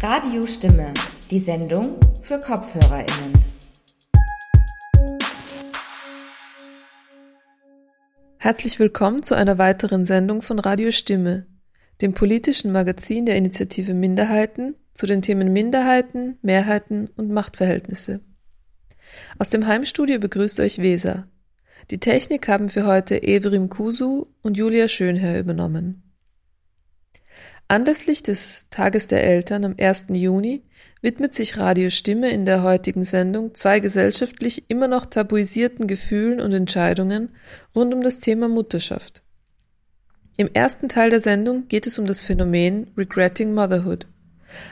Radiostimme, 0.00 0.94
die 1.28 1.40
Sendung 1.40 1.98
für 2.22 2.38
KopfhörerInnen. 2.38 3.32
Herzlich 8.36 8.78
willkommen 8.78 9.24
zu 9.24 9.34
einer 9.34 9.58
weiteren 9.58 10.04
Sendung 10.04 10.40
von 10.40 10.60
Radio 10.60 10.92
Stimme, 10.92 11.46
dem 12.00 12.14
politischen 12.14 12.70
Magazin 12.70 13.26
der 13.26 13.34
Initiative 13.34 13.92
Minderheiten 13.92 14.76
zu 14.94 15.06
den 15.06 15.20
Themen 15.20 15.52
Minderheiten, 15.52 16.38
Mehrheiten 16.42 17.08
und 17.16 17.32
Machtverhältnisse. 17.32 18.20
Aus 19.40 19.48
dem 19.48 19.66
Heimstudio 19.66 20.20
begrüßt 20.20 20.60
euch 20.60 20.78
Weser. 20.78 21.26
Die 21.90 21.98
Technik 21.98 22.46
haben 22.46 22.68
für 22.68 22.86
heute 22.86 23.20
Evrim 23.24 23.68
Kusu 23.68 24.26
und 24.42 24.56
Julia 24.56 24.86
Schönherr 24.86 25.40
übernommen. 25.40 26.07
Anlässlich 27.70 28.22
des 28.22 28.70
Tages 28.70 29.08
der 29.08 29.22
Eltern 29.24 29.62
am 29.62 29.74
1. 29.78 30.06
Juni 30.14 30.62
widmet 31.02 31.34
sich 31.34 31.58
Radio 31.58 31.90
Stimme 31.90 32.30
in 32.30 32.46
der 32.46 32.62
heutigen 32.62 33.04
Sendung 33.04 33.54
zwei 33.54 33.78
gesellschaftlich 33.78 34.70
immer 34.70 34.88
noch 34.88 35.04
tabuisierten 35.04 35.86
Gefühlen 35.86 36.40
und 36.40 36.54
Entscheidungen 36.54 37.30
rund 37.74 37.92
um 37.92 38.02
das 38.02 38.20
Thema 38.20 38.48
Mutterschaft. 38.48 39.22
Im 40.38 40.48
ersten 40.54 40.88
Teil 40.88 41.10
der 41.10 41.20
Sendung 41.20 41.68
geht 41.68 41.86
es 41.86 41.98
um 41.98 42.06
das 42.06 42.22
Phänomen 42.22 42.90
Regretting 42.96 43.52
Motherhood, 43.52 44.06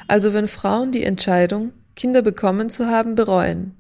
also 0.08 0.32
wenn 0.32 0.48
Frauen 0.48 0.90
die 0.90 1.04
Entscheidung, 1.04 1.74
Kinder 1.96 2.22
bekommen 2.22 2.70
zu 2.70 2.86
haben, 2.86 3.14
bereuen. 3.14 3.74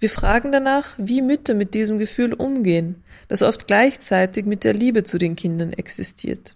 Wir 0.00 0.08
fragen 0.08 0.50
danach, 0.50 0.94
wie 0.96 1.20
Mütter 1.20 1.52
mit 1.52 1.74
diesem 1.74 1.98
Gefühl 1.98 2.32
umgehen, 2.32 3.04
das 3.28 3.42
oft 3.42 3.66
gleichzeitig 3.66 4.46
mit 4.46 4.64
der 4.64 4.72
Liebe 4.72 5.04
zu 5.04 5.18
den 5.18 5.36
Kindern 5.36 5.74
existiert. 5.74 6.54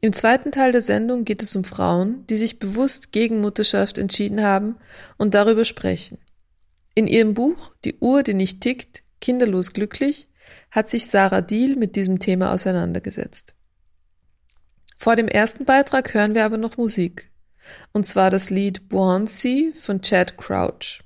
Im 0.00 0.12
zweiten 0.12 0.52
Teil 0.52 0.70
der 0.70 0.82
Sendung 0.82 1.24
geht 1.24 1.42
es 1.42 1.56
um 1.56 1.64
Frauen, 1.64 2.24
die 2.28 2.36
sich 2.36 2.58
bewusst 2.58 3.10
gegen 3.10 3.40
Mutterschaft 3.40 3.98
entschieden 3.98 4.42
haben 4.42 4.76
und 5.16 5.34
darüber 5.34 5.64
sprechen. 5.64 6.18
In 6.94 7.08
ihrem 7.08 7.34
Buch 7.34 7.74
Die 7.84 7.98
Uhr, 7.98 8.22
die 8.22 8.34
nicht 8.34 8.60
tickt, 8.60 9.02
kinderlos 9.20 9.72
glücklich, 9.72 10.28
hat 10.70 10.88
sich 10.88 11.08
Sarah 11.08 11.40
Deal 11.40 11.76
mit 11.76 11.96
diesem 11.96 12.20
Thema 12.20 12.52
auseinandergesetzt. 12.52 13.54
Vor 14.96 15.16
dem 15.16 15.28
ersten 15.28 15.64
Beitrag 15.64 16.14
hören 16.14 16.34
wir 16.34 16.44
aber 16.44 16.58
noch 16.58 16.76
Musik. 16.76 17.30
Und 17.92 18.06
zwar 18.06 18.30
das 18.30 18.50
Lied 18.50 18.88
Buoyancy 18.88 19.72
von 19.80 20.00
Chad 20.00 20.36
Crouch. 20.36 21.02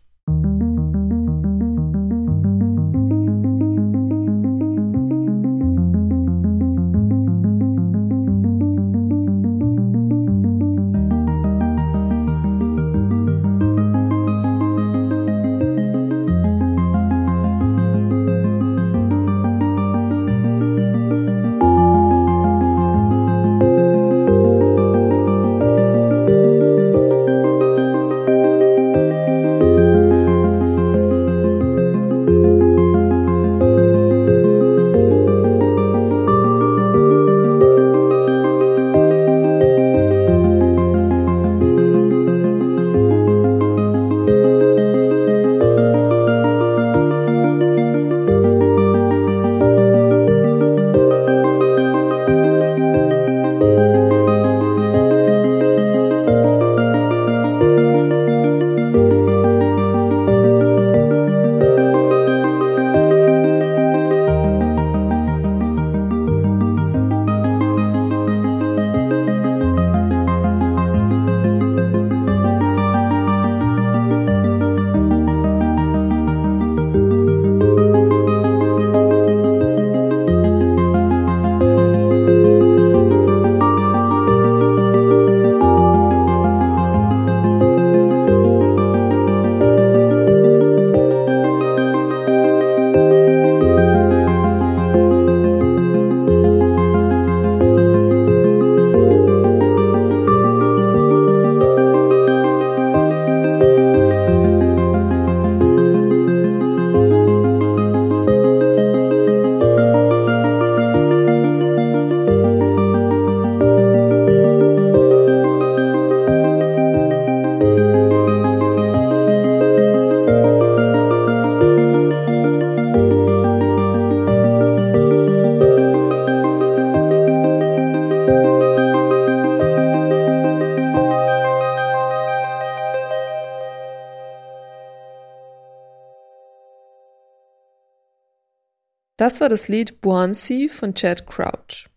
Das 139.23 139.41
war 139.41 139.49
das 139.49 139.69
Lied 139.69 140.01
Buoyancy 140.01 140.69
von 140.69 140.97
Chad 140.97 141.29
Crouch. 141.29 141.89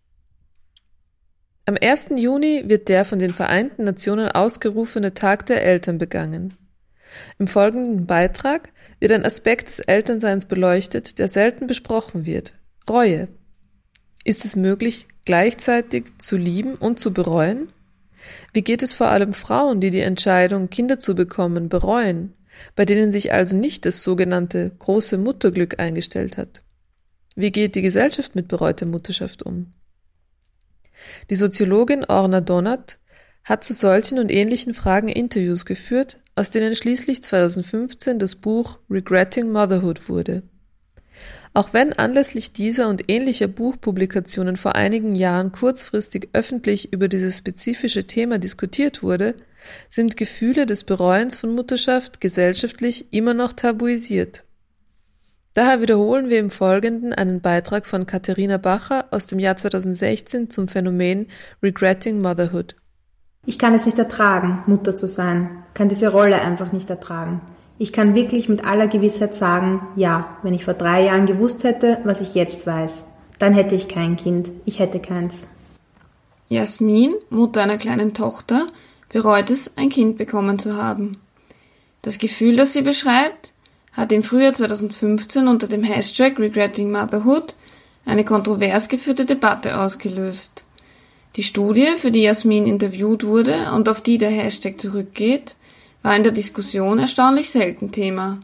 Am 1.64 1.76
1. 1.82 2.10
Juni 2.14 2.62
wird 2.68 2.88
der 2.88 3.04
von 3.04 3.18
den 3.18 3.34
Vereinten 3.34 3.82
Nationen 3.82 4.28
ausgerufene 4.28 5.12
Tag 5.12 5.44
der 5.46 5.64
Eltern 5.64 5.98
begangen. 5.98 6.54
Im 7.40 7.48
folgenden 7.48 8.06
Beitrag 8.06 8.68
wird 9.00 9.10
ein 9.10 9.24
Aspekt 9.24 9.66
des 9.66 9.80
Elternseins 9.80 10.46
beleuchtet, 10.46 11.18
der 11.18 11.26
selten 11.26 11.66
besprochen 11.66 12.26
wird. 12.26 12.54
Reue. 12.88 13.26
Ist 14.22 14.44
es 14.44 14.54
möglich, 14.54 15.08
gleichzeitig 15.24 16.18
zu 16.18 16.36
lieben 16.36 16.76
und 16.76 17.00
zu 17.00 17.12
bereuen? 17.12 17.72
Wie 18.52 18.62
geht 18.62 18.84
es 18.84 18.94
vor 18.94 19.08
allem 19.08 19.32
Frauen, 19.32 19.80
die 19.80 19.90
die 19.90 19.98
Entscheidung, 19.98 20.70
Kinder 20.70 21.00
zu 21.00 21.16
bekommen, 21.16 21.68
bereuen, 21.70 22.34
bei 22.76 22.84
denen 22.84 23.10
sich 23.10 23.32
also 23.32 23.56
nicht 23.56 23.84
das 23.84 24.04
sogenannte 24.04 24.70
große 24.78 25.18
Mutterglück 25.18 25.80
eingestellt 25.80 26.36
hat? 26.36 26.62
Wie 27.36 27.52
geht 27.52 27.74
die 27.74 27.82
Gesellschaft 27.82 28.34
mit 28.34 28.48
bereuter 28.48 28.86
Mutterschaft 28.86 29.42
um? 29.42 29.74
Die 31.28 31.34
Soziologin 31.34 32.06
Orna 32.06 32.40
Donat 32.40 32.98
hat 33.44 33.62
zu 33.62 33.74
solchen 33.74 34.18
und 34.18 34.32
ähnlichen 34.32 34.72
Fragen 34.72 35.08
Interviews 35.08 35.66
geführt, 35.66 36.18
aus 36.34 36.50
denen 36.50 36.74
schließlich 36.74 37.22
2015 37.22 38.18
das 38.18 38.36
Buch 38.36 38.78
Regretting 38.88 39.52
Motherhood 39.52 40.08
wurde. 40.08 40.44
Auch 41.52 41.74
wenn 41.74 41.92
anlässlich 41.92 42.54
dieser 42.54 42.88
und 42.88 43.04
ähnlicher 43.08 43.48
Buchpublikationen 43.48 44.56
vor 44.56 44.74
einigen 44.74 45.14
Jahren 45.14 45.52
kurzfristig 45.52 46.30
öffentlich 46.32 46.90
über 46.94 47.08
dieses 47.08 47.36
spezifische 47.36 48.06
Thema 48.06 48.38
diskutiert 48.38 49.02
wurde, 49.02 49.34
sind 49.90 50.16
Gefühle 50.16 50.64
des 50.64 50.84
Bereuens 50.84 51.36
von 51.36 51.54
Mutterschaft 51.54 52.22
gesellschaftlich 52.22 53.12
immer 53.12 53.34
noch 53.34 53.52
tabuisiert. 53.52 54.45
Daher 55.56 55.80
wiederholen 55.80 56.28
wir 56.28 56.38
im 56.38 56.50
Folgenden 56.50 57.14
einen 57.14 57.40
Beitrag 57.40 57.86
von 57.86 58.04
Katharina 58.04 58.58
Bacher 58.58 59.06
aus 59.10 59.26
dem 59.26 59.38
Jahr 59.38 59.56
2016 59.56 60.50
zum 60.50 60.68
Phänomen 60.68 61.28
Regretting 61.62 62.20
Motherhood. 62.20 62.76
Ich 63.46 63.58
kann 63.58 63.72
es 63.72 63.86
nicht 63.86 63.98
ertragen, 63.98 64.62
Mutter 64.66 64.94
zu 64.94 65.08
sein, 65.08 65.64
kann 65.72 65.88
diese 65.88 66.08
Rolle 66.08 66.42
einfach 66.42 66.72
nicht 66.72 66.90
ertragen. 66.90 67.40
Ich 67.78 67.94
kann 67.94 68.14
wirklich 68.14 68.50
mit 68.50 68.66
aller 68.66 68.86
Gewissheit 68.86 69.34
sagen, 69.34 69.80
ja, 69.96 70.36
wenn 70.42 70.52
ich 70.52 70.66
vor 70.66 70.74
drei 70.74 71.04
Jahren 71.04 71.24
gewusst 71.24 71.64
hätte, 71.64 72.00
was 72.04 72.20
ich 72.20 72.34
jetzt 72.34 72.66
weiß, 72.66 73.06
dann 73.38 73.54
hätte 73.54 73.74
ich 73.74 73.88
kein 73.88 74.16
Kind, 74.16 74.50
ich 74.66 74.78
hätte 74.78 75.00
keins. 75.00 75.46
Jasmin, 76.50 77.14
Mutter 77.30 77.62
einer 77.62 77.78
kleinen 77.78 78.12
Tochter, 78.12 78.66
bereut 79.10 79.48
es, 79.48 79.78
ein 79.78 79.88
Kind 79.88 80.18
bekommen 80.18 80.58
zu 80.58 80.76
haben. 80.76 81.16
Das 82.02 82.18
Gefühl, 82.18 82.56
das 82.56 82.74
sie 82.74 82.82
beschreibt, 82.82 83.54
hat 83.96 84.12
im 84.12 84.22
Frühjahr 84.22 84.52
2015 84.52 85.48
unter 85.48 85.66
dem 85.66 85.82
Hashtag 85.82 86.38
Regretting 86.38 86.90
Motherhood 86.90 87.54
eine 88.04 88.24
kontrovers 88.24 88.88
geführte 88.88 89.24
Debatte 89.24 89.80
ausgelöst. 89.80 90.64
Die 91.36 91.42
Studie, 91.42 91.88
für 91.96 92.10
die 92.10 92.22
Jasmin 92.22 92.66
interviewt 92.66 93.24
wurde 93.24 93.72
und 93.72 93.88
auf 93.88 94.00
die 94.00 94.18
der 94.18 94.30
Hashtag 94.30 94.80
zurückgeht, 94.80 95.56
war 96.02 96.14
in 96.14 96.22
der 96.22 96.32
Diskussion 96.32 96.98
erstaunlich 96.98 97.50
selten 97.50 97.90
Thema. 97.90 98.40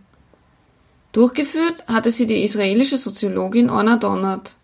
Durchgeführt 1.12 1.86
hatte 1.86 2.10
sie 2.10 2.26
die 2.26 2.42
israelische 2.42 2.98
Soziologin 2.98 3.70
Orna 3.70 3.96
Donnert. 3.96 4.56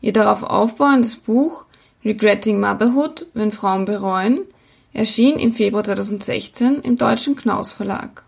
Ihr 0.00 0.12
darauf 0.12 0.42
aufbauendes 0.42 1.16
Buch 1.16 1.64
Regretting 2.04 2.60
Motherhood, 2.60 3.26
wenn 3.34 3.50
Frauen 3.52 3.84
bereuen, 3.84 4.40
erschien 4.92 5.38
im 5.38 5.52
Februar 5.52 5.84
2016 5.84 6.80
im 6.82 6.96
deutschen 6.96 7.36
Knaus 7.36 7.72
Verlag. 7.72 8.24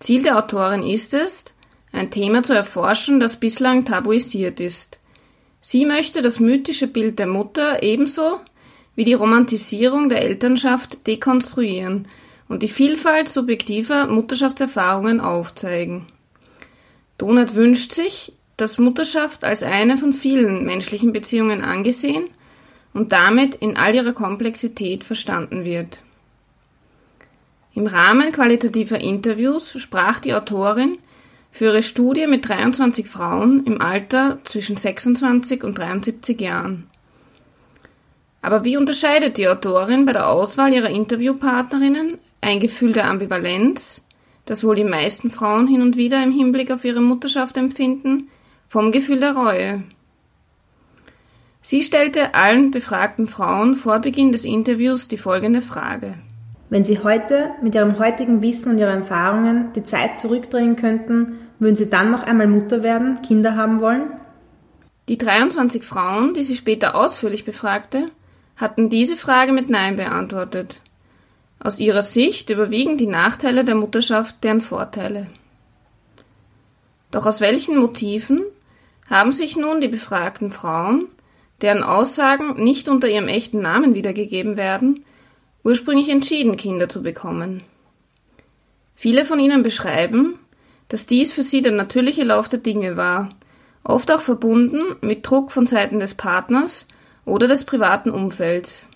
Ziel 0.00 0.22
der 0.22 0.38
Autorin 0.38 0.82
ist 0.82 1.14
es, 1.14 1.44
ein 1.92 2.10
Thema 2.10 2.42
zu 2.42 2.54
erforschen, 2.54 3.20
das 3.20 3.38
bislang 3.38 3.84
tabuisiert 3.84 4.58
ist. 4.58 4.98
Sie 5.60 5.84
möchte 5.84 6.22
das 6.22 6.40
mythische 6.40 6.86
Bild 6.86 7.18
der 7.18 7.26
Mutter 7.26 7.82
ebenso 7.82 8.40
wie 8.96 9.04
die 9.04 9.14
Romantisierung 9.14 10.08
der 10.08 10.22
Elternschaft 10.22 11.06
dekonstruieren 11.06 12.08
und 12.48 12.62
die 12.62 12.68
Vielfalt 12.68 13.28
subjektiver 13.28 14.06
Mutterschaftserfahrungen 14.06 15.20
aufzeigen. 15.20 16.06
Donat 17.18 17.54
wünscht 17.54 17.92
sich, 17.92 18.32
dass 18.56 18.78
Mutterschaft 18.78 19.44
als 19.44 19.62
eine 19.62 19.98
von 19.98 20.12
vielen 20.12 20.64
menschlichen 20.64 21.12
Beziehungen 21.12 21.62
angesehen 21.62 22.24
und 22.94 23.12
damit 23.12 23.54
in 23.56 23.76
all 23.76 23.94
ihrer 23.94 24.12
Komplexität 24.12 25.04
verstanden 25.04 25.64
wird. 25.64 26.00
Im 27.74 27.86
Rahmen 27.86 28.32
qualitativer 28.32 29.00
Interviews 29.00 29.80
sprach 29.80 30.20
die 30.20 30.34
Autorin 30.34 30.98
für 31.52 31.66
ihre 31.66 31.82
Studie 31.82 32.26
mit 32.26 32.48
23 32.48 33.08
Frauen 33.08 33.64
im 33.64 33.80
Alter 33.80 34.38
zwischen 34.44 34.76
26 34.76 35.62
und 35.62 35.78
73 35.78 36.40
Jahren. 36.40 36.88
Aber 38.42 38.64
wie 38.64 38.76
unterscheidet 38.76 39.38
die 39.38 39.48
Autorin 39.48 40.06
bei 40.06 40.12
der 40.12 40.28
Auswahl 40.28 40.72
ihrer 40.72 40.90
Interviewpartnerinnen 40.90 42.18
ein 42.40 42.60
Gefühl 42.60 42.92
der 42.92 43.08
Ambivalenz, 43.08 44.02
das 44.46 44.64
wohl 44.64 44.74
die 44.74 44.84
meisten 44.84 45.30
Frauen 45.30 45.66
hin 45.66 45.82
und 45.82 45.96
wieder 45.96 46.22
im 46.22 46.32
Hinblick 46.32 46.70
auf 46.70 46.84
ihre 46.84 47.00
Mutterschaft 47.00 47.56
empfinden, 47.56 48.28
vom 48.66 48.92
Gefühl 48.92 49.20
der 49.20 49.34
Reue? 49.36 49.82
Sie 51.62 51.82
stellte 51.82 52.34
allen 52.34 52.70
befragten 52.70 53.28
Frauen 53.28 53.76
vor 53.76 53.98
Beginn 53.98 54.32
des 54.32 54.44
Interviews 54.44 55.08
die 55.08 55.18
folgende 55.18 55.60
Frage. 55.60 56.14
Wenn 56.70 56.84
Sie 56.84 57.00
heute 57.00 57.50
mit 57.62 57.74
Ihrem 57.74 57.98
heutigen 57.98 58.42
Wissen 58.42 58.70
und 58.72 58.78
Ihren 58.78 59.00
Erfahrungen 59.00 59.72
die 59.74 59.82
Zeit 59.82 60.16
zurückdrehen 60.16 60.76
könnten, 60.76 61.38
würden 61.58 61.74
Sie 61.74 61.90
dann 61.90 62.12
noch 62.12 62.22
einmal 62.22 62.46
Mutter 62.46 62.84
werden, 62.84 63.20
Kinder 63.22 63.56
haben 63.56 63.80
wollen? 63.80 64.12
Die 65.08 65.18
23 65.18 65.82
Frauen, 65.82 66.34
die 66.34 66.44
sie 66.44 66.54
später 66.54 66.94
ausführlich 66.94 67.44
befragte, 67.44 68.06
hatten 68.54 68.88
diese 68.88 69.16
Frage 69.16 69.52
mit 69.52 69.68
Nein 69.68 69.96
beantwortet. 69.96 70.80
Aus 71.58 71.80
ihrer 71.80 72.02
Sicht 72.02 72.48
überwiegen 72.50 72.96
die 72.96 73.08
Nachteile 73.08 73.64
der 73.64 73.74
Mutterschaft 73.74 74.44
deren 74.44 74.60
Vorteile. 74.60 75.26
Doch 77.10 77.26
aus 77.26 77.40
welchen 77.40 77.78
Motiven 77.78 78.42
haben 79.10 79.32
sich 79.32 79.56
nun 79.56 79.80
die 79.80 79.88
befragten 79.88 80.52
Frauen 80.52 81.06
deren 81.60 81.82
Aussagen 81.82 82.62
nicht 82.62 82.88
unter 82.88 83.08
ihrem 83.08 83.28
echten 83.28 83.60
Namen 83.60 83.94
wiedergegeben 83.94 84.56
werden, 84.56 85.04
ursprünglich 85.62 86.08
entschieden, 86.08 86.56
Kinder 86.56 86.88
zu 86.88 87.02
bekommen. 87.02 87.62
Viele 88.94 89.24
von 89.24 89.38
ihnen 89.38 89.62
beschreiben, 89.62 90.38
dass 90.88 91.06
dies 91.06 91.32
für 91.32 91.42
sie 91.42 91.62
der 91.62 91.72
natürliche 91.72 92.24
Lauf 92.24 92.48
der 92.48 92.58
Dinge 92.58 92.96
war, 92.96 93.28
oft 93.84 94.10
auch 94.10 94.20
verbunden 94.20 94.96
mit 95.00 95.26
Druck 95.26 95.52
von 95.52 95.66
Seiten 95.66 96.00
des 96.00 96.14
Partners 96.14 96.86
oder 97.24 97.46
des 97.46 97.64
privaten 97.64 98.10
Umfelds. 98.10 98.86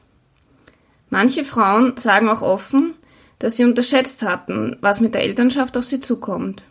Manche 1.10 1.44
Frauen 1.44 1.96
sagen 1.96 2.28
auch 2.28 2.42
offen, 2.42 2.94
dass 3.38 3.56
sie 3.56 3.64
unterschätzt 3.64 4.22
hatten, 4.22 4.76
was 4.80 5.00
mit 5.00 5.14
der 5.14 5.22
Elternschaft 5.22 5.76
auf 5.76 5.84
sie 5.84 6.00
zukommt. 6.00 6.62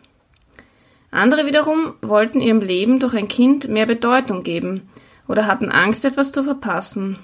Andere 1.10 1.46
wiederum 1.46 1.94
wollten 2.02 2.40
ihrem 2.40 2.60
Leben 2.60 2.98
durch 2.98 3.14
ein 3.14 3.28
Kind 3.28 3.68
mehr 3.68 3.86
Bedeutung 3.86 4.42
geben 4.42 4.88
oder 5.28 5.46
hatten 5.46 5.70
Angst, 5.70 6.04
etwas 6.04 6.32
zu 6.32 6.42
verpassen. 6.42 7.18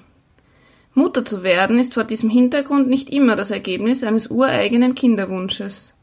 Mutter 1.01 1.25
zu 1.25 1.43
werden 1.43 1.79
ist 1.79 1.95
vor 1.95 2.05
diesem 2.05 2.29
Hintergrund 2.29 2.89
nicht 2.89 3.09
immer 3.09 3.35
das 3.35 3.51
Ergebnis 3.51 4.05
eines 4.05 4.31
ureigenen 4.31 4.95
Kinderwunsches. 4.95 5.95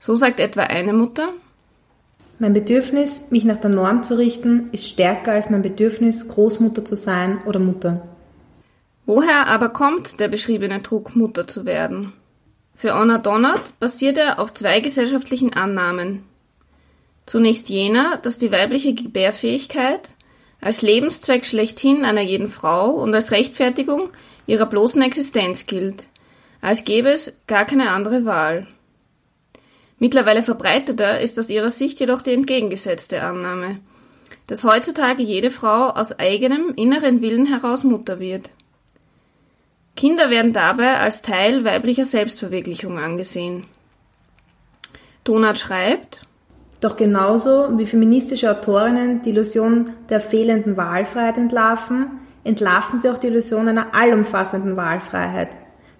So 0.00 0.16
sagt 0.16 0.40
etwa 0.40 0.62
eine 0.62 0.92
Mutter 0.92 1.28
Mein 2.40 2.52
Bedürfnis, 2.52 3.22
mich 3.30 3.44
nach 3.44 3.58
der 3.58 3.70
Norm 3.70 4.02
zu 4.02 4.18
richten, 4.18 4.68
ist 4.72 4.88
stärker 4.88 5.32
als 5.32 5.48
mein 5.48 5.62
Bedürfnis, 5.62 6.26
Großmutter 6.26 6.84
zu 6.84 6.96
sein 6.96 7.38
oder 7.46 7.60
Mutter. 7.60 8.06
Woher 9.06 9.46
aber 9.46 9.68
kommt 9.68 10.18
der 10.18 10.26
beschriebene 10.28 10.80
Druck, 10.80 11.14
Mutter 11.14 11.46
zu 11.46 11.64
werden? 11.64 12.12
Für 12.74 12.94
Anna 12.94 13.18
Donnert 13.18 13.78
basiert 13.78 14.18
er 14.18 14.40
auf 14.40 14.52
zwei 14.52 14.80
gesellschaftlichen 14.80 15.52
Annahmen. 15.52 16.24
Zunächst 17.26 17.68
jener, 17.68 18.16
dass 18.16 18.38
die 18.38 18.50
weibliche 18.50 18.92
Gebärfähigkeit 18.92 20.10
als 20.64 20.80
Lebenszweck 20.80 21.44
schlechthin 21.44 22.06
einer 22.06 22.22
jeden 22.22 22.48
Frau 22.48 22.88
und 22.88 23.14
als 23.14 23.32
Rechtfertigung 23.32 24.08
ihrer 24.46 24.64
bloßen 24.64 25.02
Existenz 25.02 25.66
gilt, 25.66 26.06
als 26.62 26.84
gäbe 26.84 27.10
es 27.10 27.36
gar 27.46 27.66
keine 27.66 27.90
andere 27.90 28.24
Wahl. 28.24 28.66
Mittlerweile 29.98 30.42
verbreiteter 30.42 31.20
ist 31.20 31.38
aus 31.38 31.50
ihrer 31.50 31.70
Sicht 31.70 32.00
jedoch 32.00 32.22
die 32.22 32.32
entgegengesetzte 32.32 33.22
Annahme, 33.22 33.78
dass 34.46 34.64
heutzutage 34.64 35.22
jede 35.22 35.50
Frau 35.50 35.90
aus 35.90 36.18
eigenem 36.18 36.72
inneren 36.76 37.20
Willen 37.20 37.44
heraus 37.44 37.84
Mutter 37.84 38.18
wird. 38.18 38.50
Kinder 39.96 40.30
werden 40.30 40.54
dabei 40.54 40.96
als 40.98 41.20
Teil 41.20 41.66
weiblicher 41.66 42.06
Selbstverwirklichung 42.06 42.98
angesehen. 42.98 43.66
Donat 45.24 45.58
schreibt, 45.58 46.26
doch 46.84 46.96
genauso 46.96 47.78
wie 47.78 47.86
feministische 47.86 48.50
Autorinnen 48.50 49.22
die 49.22 49.30
Illusion 49.30 49.90
der 50.10 50.20
fehlenden 50.20 50.76
Wahlfreiheit 50.76 51.38
entlarven, 51.38 52.20
entlarven 52.44 52.98
sie 52.98 53.08
auch 53.08 53.18
die 53.18 53.28
Illusion 53.28 53.68
einer 53.68 53.94
allumfassenden 53.94 54.76
Wahlfreiheit. 54.76 55.48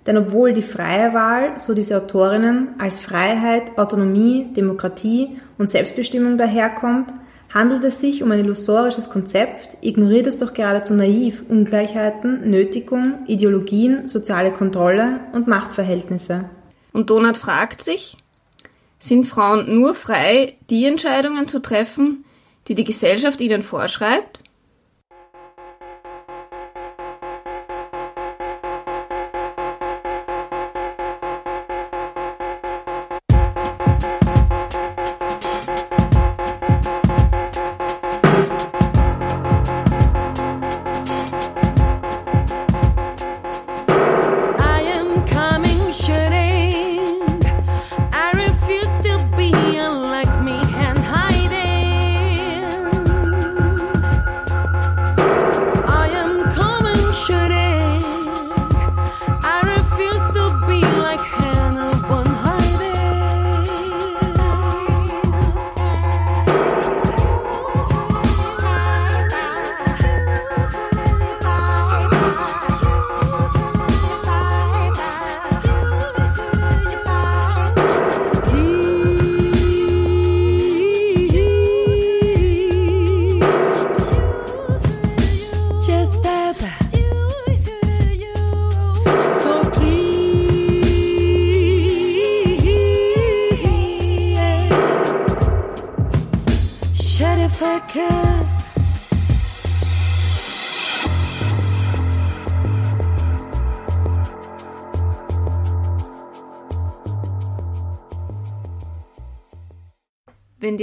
Denn 0.06 0.18
obwohl 0.18 0.52
die 0.52 0.62
freie 0.62 1.14
Wahl, 1.14 1.58
so 1.58 1.72
diese 1.72 1.96
Autorinnen, 1.96 2.74
als 2.78 3.00
Freiheit, 3.00 3.78
Autonomie, 3.78 4.52
Demokratie 4.54 5.38
und 5.56 5.70
Selbstbestimmung 5.70 6.36
daherkommt, 6.36 7.08
handelt 7.54 7.84
es 7.84 8.00
sich 8.00 8.22
um 8.22 8.30
ein 8.32 8.40
illusorisches 8.40 9.08
Konzept, 9.08 9.78
ignoriert 9.80 10.26
es 10.26 10.36
doch 10.36 10.52
geradezu 10.52 10.92
naiv 10.92 11.44
Ungleichheiten, 11.48 12.50
Nötigung, 12.50 13.20
Ideologien, 13.26 14.08
soziale 14.08 14.50
Kontrolle 14.50 15.20
und 15.32 15.46
Machtverhältnisse. 15.46 16.44
Und 16.92 17.10
Donat 17.10 17.38
fragt 17.38 17.82
sich, 17.82 18.18
sind 19.04 19.26
Frauen 19.26 19.78
nur 19.78 19.94
frei, 19.94 20.56
die 20.70 20.86
Entscheidungen 20.86 21.46
zu 21.46 21.60
treffen, 21.60 22.24
die 22.68 22.74
die 22.74 22.84
Gesellschaft 22.84 23.42
ihnen 23.42 23.60
vorschreibt? 23.60 24.38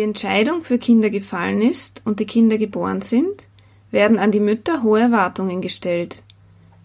Die 0.01 0.05
Entscheidung 0.05 0.63
für 0.63 0.79
Kinder 0.79 1.11
gefallen 1.11 1.61
ist 1.61 2.01
und 2.05 2.19
die 2.19 2.25
Kinder 2.25 2.57
geboren 2.57 3.03
sind, 3.03 3.45
werden 3.91 4.17
an 4.17 4.31
die 4.31 4.39
Mütter 4.39 4.81
hohe 4.81 4.99
Erwartungen 4.99 5.61
gestellt. 5.61 6.23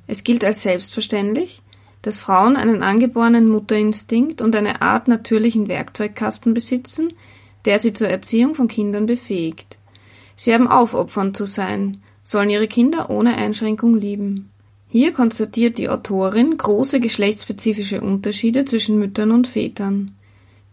Es 0.06 0.23
gilt 0.23 0.44
als 0.44 0.61
selbstverständlich, 0.61 1.62
dass 2.02 2.20
Frauen 2.20 2.56
einen 2.56 2.82
angeborenen 2.82 3.49
Mutterinstinkt 3.49 4.42
und 4.42 4.54
eine 4.54 4.82
Art 4.82 5.08
natürlichen 5.08 5.66
Werkzeugkasten 5.66 6.52
besitzen, 6.52 7.14
der 7.64 7.78
sie 7.78 7.94
zur 7.94 8.08
Erziehung 8.08 8.54
von 8.54 8.68
Kindern 8.68 9.06
befähigt. 9.06 9.78
Sie 10.35 10.52
haben 10.52 10.68
aufopfernd 10.68 11.38
zu 11.38 11.46
sein, 11.46 12.02
sollen 12.23 12.50
ihre 12.50 12.68
Kinder 12.68 13.08
ohne 13.08 13.37
Einschränkung 13.37 13.96
lieben. 13.96 14.50
Hier 14.88 15.14
konstatiert 15.14 15.78
die 15.78 15.88
Autorin 15.88 16.58
große 16.58 17.00
geschlechtsspezifische 17.00 18.02
Unterschiede 18.02 18.66
zwischen 18.66 18.99
Müttern 18.99 19.30
und 19.30 19.46
Vätern. 19.46 20.15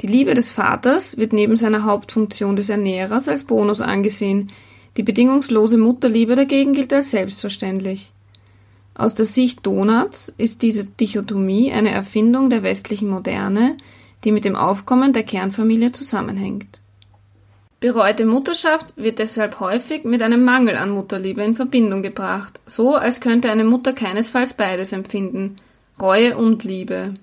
Die 0.04 0.08
Liebe 0.08 0.34
des 0.34 0.52
Vaters 0.52 1.16
wird 1.16 1.32
neben 1.32 1.56
seiner 1.56 1.86
Hauptfunktion 1.86 2.58
des 2.58 2.68
Ernährers 2.68 3.30
als 3.30 3.46
Bonus 3.46 3.80
angesehen, 3.80 4.52
die 4.98 5.04
bedingungslose 5.04 5.78
Mutterliebe 5.78 6.36
dagegen 6.36 6.74
gilt 6.74 6.92
als 6.92 7.10
selbstverständlich. 7.10 8.12
Aus 8.96 9.16
der 9.16 9.26
Sicht 9.26 9.66
Donuts 9.66 10.34
ist 10.38 10.62
diese 10.62 10.84
Dichotomie 10.84 11.72
eine 11.72 11.92
Erfindung 11.92 12.50
der 12.50 12.64
westlichen 12.64 13.10
Moderne, 13.10 13.78
die 14.26 14.34
mit 14.34 14.44
dem 14.44 14.58
Aufkommen 14.58 15.14
der 15.14 15.24
Kernfamilie 15.24 15.94
zusammenhängt. 15.94 16.82
Bereute 17.80 18.26
Mutterschaft 18.26 18.94
wird 18.98 19.20
deshalb 19.20 19.62
häufig 19.62 20.04
mit 20.04 20.22
einem 20.22 20.44
Mangel 20.44 20.76
an 20.76 20.90
Mutterliebe 20.90 21.44
in 21.44 21.56
Verbindung 21.56 22.02
gebracht, 22.02 22.60
so 22.66 22.96
als 22.96 23.22
könnte 23.22 23.50
eine 23.50 23.64
Mutter 23.64 23.94
keinesfalls 23.94 24.54
beides 24.54 24.92
empfinden, 24.92 25.56
Reue 25.98 26.36
und 26.36 26.66
Liebe. 26.66 27.14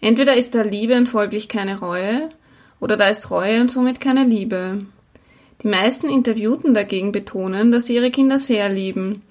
Entweder 0.00 0.36
ist 0.36 0.54
da 0.54 0.62
Liebe 0.62 0.96
und 0.96 1.08
folglich 1.08 1.48
keine 1.48 1.80
Reue, 1.80 2.30
oder 2.80 2.96
da 2.96 3.08
ist 3.08 3.30
Reue 3.30 3.60
und 3.60 3.70
somit 3.70 4.00
keine 4.00 4.24
Liebe. 4.24 4.84
Die 5.62 5.68
meisten 5.68 6.08
Interviewten 6.08 6.74
dagegen 6.74 7.10
betonen, 7.10 7.72
dass 7.72 7.86
sie 7.86 7.96
ihre 7.96 8.12
Kinder 8.12 8.38
sehr 8.38 8.68
lieben, 8.68 9.22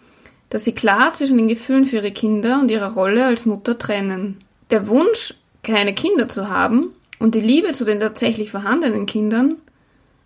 dass 0.50 0.66
sie 0.66 0.74
klar 0.74 1.14
zwischen 1.14 1.38
den 1.38 1.48
Gefühlen 1.48 1.86
für 1.86 1.98
ihre 1.98 2.12
Kinder 2.12 2.60
und 2.60 2.70
ihrer 2.70 2.94
Rolle 2.94 3.26
als 3.26 3.46
Mutter 3.46 3.78
trennen. 3.78 4.44
Der 4.70 4.88
Wunsch, 4.90 5.36
keine 5.64 5.94
Kinder 5.94 6.28
zu 6.28 6.50
haben, 6.50 6.92
und 7.20 7.34
die 7.34 7.42
Liebe 7.42 7.72
zu 7.72 7.86
den 7.86 8.00
tatsächlich 8.00 8.52
vorhandenen 8.52 9.06
Kindern 9.06 9.56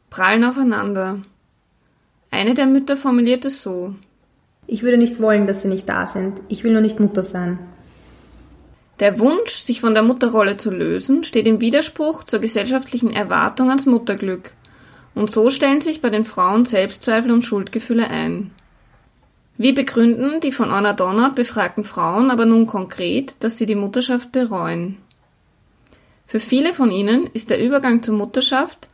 prallen 0.10 0.44
aufeinander. 0.44 1.20
Eine 2.32 2.54
der 2.54 2.66
Mütter 2.66 2.98
formuliert 2.98 3.46
es 3.46 3.62
so. 3.62 3.96
Ich 4.68 4.84
würde 4.84 4.98
nicht 4.98 5.22
wollen, 5.22 5.48
dass 5.48 5.62
sie 5.62 5.68
nicht 5.68 5.88
da 5.88 6.08
sind. 6.08 6.42
Ich 6.50 6.64
will 6.64 6.74
nur 6.74 6.82
nicht 6.82 7.00
Mutter 7.00 7.24
sein. 7.24 7.60
Der 9.02 9.18
Wunsch, 9.20 9.56
sich 9.56 9.82
von 9.82 9.96
der 9.96 10.04
Mutterrolle 10.04 10.58
zu 10.58 10.70
lösen, 10.70 11.24
steht 11.24 11.48
im 11.48 11.60
Widerspruch 11.60 12.24
zur 12.24 12.38
gesellschaftlichen 12.38 13.12
Erwartung 13.12 13.70
ans 13.70 13.88
Mutterglück. 13.88 14.52
Und 15.16 15.32
so 15.32 15.50
stellen 15.50 15.82
sich 15.82 16.02
bei 16.02 16.12
den 16.12 16.24
Frauen 16.24 16.66
Selbstzweifel 16.66 17.32
und 17.32 17.42
Schuldgefühle 17.42 18.08
ein. 18.08 18.52
Wie 19.58 19.72
begründen 19.72 20.40
die 20.40 20.52
von 20.52 20.70
Anna 20.70 20.94
Donnert 20.94 21.34
befragten 21.34 21.84
Frauen 21.84 22.30
aber 22.30 22.46
nun 22.46 22.68
konkret, 22.68 23.34
dass 23.40 23.58
sie 23.58 23.66
die 23.66 23.74
Mutterschaft 23.74 24.32
bereuen? 24.32 24.98
Für 26.28 26.40
viele 26.40 26.72
von 26.72 26.92
ihnen 26.92 27.28
ist 27.34 27.50
der 27.50 27.60
Übergang 27.60 28.04
zur 28.04 28.14
Mutterschaft 28.14 28.88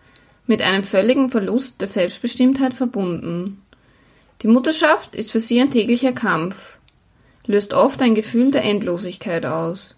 mit 0.45 0.61
einem 0.61 0.85
völligen 0.85 1.29
Verlust 1.29 1.81
der 1.81 1.89
Selbstbestimmtheit 1.89 2.73
verbunden. 2.73 3.61
Die 4.41 4.47
Mutterschaft 4.47 5.15
ist 5.15 5.33
für 5.33 5.41
sie 5.41 5.59
ein 5.59 5.69
täglicher 5.69 6.13
Kampf, 6.13 6.77
löst 7.45 7.73
oft 7.73 8.01
ein 8.01 8.15
Gefühl 8.15 8.51
der 8.51 8.63
Endlosigkeit 8.63 9.45
aus. 9.45 9.96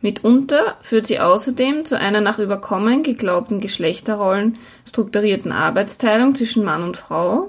Mitunter 0.00 0.76
führt 0.80 1.06
sie 1.06 1.18
außerdem 1.18 1.84
zu 1.84 1.98
einer 1.98 2.20
nach 2.20 2.38
Überkommen 2.38 3.02
geglaubten 3.02 3.60
Geschlechterrollen 3.60 4.58
strukturierten 4.86 5.50
Arbeitsteilung 5.50 6.34
zwischen 6.36 6.64
Mann 6.64 6.84
und 6.84 6.96
Frau, 6.96 7.48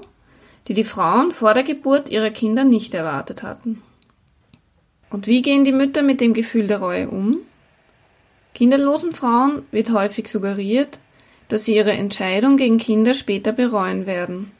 die 0.66 0.74
die 0.74 0.84
Frauen 0.84 1.30
vor 1.30 1.54
der 1.54 1.62
Geburt 1.62 2.08
ihrer 2.08 2.30
Kinder 2.30 2.64
nicht 2.64 2.92
erwartet 2.94 3.42
hatten. 3.42 3.82
Und 5.10 5.26
wie 5.26 5.42
gehen 5.42 5.64
die 5.64 5.72
Mütter 5.72 6.02
mit 6.02 6.20
dem 6.20 6.34
Gefühl 6.34 6.66
der 6.66 6.78
Reue 6.78 7.08
um? 7.08 7.38
Kinderlosen 8.54 9.12
Frauen 9.12 9.62
wird 9.70 9.90
häufig 9.90 10.28
suggeriert, 10.28 10.98
dass 11.48 11.64
sie 11.64 11.76
ihre 11.76 11.92
Entscheidung 11.92 12.56
gegen 12.56 12.78
Kinder 12.78 13.14
später 13.14 13.52
bereuen 13.52 14.06
werden. 14.06 14.52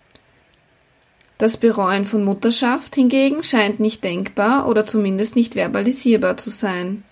Das 1.39 1.57
Bereuen 1.57 2.05
von 2.05 2.23
Mutterschaft 2.25 2.95
hingegen 2.95 3.43
scheint 3.43 3.81
nicht 3.81 4.05
denkbar 4.05 4.69
oder 4.69 4.85
zumindest 4.85 5.37
nicht 5.37 5.55
verbalisierbar 5.55 6.37
zu 6.37 6.51
sein. 6.51 7.03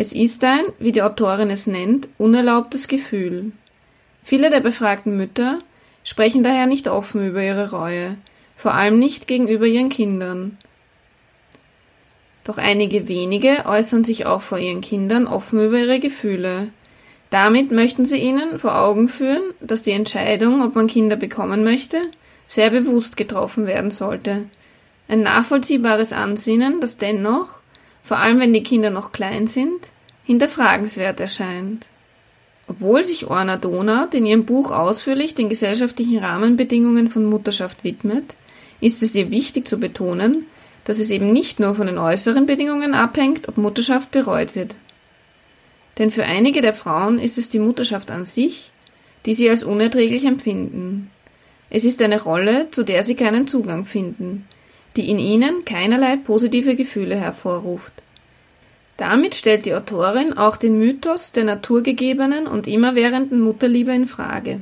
Es 0.00 0.12
ist 0.12 0.44
ein, 0.44 0.62
wie 0.78 0.92
die 0.92 1.02
Autorin 1.02 1.50
es 1.50 1.66
nennt, 1.66 2.08
unerlaubtes 2.18 2.86
Gefühl. 2.86 3.50
Viele 4.22 4.48
der 4.48 4.60
befragten 4.60 5.16
Mütter 5.16 5.58
sprechen 6.04 6.44
daher 6.44 6.66
nicht 6.68 6.86
offen 6.86 7.26
über 7.26 7.42
ihre 7.42 7.72
Reue, 7.72 8.16
vor 8.54 8.74
allem 8.74 9.00
nicht 9.00 9.26
gegenüber 9.26 9.66
ihren 9.66 9.88
Kindern. 9.88 10.56
Doch 12.44 12.58
einige 12.58 13.08
wenige 13.08 13.64
äußern 13.66 14.04
sich 14.04 14.24
auch 14.24 14.42
vor 14.42 14.58
ihren 14.58 14.82
Kindern 14.82 15.26
offen 15.26 15.66
über 15.66 15.80
ihre 15.80 15.98
Gefühle. 15.98 16.68
Damit 17.30 17.72
möchten 17.72 18.04
sie 18.04 18.18
ihnen 18.18 18.60
vor 18.60 18.78
Augen 18.78 19.08
führen, 19.08 19.52
dass 19.58 19.82
die 19.82 19.90
Entscheidung, 19.90 20.62
ob 20.62 20.76
man 20.76 20.86
Kinder 20.86 21.16
bekommen 21.16 21.64
möchte, 21.64 22.02
sehr 22.46 22.70
bewusst 22.70 23.16
getroffen 23.16 23.66
werden 23.66 23.90
sollte. 23.90 24.44
Ein 25.08 25.24
nachvollziehbares 25.24 26.12
Ansinnen, 26.12 26.80
das 26.80 26.98
dennoch, 26.98 27.58
vor 28.02 28.18
allem 28.18 28.40
wenn 28.40 28.52
die 28.52 28.62
Kinder 28.62 28.90
noch 28.90 29.12
klein 29.12 29.46
sind, 29.46 29.78
hinterfragenswert 30.24 31.20
erscheint. 31.20 31.86
Obwohl 32.66 33.02
sich 33.02 33.26
Orna 33.26 33.56
Donat 33.56 34.14
in 34.14 34.26
ihrem 34.26 34.44
Buch 34.44 34.70
ausführlich 34.70 35.34
den 35.34 35.48
gesellschaftlichen 35.48 36.18
Rahmenbedingungen 36.18 37.08
von 37.08 37.24
Mutterschaft 37.24 37.82
widmet, 37.82 38.36
ist 38.80 39.02
es 39.02 39.14
ihr 39.14 39.30
wichtig 39.30 39.66
zu 39.66 39.78
betonen, 39.78 40.46
dass 40.84 40.98
es 40.98 41.10
eben 41.10 41.32
nicht 41.32 41.60
nur 41.60 41.74
von 41.74 41.86
den 41.86 41.98
äußeren 41.98 42.46
Bedingungen 42.46 42.94
abhängt, 42.94 43.48
ob 43.48 43.56
Mutterschaft 43.56 44.10
bereut 44.10 44.54
wird. 44.54 44.74
Denn 45.98 46.10
für 46.10 46.24
einige 46.24 46.60
der 46.60 46.74
Frauen 46.74 47.18
ist 47.18 47.38
es 47.38 47.48
die 47.48 47.58
Mutterschaft 47.58 48.10
an 48.10 48.24
sich, 48.24 48.70
die 49.26 49.32
sie 49.32 49.50
als 49.50 49.64
unerträglich 49.64 50.24
empfinden. 50.24 51.10
Es 51.70 51.84
ist 51.84 52.00
eine 52.00 52.22
Rolle, 52.22 52.70
zu 52.70 52.84
der 52.84 53.02
sie 53.02 53.14
keinen 53.14 53.46
Zugang 53.46 53.84
finden, 53.84 54.46
die 54.98 55.08
in 55.08 55.18
ihnen 55.18 55.64
keinerlei 55.64 56.16
positive 56.16 56.74
Gefühle 56.74 57.16
hervorruft. 57.16 57.92
Damit 58.96 59.36
stellt 59.36 59.64
die 59.64 59.74
Autorin 59.74 60.32
auch 60.32 60.56
den 60.56 60.76
Mythos 60.76 61.30
der 61.30 61.44
naturgegebenen 61.44 62.48
und 62.48 62.66
immerwährenden 62.66 63.40
Mutterliebe 63.40 63.92
in 63.92 64.08
Frage. 64.08 64.60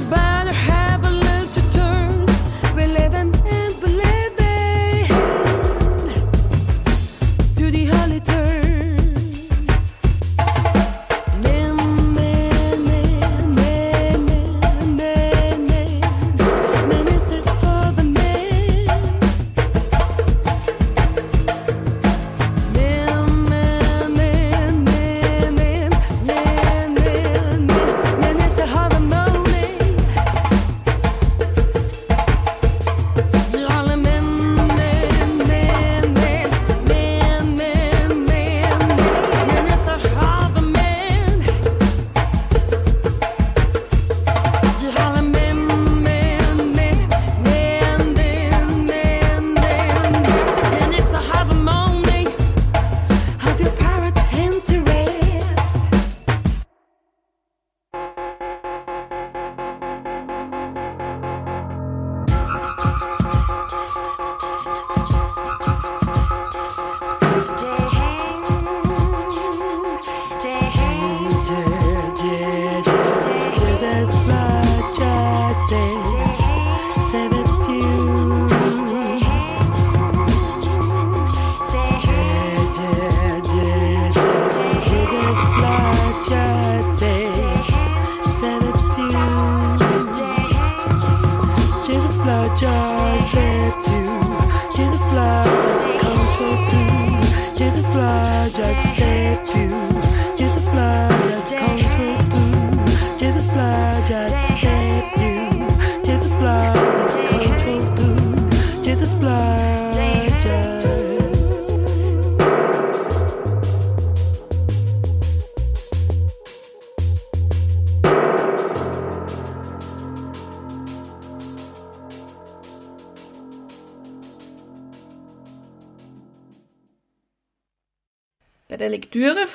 to 0.00 0.35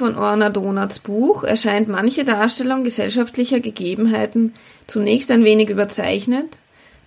von 0.01 0.17
Orna 0.17 0.49
Donuts 0.49 0.97
Buch 0.97 1.43
erscheint 1.43 1.87
manche 1.87 2.25
Darstellung 2.25 2.83
gesellschaftlicher 2.83 3.59
Gegebenheiten 3.59 4.55
zunächst 4.87 5.29
ein 5.29 5.43
wenig 5.43 5.69
überzeichnet, 5.69 6.57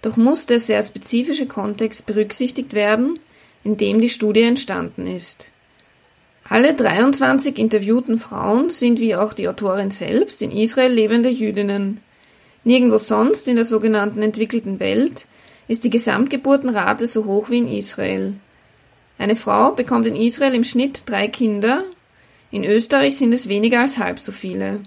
doch 0.01 0.17
muss 0.17 0.47
der 0.47 0.61
sehr 0.61 0.81
spezifische 0.81 1.47
Kontext 1.47 2.07
berücksichtigt 2.07 2.73
werden, 2.73 3.19
in 3.65 3.77
dem 3.77 4.01
die 4.01 4.11
Studie 4.11 4.43
entstanden 4.43 5.09
ist. 5.09 5.47
Alle 6.49 6.73
23 6.73 7.59
interviewten 7.59 8.17
Frauen 8.17 8.71
sind 8.71 9.01
wie 9.01 9.17
auch 9.17 9.33
die 9.33 9.49
Autorin 9.49 9.91
selbst 9.91 10.41
in 10.41 10.53
Israel 10.53 10.93
lebende 10.93 11.31
Jüdinnen. 11.31 12.01
Nirgendwo 12.63 12.99
sonst 12.99 13.49
in 13.49 13.57
der 13.57 13.65
sogenannten 13.65 14.23
entwickelten 14.23 14.79
Welt 14.79 15.27
ist 15.67 15.83
die 15.83 15.91
Gesamtgeburtenrate 15.91 17.09
so 17.09 17.25
hoch 17.25 17.51
wie 17.51 17.59
in 17.59 17.73
Israel. 17.73 18.35
Eine 19.19 19.35
Frau 19.35 19.73
bekommt 19.73 20.07
in 20.07 20.15
Israel 20.15 20.55
im 20.55 20.63
Schnitt 20.63 21.03
drei 21.07 21.27
Kinder, 21.27 21.83
in 22.55 22.63
Österreich 22.63 23.17
sind 23.17 23.35
es 23.35 23.49
weniger 23.49 23.81
als 23.81 23.99
halb 23.99 24.21
so 24.21 24.31
viele. 24.31 24.79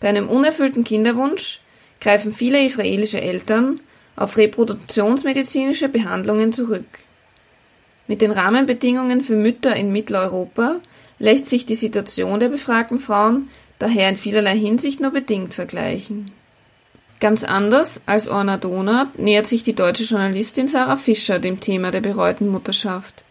Bei 0.00 0.08
einem 0.08 0.30
unerfüllten 0.30 0.84
Kinderwunsch 0.84 1.60
greifen 2.00 2.32
viele 2.32 2.64
israelische 2.64 3.20
Eltern 3.20 3.80
auf 4.16 4.38
reproduktionsmedizinische 4.38 5.90
Behandlungen 5.90 6.50
zurück. 6.50 6.86
Mit 8.06 8.22
den 8.22 8.30
Rahmenbedingungen 8.30 9.20
für 9.20 9.36
Mütter 9.36 9.76
in 9.76 9.92
Mitteleuropa 9.92 10.76
lässt 11.18 11.50
sich 11.50 11.66
die 11.66 11.74
Situation 11.74 12.40
der 12.40 12.48
befragten 12.48 13.00
Frauen 13.00 13.50
daher 13.78 14.08
in 14.08 14.16
vielerlei 14.16 14.56
Hinsicht 14.56 14.98
nur 14.98 15.10
bedingt 15.10 15.52
vergleichen. 15.52 16.30
Ganz 17.20 17.44
anders 17.44 18.00
als 18.06 18.28
Orna 18.28 18.56
Donat 18.56 19.18
nähert 19.18 19.46
sich 19.46 19.62
die 19.62 19.74
deutsche 19.74 20.04
Journalistin 20.04 20.68
Sarah 20.68 20.96
Fischer 20.96 21.38
dem 21.38 21.60
Thema 21.60 21.90
der 21.90 22.00
bereuten 22.00 22.48
Mutterschaft. 22.48 23.24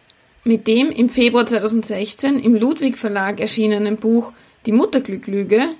Mit 0.47 0.65
dem 0.65 0.91
im 0.91 1.09
Februar 1.09 1.45
2016 1.45 2.39
im 2.39 2.55
Ludwig 2.55 2.97
Verlag 2.97 3.41
erschienenen 3.41 3.97
Buch 3.97 4.31
Die 4.65 4.71
Mutterglücklüge 4.71 5.71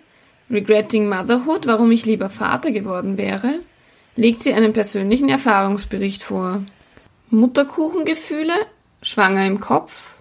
Regretting 0.52 1.08
Motherhood, 1.08 1.68
warum 1.68 1.90
ich 1.92 2.06
lieber 2.06 2.30
Vater 2.30 2.74
geworden 2.74 3.18
wäre, 3.18 3.60
legt 4.18 4.44
sie 4.44 4.52
einen 4.52 4.74
persönlichen 4.74 5.30
Erfahrungsbericht 5.30 6.22
vor. 6.22 6.64
Mutterkuchengefühle, 7.30 8.56
schwanger 9.02 9.48
im 9.48 9.62
Kopf, 9.62 10.16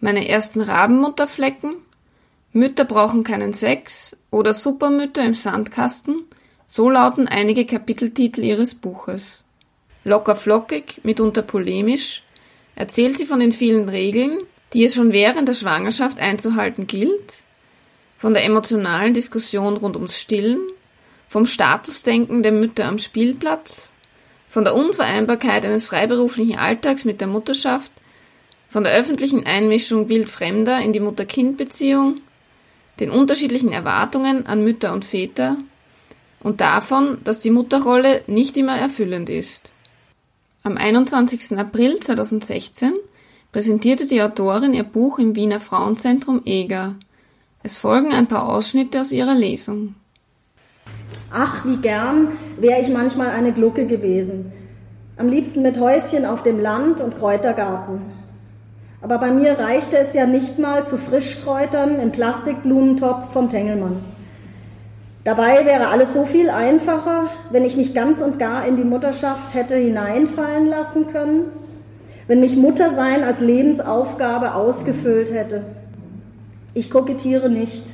meine 0.00 0.26
ersten 0.28 0.60
Rabenmutterflecken, 0.60 1.76
Mütter 2.52 2.86
brauchen 2.86 3.22
keinen 3.22 3.52
Sex 3.52 4.16
oder 4.32 4.54
Supermütter 4.54 5.24
im 5.24 5.34
Sandkasten, 5.34 6.24
so 6.66 6.90
lauten 6.90 7.28
einige 7.28 7.64
Kapiteltitel 7.64 8.42
ihres 8.42 8.74
Buches. 8.74 9.44
Locker 10.02 10.34
flockig, 10.34 11.00
mitunter 11.04 11.42
polemisch, 11.42 12.23
erzählt 12.76 13.18
sie 13.18 13.26
von 13.26 13.40
den 13.40 13.52
vielen 13.52 13.88
Regeln, 13.88 14.38
die 14.72 14.84
es 14.84 14.94
schon 14.94 15.12
während 15.12 15.48
der 15.48 15.54
Schwangerschaft 15.54 16.18
einzuhalten 16.18 16.86
gilt, 16.86 17.42
von 18.18 18.34
der 18.34 18.44
emotionalen 18.44 19.14
Diskussion 19.14 19.76
rund 19.76 19.96
ums 19.96 20.18
Stillen, 20.18 20.60
vom 21.28 21.46
Statusdenken 21.46 22.42
der 22.42 22.52
Mütter 22.52 22.86
am 22.86 22.98
Spielplatz, 22.98 23.90
von 24.48 24.64
der 24.64 24.74
Unvereinbarkeit 24.74 25.64
eines 25.64 25.86
freiberuflichen 25.86 26.56
Alltags 26.56 27.04
mit 27.04 27.20
der 27.20 27.28
Mutterschaft, 27.28 27.92
von 28.68 28.84
der 28.84 28.94
öffentlichen 28.94 29.46
Einmischung 29.46 30.08
wildfremder 30.08 30.80
in 30.80 30.92
die 30.92 31.00
Mutter-Kind-Beziehung, 31.00 32.20
den 33.00 33.10
unterschiedlichen 33.10 33.72
Erwartungen 33.72 34.46
an 34.46 34.64
Mütter 34.64 34.92
und 34.92 35.04
Väter? 35.04 35.56
Und 36.40 36.60
davon, 36.60 37.18
dass 37.24 37.40
die 37.40 37.50
Mutterrolle 37.50 38.22
nicht 38.26 38.56
immer 38.56 38.76
erfüllend 38.76 39.28
ist. 39.30 39.70
Am 40.66 40.78
21. 40.78 41.58
April 41.58 42.00
2016 42.00 42.94
präsentierte 43.52 44.06
die 44.06 44.22
Autorin 44.22 44.72
ihr 44.72 44.84
Buch 44.84 45.18
im 45.18 45.36
Wiener 45.36 45.60
Frauenzentrum 45.60 46.40
EGA. 46.46 46.94
Es 47.62 47.76
folgen 47.76 48.12
ein 48.12 48.28
paar 48.28 48.48
Ausschnitte 48.48 49.02
aus 49.02 49.12
ihrer 49.12 49.34
Lesung. 49.34 49.94
Ach, 51.30 51.66
wie 51.66 51.76
gern 51.76 52.28
wäre 52.58 52.80
ich 52.80 52.88
manchmal 52.88 53.28
eine 53.28 53.52
Glucke 53.52 53.86
gewesen. 53.86 54.52
Am 55.18 55.28
liebsten 55.28 55.60
mit 55.60 55.78
Häuschen 55.78 56.24
auf 56.24 56.42
dem 56.44 56.58
Land 56.58 56.98
und 57.02 57.18
Kräutergarten. 57.18 58.00
Aber 59.02 59.18
bei 59.18 59.32
mir 59.32 59.58
reichte 59.58 59.98
es 59.98 60.14
ja 60.14 60.24
nicht 60.24 60.58
mal 60.58 60.82
zu 60.82 60.96
Frischkräutern 60.96 62.00
im 62.00 62.10
Plastikblumentopf 62.10 63.34
vom 63.34 63.50
Tengelmann. 63.50 64.02
Dabei 65.24 65.64
wäre 65.64 65.88
alles 65.88 66.12
so 66.12 66.24
viel 66.24 66.50
einfacher, 66.50 67.30
wenn 67.50 67.64
ich 67.64 67.78
mich 67.78 67.94
ganz 67.94 68.20
und 68.20 68.38
gar 68.38 68.66
in 68.66 68.76
die 68.76 68.84
Mutterschaft 68.84 69.54
hätte 69.54 69.74
hineinfallen 69.74 70.66
lassen 70.66 71.10
können, 71.10 71.46
wenn 72.26 72.40
mich 72.40 72.56
Muttersein 72.56 73.24
als 73.24 73.40
Lebensaufgabe 73.40 74.54
ausgefüllt 74.54 75.32
hätte. 75.32 75.62
Ich 76.74 76.90
kokettiere 76.90 77.48
nicht. 77.48 77.84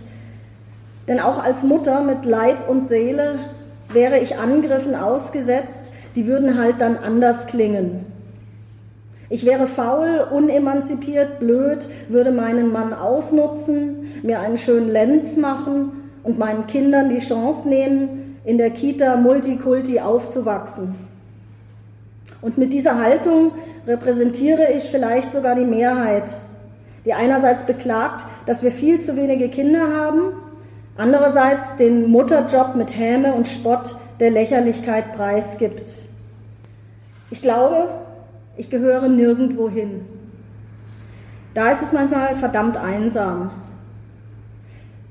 Denn 1.06 1.20
auch 1.20 1.42
als 1.42 1.62
Mutter 1.62 2.02
mit 2.02 2.24
Leib 2.24 2.68
und 2.68 2.82
Seele 2.82 3.38
wäre 3.92 4.18
ich 4.18 4.38
Angriffen 4.38 4.96
ausgesetzt, 4.96 5.92
die 6.16 6.26
würden 6.26 6.58
halt 6.58 6.80
dann 6.80 6.96
anders 6.96 7.46
klingen. 7.46 8.06
Ich 9.28 9.46
wäre 9.46 9.68
faul, 9.68 10.26
unemanzipiert, 10.32 11.38
blöd, 11.38 11.86
würde 12.08 12.32
meinen 12.32 12.72
Mann 12.72 12.92
ausnutzen, 12.92 14.20
mir 14.24 14.40
einen 14.40 14.58
schönen 14.58 14.88
Lenz 14.88 15.36
machen 15.36 15.99
und 16.22 16.38
meinen 16.38 16.66
Kindern 16.66 17.08
die 17.08 17.18
Chance 17.18 17.68
nehmen, 17.68 18.38
in 18.44 18.58
der 18.58 18.70
Kita 18.70 19.16
Multikulti 19.16 20.00
aufzuwachsen. 20.00 20.94
Und 22.40 22.56
mit 22.56 22.72
dieser 22.72 22.98
Haltung 22.98 23.52
repräsentiere 23.86 24.72
ich 24.76 24.84
vielleicht 24.84 25.32
sogar 25.32 25.54
die 25.54 25.64
Mehrheit, 25.64 26.30
die 27.04 27.12
einerseits 27.12 27.64
beklagt, 27.64 28.24
dass 28.46 28.62
wir 28.62 28.72
viel 28.72 29.00
zu 29.00 29.16
wenige 29.16 29.48
Kinder 29.48 29.94
haben 29.94 30.32
andererseits 31.00 31.76
den 31.76 32.10
Mutterjob 32.10 32.74
mit 32.76 32.96
Häme 32.96 33.32
und 33.32 33.48
Spott 33.48 33.96
der 34.20 34.30
Lächerlichkeit 34.30 35.14
preisgibt. 35.14 35.90
Ich 37.30 37.40
glaube, 37.40 37.88
ich 38.56 38.68
gehöre 38.68 39.08
nirgendwo 39.08 39.70
hin. 39.70 40.02
Da 41.54 41.70
ist 41.70 41.82
es 41.82 41.92
manchmal 41.92 42.36
verdammt 42.36 42.76
einsam. 42.76 43.50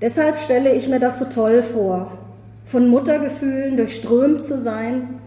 Deshalb 0.01 0.39
stelle 0.39 0.73
ich 0.73 0.87
mir 0.87 0.99
das 0.99 1.19
so 1.19 1.25
toll 1.25 1.61
vor, 1.61 2.11
von 2.65 2.87
Muttergefühlen 2.87 3.75
durchströmt 3.75 4.45
zu 4.45 4.57
sein, 4.57 5.19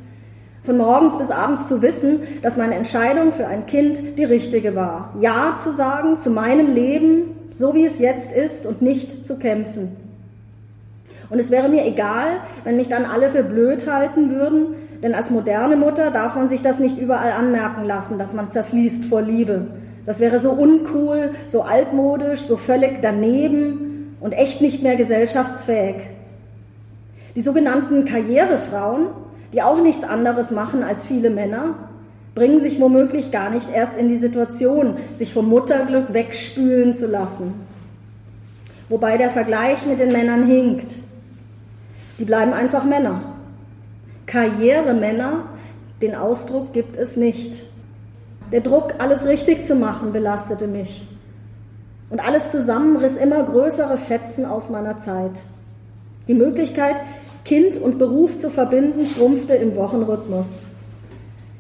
von 0.65 0.79
morgens 0.79 1.19
bis 1.19 1.31
abends 1.31 1.69
zu 1.69 1.83
wissen, 1.83 2.21
dass 2.41 2.57
meine 2.57 2.77
Entscheidung 2.77 3.33
für 3.33 3.47
ein 3.47 3.67
Kind 3.67 4.17
die 4.17 4.25
richtige 4.25 4.75
war. 4.75 5.13
Ja 5.21 5.57
zu 5.63 5.73
sagen 5.73 6.19
zu 6.19 6.31
meinem 6.31 6.73
Leben, 6.73 7.37
so 7.53 7.75
wie 7.75 7.85
es 7.85 7.99
jetzt 7.99 8.33
ist, 8.33 8.65
und 8.65 8.81
nicht 8.81 9.27
zu 9.27 9.39
kämpfen. 9.39 9.97
Und 11.29 11.39
es 11.39 11.51
wäre 11.51 11.69
mir 11.69 11.85
egal, 11.85 12.41
wenn 12.65 12.77
mich 12.77 12.89
dann 12.89 13.05
alle 13.05 13.29
für 13.29 13.43
blöd 13.43 13.91
halten 13.91 14.31
würden, 14.31 14.69
denn 15.03 15.15
als 15.15 15.31
moderne 15.31 15.77
Mutter 15.77 16.11
darf 16.11 16.35
man 16.35 16.49
sich 16.49 16.63
das 16.63 16.79
nicht 16.79 16.97
überall 16.97 17.33
anmerken 17.33 17.85
lassen, 17.85 18.19
dass 18.19 18.33
man 18.33 18.49
zerfließt 18.49 19.05
vor 19.07 19.21
Liebe. 19.21 19.67
Das 20.07 20.21
wäre 20.21 20.41
so 20.41 20.53
uncool, 20.53 21.31
so 21.47 21.63
altmodisch, 21.63 22.43
so 22.43 22.57
völlig 22.57 23.03
daneben 23.03 23.92
und 24.23 24.33
echt 24.33 24.61
nicht 24.61 24.83
mehr 24.83 24.97
gesellschaftsfähig. 24.97 25.97
Die 27.35 27.41
sogenannten 27.41 28.05
Karrierefrauen, 28.05 29.09
die 29.53 29.63
auch 29.63 29.83
nichts 29.83 30.05
anderes 30.05 30.51
machen 30.51 30.83
als 30.83 31.05
viele 31.05 31.31
Männer, 31.31 31.75
bringen 32.35 32.61
sich 32.61 32.81
womöglich 32.81 33.31
gar 33.31 33.51
nicht 33.51 33.69
erst 33.75 33.99
in 33.99 34.09
die 34.09 34.17
Situation, 34.17 34.97
sich 35.15 35.33
vom 35.33 35.49
Mutterglück 35.49 36.15
wegspülen 36.15 36.95
zu 36.95 37.07
lassen. 37.07 37.55
Wobei 38.89 39.19
der 39.19 39.31
Vergleich 39.31 39.87
mit 39.87 39.99
den 39.99 40.13
Männern 40.13 40.47
hinkt. 40.47 40.95
Die 42.19 42.25
bleiben 42.25 42.53
einfach 42.53 42.85
Männer. 42.85 43.23
Karrieremänner, 44.27 45.47
den 46.01 46.15
Ausdruck 46.15 46.73
gibt 46.73 46.97
es 46.97 47.17
nicht. 47.17 47.65
Der 48.53 48.61
Druck, 48.61 48.95
alles 48.99 49.27
richtig 49.27 49.65
zu 49.65 49.75
machen, 49.75 50.13
belastete 50.13 50.67
mich. 50.67 51.07
Und 52.13 52.21
alles 52.21 52.51
zusammen 52.51 52.99
riss 52.99 53.17
immer 53.17 53.43
größere 53.43 53.97
Fetzen 53.97 54.45
aus 54.45 54.69
meiner 54.69 54.99
Zeit. 54.99 55.31
Die 56.29 56.35
Möglichkeit, 56.35 56.97
Kind 57.43 57.79
und 57.79 57.99
Beruf 57.99 58.37
zu 58.37 58.51
verbinden, 58.51 59.07
schrumpfte 59.07 59.55
im 59.55 59.75
Wochenrhythmus. 59.77 60.73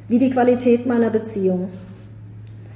Wie 0.08 0.18
die 0.18 0.28
Qualität 0.28 0.84
meiner 0.84 1.08
Beziehung. 1.08 1.70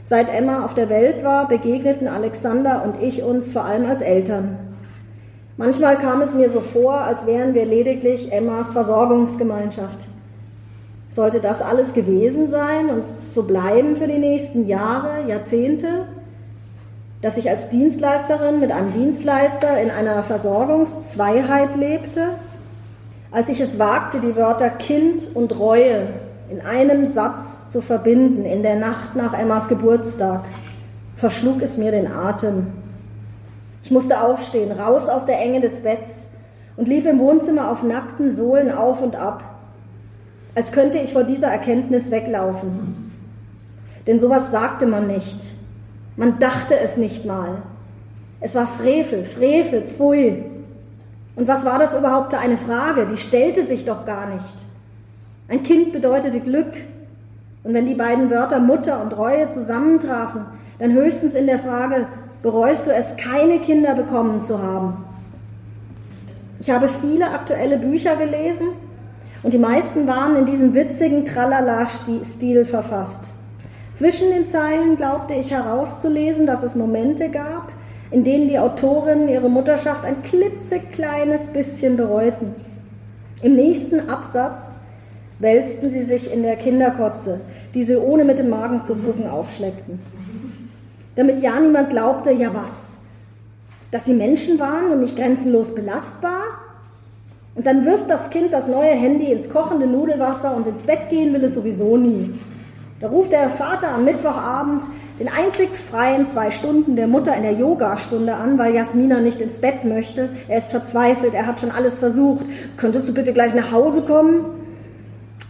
Seit 0.05 0.35
Emma 0.35 0.65
auf 0.65 0.73
der 0.73 0.89
Welt 0.89 1.23
war, 1.23 1.49
begegneten 1.49 2.09
Alexander 2.09 2.83
und 2.83 3.03
ich 3.03 3.23
uns 3.23 3.53
vor 3.53 3.67
allem 3.67 3.85
als 3.85 4.01
Eltern. 4.01 4.57
Manchmal 5.59 5.99
kam 5.99 6.23
es 6.23 6.33
mir 6.33 6.49
so 6.49 6.63
vor, 6.63 7.03
als 7.03 7.27
wären 7.27 7.53
wir 7.53 7.67
lediglich 7.67 8.33
Emmas 8.33 8.73
Versorgungsgemeinschaft. 8.73 9.99
Sollte 11.11 11.41
das 11.41 11.61
alles 11.61 11.93
gewesen 11.93 12.49
sein 12.49 12.89
und 12.89 13.03
so 13.29 13.43
bleiben 13.43 13.97
für 13.97 14.07
die 14.07 14.19
nächsten 14.19 14.67
Jahre, 14.67 15.29
Jahrzehnte? 15.29 16.07
Dass 17.27 17.39
ich 17.39 17.51
als 17.51 17.71
Dienstleisterin 17.71 18.61
mit 18.61 18.71
einem 18.71 18.93
Dienstleister 18.93 19.81
in 19.83 19.91
einer 19.91 20.23
Versorgungszweiheit 20.23 21.75
lebte? 21.75 22.29
Als 23.33 23.49
ich 23.49 23.61
es 23.61 23.81
wagte, 23.81 24.21
die 24.21 24.37
Wörter 24.37 24.71
Kind 24.71 25.35
und 25.35 25.59
Reue 25.59 26.07
in 26.49 26.61
einem 26.61 27.05
Satz 27.05 27.69
zu 27.69 27.83
verbinden, 27.83 28.45
in 28.45 28.63
der 28.63 28.77
Nacht 28.77 29.17
nach 29.17 29.37
Emmas 29.37 29.67
Geburtstag, 29.67 30.45
verschlug 31.17 31.63
es 31.63 31.79
mir 31.79 31.91
den 31.91 32.07
Atem. 32.07 32.69
Ich 33.83 33.91
musste 33.91 34.21
aufstehen, 34.21 34.71
raus 34.71 35.09
aus 35.09 35.27
der 35.27 35.41
Enge 35.41 35.61
des 35.61 35.83
Betts 35.83 36.31
und 36.77 36.87
lief 36.87 37.07
im 37.07 37.19
Wohnzimmer 37.19 37.73
auf 37.73 37.83
nackten 37.83 38.31
Sohlen 38.31 38.71
auf 38.71 39.03
und 39.03 39.17
ab, 39.17 39.43
als 40.55 40.71
könnte 40.71 40.99
ich 40.99 41.13
vor 41.13 41.25
dieser 41.25 41.49
Erkenntnis 41.49 42.13
weglaufen. 42.13 43.11
Denn 44.07 44.21
sowas 44.21 44.53
sagte 44.53 44.87
man 44.87 45.09
nicht. 45.09 45.56
Man 46.17 46.39
dachte 46.39 46.79
es 46.79 46.97
nicht 46.97 47.25
mal. 47.25 47.63
Es 48.41 48.55
war 48.55 48.67
Frevel, 48.67 49.25
Frevel, 49.25 49.83
Pfui. 49.83 50.45
Und 51.37 51.49
was 51.49 51.65
war 51.65 51.79
das 51.79 51.95
überhaupt 51.95 52.31
für 52.31 52.39
eine 52.39 52.57
Frage? 52.57 53.07
Die 53.11 53.19
stellte 53.19 53.65
sich 53.65 53.85
doch 53.85 54.07
gar 54.07 54.27
nicht. 54.27 54.57
Ein 55.49 55.63
Kind 55.63 55.93
bedeutete 55.93 56.41
Glück. 56.41 56.73
Und 57.63 57.75
wenn 57.75 57.87
die 57.87 57.95
beiden 57.95 58.31
Wörter 58.31 58.61
Mutter 58.61 59.03
und 59.03 59.17
Reue 59.17 59.51
zusammentrafen, 59.51 60.47
dann 60.79 60.93
höchstens 60.93 61.35
in 61.35 61.47
der 61.47 61.59
Frage, 61.59 62.07
bereust 62.43 62.87
du 62.87 62.93
es, 62.93 63.17
keine 63.17 63.59
Kinder 63.59 63.95
bekommen 63.95 64.41
zu 64.41 64.63
haben? 64.63 65.05
Ich 66.61 66.71
habe 66.71 66.89
viele 66.89 67.31
aktuelle 67.31 67.79
Bücher 67.79 68.17
gelesen 68.17 68.69
und 69.43 69.53
die 69.53 69.59
meisten 69.59 70.07
waren 70.07 70.37
in 70.37 70.47
diesem 70.47 70.75
witzigen 70.75 71.25
Tralala-Stil 71.25 72.65
verfasst. 72.65 73.27
Zwischen 73.97 74.29
den 74.29 74.47
Zeilen 74.47 74.97
glaubte 74.97 75.33
ich 75.33 75.51
herauszulesen, 75.51 76.45
dass 76.45 76.63
es 76.63 76.75
Momente 76.75 77.31
gab, 77.31 77.73
in 78.11 78.25
denen 78.25 78.47
die 78.47 78.59
Autorinnen 78.59 79.27
ihre 79.27 79.49
Mutterschaft 79.49 80.05
ein 80.05 80.23
klitzekleines 80.23 81.55
bisschen 81.55 81.97
bereuten. 81.97 82.55
Im 83.41 83.55
nächsten 83.55 84.11
Absatz 84.11 84.81
wälzten 85.39 85.89
sie 85.89 86.03
sich 86.03 86.31
in 86.31 86.43
der 86.43 86.57
Kinderkotze, 86.57 87.41
die 87.73 87.85
sie 87.85 87.97
ohne 87.97 88.27
mit 88.27 88.39
dem 88.39 88.51
Magen 88.51 88.83
zu 88.83 88.97
zucken 88.97 89.31
aufschleckten. 89.31 89.99
Damit 91.15 91.41
ja 91.41 91.59
niemand 91.59 91.89
glaubte, 91.89 92.33
ja 92.33 92.53
was, 92.53 92.99
dass 93.93 94.05
sie 94.05 94.13
Menschen 94.13 94.59
waren 94.59 94.91
und 94.93 95.01
nicht 95.01 95.17
grenzenlos 95.17 95.75
belastbar? 95.75 96.43
Und 97.55 97.67
dann 97.67 97.87
wirft 97.87 98.11
das 98.11 98.29
Kind 98.29 98.53
das 98.53 98.69
neue 98.69 98.91
Handy 98.91 99.33
ins 99.33 99.49
kochende 99.49 99.87
Nudelwasser 99.87 100.55
und 100.55 100.67
ins 100.67 100.83
Bett 100.83 101.09
gehen 101.09 101.33
will 101.33 101.45
es 101.45 101.55
sowieso 101.55 101.97
nie. 101.97 102.35
Da 103.01 103.09
ruft 103.09 103.31
der 103.31 103.51
Vater 103.51 103.91
am 103.91 104.05
Mittwochabend 104.05 104.85
den 105.19 105.29
einzig 105.29 105.71
freien 105.77 106.27
zwei 106.27 106.51
Stunden 106.51 106.97
der 106.97 107.07
Mutter 107.07 107.35
in 107.37 107.43
der 107.43 107.53
Yogastunde 107.53 108.35
an, 108.35 108.59
weil 108.59 108.75
Jasmina 108.75 109.21
nicht 109.21 109.41
ins 109.41 109.59
Bett 109.59 109.85
möchte. 109.85 110.31
Er 110.49 110.59
ist 110.59 110.71
verzweifelt, 110.71 111.35
er 111.35 111.47
hat 111.47 111.61
schon 111.61 111.71
alles 111.71 111.99
versucht. 111.99 112.45
Könntest 112.77 113.09
du 113.09 113.15
bitte 113.15 113.33
gleich 113.33 113.55
nach 113.55 113.71
Hause 113.71 114.03
kommen? 114.03 114.45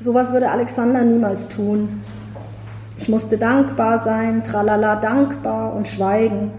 Sowas 0.01 0.33
würde 0.33 0.51
Alexander 0.51 1.03
niemals 1.03 1.49
tun. 1.49 2.03
Ich 2.99 3.09
musste 3.09 3.39
dankbar 3.39 3.99
sein, 3.99 4.43
tralala 4.43 4.97
dankbar 4.97 5.75
und 5.75 5.87
schweigen. 5.87 6.51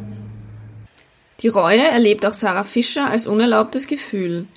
Die 1.42 1.50
Reue 1.50 1.86
erlebt 1.86 2.26
auch 2.26 2.34
Sarah 2.34 2.64
Fischer 2.64 3.10
als 3.10 3.28
unerlaubtes 3.28 3.88
Gefühl, 3.88 4.48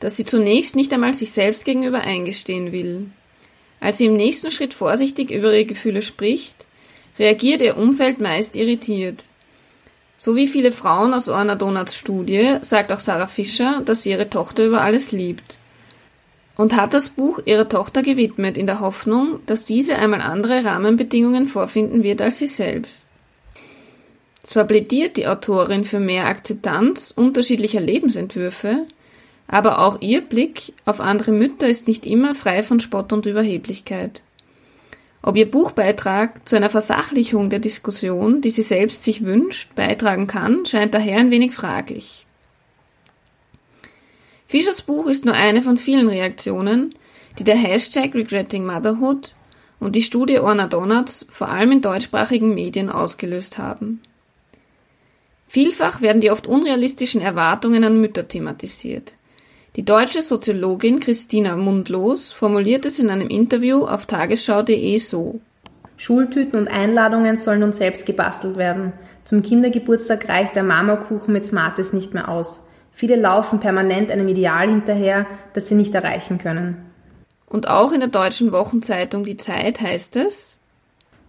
das 0.00 0.16
sie 0.16 0.24
zunächst 0.24 0.76
nicht 0.76 0.92
einmal 0.92 1.14
sich 1.14 1.32
selbst 1.32 1.64
gegenüber 1.64 2.00
eingestehen 2.00 2.72
will. 2.72 3.06
Als 3.80 3.98
sie 3.98 4.06
im 4.06 4.16
nächsten 4.16 4.50
Schritt 4.50 4.74
vorsichtig 4.74 5.30
über 5.30 5.52
ihre 5.52 5.64
Gefühle 5.64 6.02
spricht, 6.02 6.66
reagiert 7.18 7.62
ihr 7.62 7.76
Umfeld 7.76 8.20
meist 8.20 8.56
irritiert. 8.56 9.24
So 10.16 10.34
wie 10.34 10.48
viele 10.48 10.72
Frauen 10.72 11.14
aus 11.14 11.28
Orna 11.28 11.54
Donuts 11.54 11.94
Studie 11.94 12.56
sagt 12.62 12.90
auch 12.90 13.00
Sarah 13.00 13.28
Fischer, 13.28 13.82
dass 13.84 14.02
sie 14.02 14.10
ihre 14.10 14.28
Tochter 14.28 14.66
über 14.66 14.80
alles 14.80 15.12
liebt. 15.12 15.56
Und 16.56 16.74
hat 16.74 16.92
das 16.92 17.10
Buch 17.10 17.38
ihrer 17.44 17.68
Tochter 17.68 18.02
gewidmet 18.02 18.58
in 18.58 18.66
der 18.66 18.80
Hoffnung, 18.80 19.38
dass 19.46 19.64
diese 19.64 19.96
einmal 19.96 20.20
andere 20.20 20.64
Rahmenbedingungen 20.64 21.46
vorfinden 21.46 22.02
wird 22.02 22.20
als 22.20 22.38
sie 22.38 22.48
selbst. 22.48 23.06
Zwar 24.42 24.64
plädiert 24.64 25.16
die 25.16 25.28
Autorin 25.28 25.84
für 25.84 26.00
mehr 26.00 26.26
Akzeptanz 26.26 27.12
unterschiedlicher 27.14 27.80
Lebensentwürfe, 27.80 28.86
aber 29.48 29.80
auch 29.80 30.00
ihr 30.02 30.20
Blick 30.20 30.74
auf 30.84 31.00
andere 31.00 31.32
Mütter 31.32 31.66
ist 31.66 31.88
nicht 31.88 32.06
immer 32.06 32.34
frei 32.34 32.62
von 32.62 32.80
Spott 32.80 33.12
und 33.12 33.26
Überheblichkeit. 33.26 34.22
Ob 35.22 35.36
ihr 35.36 35.50
Buchbeitrag 35.50 36.46
zu 36.46 36.54
einer 36.54 36.70
Versachlichung 36.70 37.50
der 37.50 37.58
Diskussion, 37.58 38.40
die 38.40 38.50
sie 38.50 38.62
selbst 38.62 39.02
sich 39.02 39.24
wünscht, 39.24 39.74
beitragen 39.74 40.26
kann, 40.26 40.64
scheint 40.66 40.94
daher 40.94 41.18
ein 41.18 41.30
wenig 41.30 41.52
fraglich. 41.52 42.26
Fischers 44.46 44.82
Buch 44.82 45.06
ist 45.06 45.24
nur 45.24 45.34
eine 45.34 45.62
von 45.62 45.76
vielen 45.76 46.08
Reaktionen, 46.08 46.94
die 47.38 47.44
der 47.44 47.56
Hashtag 47.56 48.14
Regretting 48.14 48.64
Motherhood 48.64 49.34
und 49.80 49.96
die 49.96 50.02
Studie 50.02 50.38
Orna 50.38 50.66
Donuts 50.66 51.26
vor 51.30 51.48
allem 51.48 51.72
in 51.72 51.80
deutschsprachigen 51.80 52.54
Medien 52.54 52.90
ausgelöst 52.90 53.58
haben. 53.58 54.00
Vielfach 55.46 56.02
werden 56.02 56.20
die 56.20 56.30
oft 56.30 56.46
unrealistischen 56.46 57.22
Erwartungen 57.22 57.82
an 57.84 58.00
Mütter 58.00 58.28
thematisiert. 58.28 59.12
Die 59.78 59.84
deutsche 59.84 60.22
Soziologin 60.22 60.98
Christina 60.98 61.54
Mundlos 61.54 62.32
formuliert 62.32 62.84
es 62.84 62.98
in 62.98 63.10
einem 63.10 63.28
Interview 63.28 63.84
auf 63.84 64.06
tagesschau.de 64.06 64.98
so. 64.98 65.38
Schultüten 65.96 66.58
und 66.58 66.66
Einladungen 66.66 67.36
sollen 67.36 67.60
nun 67.60 67.72
selbst 67.72 68.04
gebastelt 68.04 68.56
werden. 68.56 68.92
Zum 69.22 69.40
Kindergeburtstag 69.40 70.28
reicht 70.28 70.56
der 70.56 70.64
Marmorkuchen 70.64 71.32
mit 71.32 71.46
Smarties 71.46 71.92
nicht 71.92 72.12
mehr 72.12 72.28
aus. 72.28 72.60
Viele 72.90 73.14
laufen 73.14 73.60
permanent 73.60 74.10
einem 74.10 74.26
Ideal 74.26 74.68
hinterher, 74.68 75.26
das 75.52 75.68
sie 75.68 75.76
nicht 75.76 75.94
erreichen 75.94 76.38
können. 76.38 76.78
Und 77.46 77.68
auch 77.68 77.92
in 77.92 78.00
der 78.00 78.08
deutschen 78.08 78.50
Wochenzeitung 78.50 79.24
Die 79.24 79.36
Zeit 79.36 79.80
heißt 79.80 80.16
es, 80.16 80.56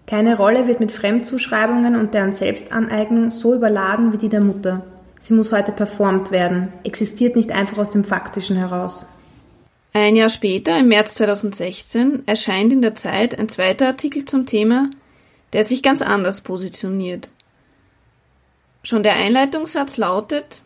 keine 0.08 0.36
Rolle 0.38 0.66
wird 0.66 0.80
mit 0.80 0.92
Fremdzuschreibungen 0.92 1.96
und 1.96 2.16
deren 2.16 2.34
Selbstaneignung 2.34 3.30
so 3.30 3.54
überladen 3.54 4.12
wie 4.12 4.18
die 4.18 4.30
der 4.30 4.42
Mutter. 4.42 4.82
Sie 5.20 5.34
muss 5.34 5.52
heute 5.52 5.72
performt 5.72 6.32
werden, 6.32 6.72
existiert 6.84 7.36
nicht 7.36 7.52
einfach 7.52 7.78
aus 7.78 7.92
dem 7.92 8.04
Faktischen 8.04 8.56
heraus. 8.56 9.06
Ein 9.94 10.16
Jahr 10.16 10.30
später, 10.30 10.80
im 10.80 10.88
März 10.88 11.16
2016, 11.16 12.24
erscheint 12.26 12.72
in 12.72 12.82
der 12.82 12.96
Zeit 12.96 13.38
ein 13.38 13.50
zweiter 13.50 13.88
Artikel 13.88 14.26
zum 14.26 14.46
Thema, 14.46 14.90
der 15.54 15.64
sich 15.64 15.84
ganz 15.84 16.02
anders 16.02 16.42
positioniert. 16.42 17.30
Schon 18.84 19.04
der 19.04 19.16
Einleitungssatz 19.16 19.98
lautet 19.98 20.62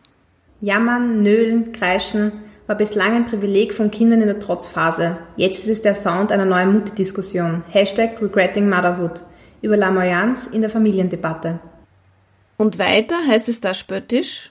Jammern, 0.60 1.22
Nölen, 1.22 1.72
Kreischen 1.72 2.32
war 2.66 2.76
bislang 2.76 3.14
ein 3.14 3.24
Privileg 3.24 3.74
von 3.74 3.90
Kindern 3.90 4.20
in 4.20 4.28
der 4.28 4.38
Trotzphase. 4.38 5.18
Jetzt 5.36 5.64
ist 5.64 5.68
es 5.68 5.82
der 5.82 5.94
Sound 5.94 6.32
einer 6.32 6.46
neuen 6.46 6.72
Mutti-Diskussion. 6.72 7.64
Hashtag 7.68 8.22
Regretting 8.22 8.68
Motherhood 8.68 9.22
über 9.60 9.76
Lamoyanz 9.76 10.46
in 10.46 10.60
der 10.60 10.70
Familiendebatte. 10.70 11.58
Und 12.56 12.78
weiter 12.78 13.16
heißt 13.26 13.48
es 13.48 13.60
da 13.60 13.74
spöttisch, 13.74 14.50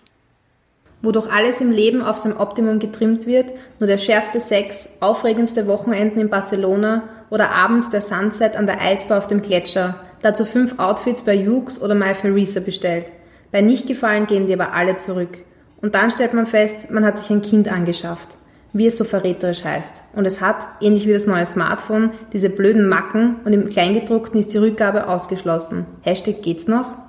wodurch 1.02 1.32
alles 1.32 1.62
im 1.62 1.72
Leben 1.72 2.02
auf 2.02 2.18
sein 2.18 2.36
Optimum 2.36 2.80
getrimmt 2.80 3.26
wird, 3.26 3.54
nur 3.80 3.88
der 3.88 3.98
schärfste 3.98 4.40
Sex, 4.40 4.90
aufregendste 5.00 5.68
Wochenenden 5.68 6.20
in 6.20 6.30
Barcelona 6.30 7.04
oder 7.30 7.52
abends 7.52 7.90
der 7.90 8.02
Sunset 8.02 8.56
an 8.56 8.68
der 8.68 8.82
Eisbar 8.82 9.18
auf 9.18 9.28
dem 9.28 9.42
Gletscher, 9.42 10.00
dazu 10.22 10.46
fünf 10.46 10.80
Outfits 10.80 11.22
bei 11.22 11.34
Jukes 11.34 11.82
oder 11.82 11.96
My 11.96 12.14
Theresa 12.14 12.60
bestellt. 12.60 13.12
Bei 13.52 13.62
Nichtgefallen 13.62 14.28
gehen 14.28 14.48
die 14.48 14.54
aber 14.54 14.74
alle 14.74 14.98
zurück. 14.98 15.38
Und 15.82 15.96
dann 15.96 16.12
stellt 16.12 16.34
man 16.34 16.48
fest, 16.48 16.90
man 16.90 17.06
hat 17.06 17.20
sich 17.20 17.30
ein 17.30 17.42
Kind 17.42 17.68
angeschafft, 17.68 18.38
wie 18.72 18.88
es 18.88 18.98
so 18.98 19.04
verräterisch 19.04 19.64
heißt. 19.64 19.94
Und 20.16 20.26
es 20.26 20.40
hat, 20.42 20.66
ähnlich 20.82 21.06
wie 21.08 21.14
das 21.14 21.28
neue 21.28 21.46
Smartphone, 21.46 22.12
diese 22.32 22.50
blöden 22.50 22.88
Macken 22.88 23.38
und 23.44 23.52
im 23.52 23.70
Kleingedruckten 23.70 24.40
ist 24.40 24.54
die 24.54 24.58
Rückgabe 24.58 25.08
ausgeschlossen. 25.08 25.86
Hashtag 26.02 26.42
geht's 26.42 26.68
noch? 26.68 27.03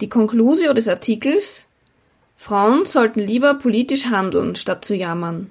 Die 0.00 0.08
Conclusio 0.08 0.74
des 0.74 0.88
Artikels 0.88 1.66
Frauen 2.36 2.84
sollten 2.84 3.20
lieber 3.20 3.54
politisch 3.54 4.06
handeln, 4.06 4.56
statt 4.56 4.84
zu 4.84 4.94
jammern. 4.94 5.48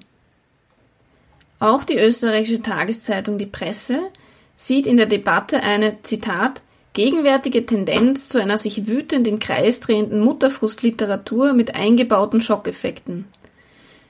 Auch 1.58 1.82
die 1.82 1.98
österreichische 1.98 2.62
Tageszeitung 2.62 3.38
Die 3.38 3.46
Presse 3.46 4.10
sieht 4.56 4.86
in 4.86 4.96
der 4.96 5.06
Debatte 5.06 5.62
eine, 5.62 6.00
Zitat, 6.02 6.62
gegenwärtige 6.92 7.66
Tendenz 7.66 8.28
zu 8.28 8.40
einer 8.40 8.56
sich 8.56 8.86
wütend 8.86 9.26
im 9.26 9.40
Kreis 9.40 9.80
drehenden 9.80 10.20
Mutterfrustliteratur 10.20 11.52
mit 11.52 11.74
eingebauten 11.74 12.40
Schockeffekten. 12.40 13.26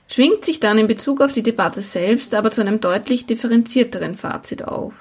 Schwingt 0.07 0.45
sich 0.45 0.59
dann 0.59 0.77
in 0.77 0.87
Bezug 0.87 1.19
auf 1.19 1.33
die 1.33 1.43
Debatte 1.43 1.81
selbst 1.81 2.33
aber 2.33 2.51
zu 2.51 2.61
einem 2.61 2.79
deutlich 2.79 3.25
differenzierteren 3.25 4.15
Fazit 4.15 4.63
auf. 4.63 4.93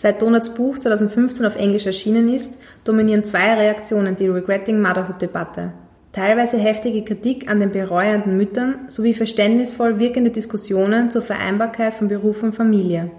Seit 0.00 0.22
Donuts 0.22 0.50
Buch 0.50 0.78
2015 0.78 1.44
auf 1.44 1.56
Englisch 1.56 1.84
erschienen 1.84 2.32
ist, 2.32 2.54
dominieren 2.84 3.24
zwei 3.24 3.54
Reaktionen 3.54 4.14
die 4.14 4.28
Regretting 4.28 4.80
Motherhood-Debatte. 4.80 5.72
Teilweise 6.12 6.56
heftige 6.56 7.02
Kritik 7.02 7.50
an 7.50 7.58
den 7.58 7.72
bereuenden 7.72 8.36
Müttern 8.36 8.86
sowie 8.90 9.12
verständnisvoll 9.12 9.98
wirkende 9.98 10.30
Diskussionen 10.30 11.10
zur 11.10 11.22
Vereinbarkeit 11.22 11.94
von 11.94 12.06
Beruf 12.06 12.44
und 12.44 12.54
Familie. 12.54 13.10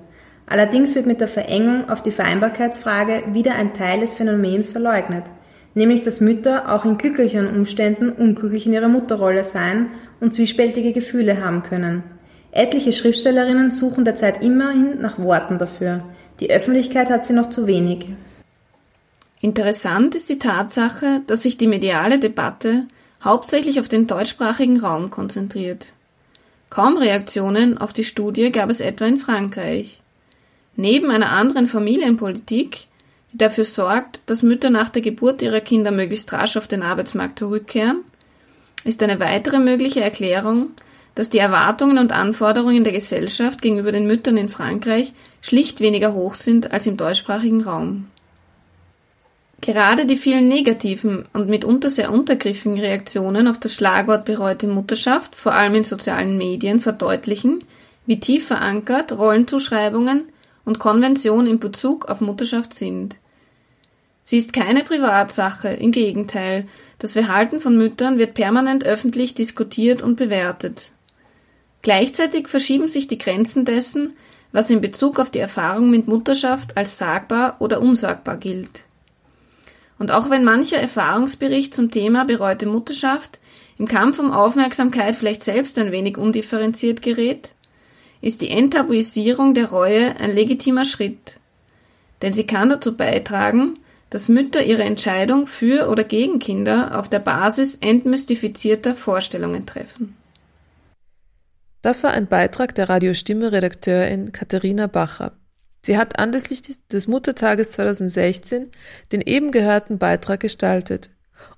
Allerdings 0.48 0.96
wird 0.96 1.06
mit 1.06 1.20
der 1.20 1.28
Verengung 1.28 1.90
auf 1.90 2.02
die 2.02 2.12
Vereinbarkeitsfrage 2.12 3.24
wieder 3.34 3.56
ein 3.56 3.74
Teil 3.74 4.00
des 4.00 4.14
Phänomens 4.14 4.70
verleugnet, 4.70 5.26
nämlich 5.76 6.04
dass 6.04 6.22
Mütter 6.22 6.74
auch 6.74 6.86
in 6.86 6.98
glücklicheren 6.98 7.58
Umständen 7.58 8.10
unglücklich 8.10 8.66
in 8.68 8.72
ihrer 8.72 8.88
Mutterrolle 8.88 9.44
sein 9.44 9.88
und 10.22 10.34
zwiespältige 10.34 10.94
Gefühle 10.94 11.44
haben 11.44 11.62
können. 11.62 12.04
Etliche 12.52 12.94
Schriftstellerinnen 12.94 13.70
suchen 13.70 14.06
derzeit 14.06 14.44
immerhin 14.44 15.02
nach 15.02 15.20
Worten 15.20 15.60
dafür. 15.60 16.06
Die 16.40 16.50
Öffentlichkeit 16.50 17.10
hat 17.10 17.26
sie 17.26 17.34
noch 17.34 17.50
zu 17.50 17.68
wenig. 17.68 18.08
Interessant 19.42 20.16
ist 20.16 20.30
die 20.30 20.38
Tatsache, 20.38 21.22
dass 21.28 21.44
sich 21.44 21.58
die 21.58 21.68
mediale 21.68 22.20
Debatte 22.20 22.86
hauptsächlich 23.24 23.80
auf 23.80 23.88
den 23.88 24.08
deutschsprachigen 24.08 24.80
Raum 24.80 25.10
konzentriert. 25.10 25.88
Kaum 26.70 26.98
Reaktionen 26.98 27.78
auf 27.78 27.94
die 27.94 28.04
Studie 28.04 28.52
gab 28.52 28.70
es 28.70 28.80
etwa 28.80 29.06
in 29.06 29.20
Frankreich. 29.20 30.02
Neben 30.76 31.10
einer 31.12 31.32
anderen 31.32 31.68
Familienpolitik, 31.68 32.86
die 33.34 33.38
dafür 33.38 33.64
sorgt, 33.64 34.20
dass 34.28 34.44
Mütter 34.44 34.70
nach 34.70 34.90
der 34.90 35.02
Geburt 35.02 35.42
ihrer 35.42 35.62
Kinder 35.62 35.92
möglichst 35.92 36.32
rasch 36.32 36.58
auf 36.58 36.68
den 36.68 36.84
Arbeitsmarkt 36.84 37.40
zurückkehren, 37.40 38.02
ist 38.86 39.04
eine 39.04 39.20
weitere 39.20 39.60
mögliche 39.60 40.02
Erklärung, 40.02 40.68
dass 41.20 41.30
die 41.30 41.40
Erwartungen 41.40 41.98
und 41.98 42.14
Anforderungen 42.14 42.86
der 42.86 42.94
Gesellschaft 42.94 43.62
gegenüber 43.62 43.92
den 43.92 44.08
Müttern 44.08 44.38
in 44.38 44.48
Frankreich 44.48 45.12
schlicht 45.42 45.82
weniger 45.82 46.14
hoch 46.14 46.34
sind 46.34 46.72
als 46.72 46.88
im 46.88 46.96
deutschsprachigen 46.96 47.60
Raum. 47.60 48.08
Gerade 49.60 50.06
die 50.06 50.16
vielen 50.16 50.48
negativen 50.48 51.26
und 51.34 51.50
mitunter 51.50 51.90
sehr 51.90 52.14
untergriffigen 52.14 52.80
Reaktionen 52.80 53.50
auf 53.50 53.60
das 53.60 53.76
Schlagwort 53.76 54.24
bereute 54.24 54.68
Mutterschaft, 54.68 55.36
vor 55.36 55.52
allem 55.52 55.76
in 55.76 55.84
sozialen 55.84 56.38
Medien, 56.38 56.80
verdeutlichen, 56.80 57.66
wie 58.06 58.22
tief 58.22 58.48
verankert 58.48 59.12
Rollenzuschreibungen 59.12 60.30
und 60.64 60.80
Konventionen 60.80 61.48
in 61.48 61.60
Bezug 61.60 62.06
auf 62.06 62.22
Mutterschaft 62.22 62.74
sind. 62.74 63.18
Sie 64.24 64.38
ist 64.38 64.54
keine 64.54 64.86
Privatsache, 64.86 65.68
im 65.68 65.92
Gegenteil, 65.92 66.66
das 66.98 67.12
Verhalten 67.12 67.60
von 67.60 67.76
Müttern 67.76 68.20
wird 68.20 68.36
permanent 68.36 68.86
öffentlich 68.86 69.36
diskutiert 69.36 70.02
und 70.02 70.16
bewertet. 70.16 70.94
Gleichzeitig 71.82 72.48
verschieben 72.48 72.88
sich 72.88 73.08
die 73.08 73.18
Grenzen 73.18 73.66
dessen, 73.66 74.16
was 74.52 74.70
in 74.70 74.82
Bezug 74.82 75.20
auf 75.20 75.30
die 75.30 75.40
Erfahrung 75.40 75.90
mit 75.90 76.08
Mutterschaft 76.08 76.76
als 76.76 76.98
sagbar 76.98 77.58
oder 77.60 77.82
unsagbar 77.82 78.38
gilt. 78.38 78.84
Und 79.98 80.12
auch 80.12 80.30
wenn 80.30 80.44
mancher 80.44 80.78
Erfahrungsbericht 80.78 81.74
zum 81.74 81.92
Thema 81.92 82.26
bereute 82.26 82.66
Mutterschaft 82.66 83.40
im 83.78 83.88
Kampf 83.88 84.20
um 84.20 84.32
Aufmerksamkeit 84.32 85.16
vielleicht 85.16 85.44
selbst 85.44 85.78
ein 85.78 85.92
wenig 85.92 86.18
undifferenziert 86.18 87.02
gerät, 87.02 87.54
ist 88.22 88.42
die 88.42 88.50
Enttabuisierung 88.50 89.54
der 89.54 89.70
Reue 89.70 90.16
ein 90.18 90.34
legitimer 90.34 90.86
Schritt. 90.86 91.38
Denn 92.22 92.34
sie 92.34 92.46
kann 92.46 92.70
dazu 92.70 92.96
beitragen, 92.98 93.80
dass 94.10 94.28
Mütter 94.28 94.64
ihre 94.64 94.84
Entscheidung 94.84 95.46
für 95.46 95.90
oder 95.90 96.04
gegen 96.04 96.40
Kinder 96.40 96.98
auf 96.98 97.10
der 97.10 97.20
Basis 97.20 97.78
entmystifizierter 97.78 98.96
Vorstellungen 98.96 99.66
treffen. 99.66 100.16
Das 101.82 102.04
war 102.04 102.12
ein 102.12 102.28
Beitrag 102.28 102.76
der 102.76 102.90
Radiostimme-Redakteurin 102.90 104.32
Katharina 104.32 104.88
Bacher. 104.88 105.34
Sie 105.82 105.98
hat 105.98 106.20
anlässlich 106.20 106.62
des 106.88 107.08
Muttertages 107.08 107.72
2016 107.72 108.72
den 109.12 109.22
eben 109.22 109.52
gehörten 109.52 109.98
Beitrag 109.98 110.42
gestaltet 110.42 111.10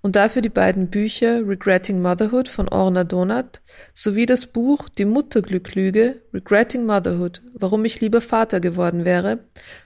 und 0.02 0.16
dafür 0.16 0.44
die 0.44 0.50
beiden 0.50 0.90
Bücher 0.90 1.48
Regretting 1.48 2.02
Motherhood 2.02 2.50
von 2.50 2.70
Orna 2.70 3.04
Donat 3.04 3.62
sowie 3.94 4.28
das 4.28 4.46
Buch 4.46 4.90
Die 4.90 5.06
Mutterglücklüge 5.06 6.22
Regretting 6.34 6.86
Motherhood, 6.86 7.42
warum 7.54 7.84
ich 7.86 8.00
lieber 8.00 8.22
Vater 8.22 8.60
geworden 8.60 9.06
wäre, 9.06 9.40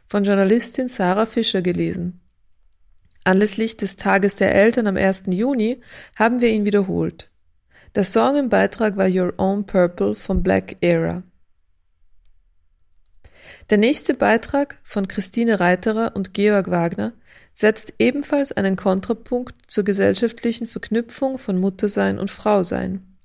von 0.08 0.26
Journalistin 0.26 0.90
Sarah 0.90 1.26
Fischer 1.26 1.62
gelesen. 1.62 2.20
Anlässlich 3.24 3.78
des 3.78 3.96
Tages 3.96 4.36
der 4.36 4.54
Eltern 4.54 4.88
am 4.88 4.98
1. 4.98 5.26
Juni 5.28 5.82
haben 6.16 6.42
wir 6.42 6.50
ihn 6.50 6.66
wiederholt. 6.66 7.32
Der 7.96 8.04
Song 8.04 8.36
im 8.36 8.50
Beitrag 8.50 8.98
war 8.98 9.08
Your 9.08 9.36
Own 9.38 9.66
Purple 9.66 10.16
von 10.16 10.44
Black 10.44 10.76
Era. 10.82 11.24
Der 13.70 13.78
nächste 13.78 14.14
Beitrag 14.14 14.80
von 14.84 15.08
Christine 15.08 15.62
Reiterer 15.62 16.12
und 16.14 16.34
Georg 16.34 16.70
Wagner 16.70 17.14
setzt 17.54 17.94
ebenfalls 17.98 18.52
einen 18.52 18.76
Kontrapunkt 18.76 19.56
zur 19.72 19.86
gesellschaftlichen 19.86 20.68
Verknüpfung 20.68 21.38
von 21.38 21.58
Muttersein 21.58 22.20
und 22.20 22.30
Frausein. 22.30 23.16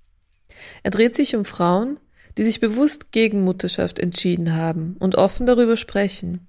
Er 0.85 0.93
dreht 0.93 1.17
sich 1.17 1.35
um 1.35 1.45
Frauen, 1.45 1.99
die 2.39 2.45
sich 2.45 2.61
bewusst 2.61 3.11
gegen 3.11 3.43
Mutterschaft 3.43 3.99
entschieden 3.99 4.55
haben 4.55 4.95
und 5.01 5.17
offen 5.17 5.47
darüber 5.47 5.77
sprechen. 5.77 6.47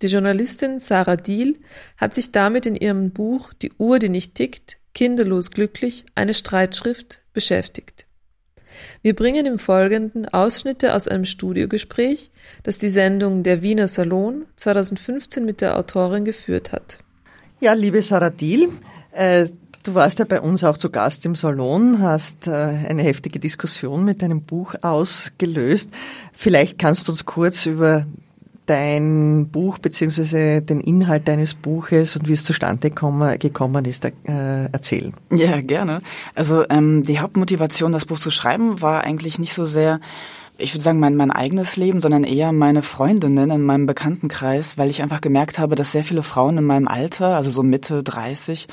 Die 0.00 0.06
Journalistin 0.06 0.80
Sarah 0.80 1.16
Diel 1.16 1.60
hat 1.98 2.14
sich 2.14 2.32
damit 2.32 2.64
in 2.64 2.74
ihrem 2.74 3.10
Buch 3.10 3.52
Die 3.52 3.72
Uhr, 3.74 3.98
die 3.98 4.08
nicht 4.08 4.34
tickt, 4.34 4.78
kinderlos 4.94 5.50
glücklich, 5.50 6.06
eine 6.14 6.32
Streitschrift 6.32 7.19
beschäftigt. 7.32 8.06
Wir 9.02 9.14
bringen 9.14 9.46
im 9.46 9.58
Folgenden 9.58 10.26
Ausschnitte 10.28 10.94
aus 10.94 11.08
einem 11.08 11.24
Studiogespräch, 11.24 12.30
das 12.62 12.78
die 12.78 12.88
Sendung 12.88 13.42
Der 13.42 13.62
Wiener 13.62 13.88
Salon 13.88 14.46
2015 14.56 15.44
mit 15.44 15.60
der 15.60 15.78
Autorin 15.78 16.24
geführt 16.24 16.72
hat. 16.72 17.00
Ja, 17.60 17.72
liebe 17.72 18.00
Sarah 18.02 18.30
Diel, 18.30 18.70
äh, 19.12 19.48
du 19.82 19.94
warst 19.94 20.18
ja 20.18 20.24
bei 20.24 20.40
uns 20.40 20.64
auch 20.64 20.78
zu 20.78 20.90
Gast 20.90 21.26
im 21.26 21.34
Salon, 21.34 22.00
hast 22.00 22.46
äh, 22.46 22.50
eine 22.50 23.02
heftige 23.02 23.38
Diskussion 23.38 24.04
mit 24.04 24.22
deinem 24.22 24.42
Buch 24.42 24.74
ausgelöst. 24.82 25.90
Vielleicht 26.32 26.78
kannst 26.78 27.08
du 27.08 27.12
uns 27.12 27.24
kurz 27.24 27.66
über 27.66 28.06
dein 28.66 29.48
Buch 29.48 29.78
beziehungsweise 29.78 30.62
den 30.62 30.80
Inhalt 30.80 31.26
deines 31.26 31.54
Buches 31.54 32.16
und 32.16 32.28
wie 32.28 32.34
es 32.34 32.44
zustande 32.44 32.90
gekommen 32.90 33.84
ist, 33.84 34.04
äh, 34.04 34.12
erzählen. 34.72 35.12
Ja, 35.30 35.60
gerne. 35.60 36.02
Also 36.34 36.64
ähm, 36.68 37.02
die 37.02 37.18
Hauptmotivation, 37.18 37.92
das 37.92 38.06
Buch 38.06 38.18
zu 38.18 38.30
schreiben, 38.30 38.80
war 38.80 39.02
eigentlich 39.02 39.38
nicht 39.38 39.54
so 39.54 39.64
sehr 39.64 40.00
ich 40.60 40.74
würde 40.74 40.82
sagen, 40.82 41.00
mein, 41.00 41.16
mein 41.16 41.30
eigenes 41.30 41.76
Leben, 41.76 42.00
sondern 42.00 42.24
eher 42.24 42.52
meine 42.52 42.82
Freundinnen 42.82 43.50
in 43.50 43.62
meinem 43.62 43.86
Bekanntenkreis, 43.86 44.78
weil 44.78 44.90
ich 44.90 45.02
einfach 45.02 45.20
gemerkt 45.20 45.58
habe, 45.58 45.74
dass 45.74 45.92
sehr 45.92 46.04
viele 46.04 46.22
Frauen 46.22 46.58
in 46.58 46.64
meinem 46.64 46.86
Alter, 46.86 47.36
also 47.36 47.50
so 47.50 47.62
Mitte 47.62 48.02
30, 48.02 48.68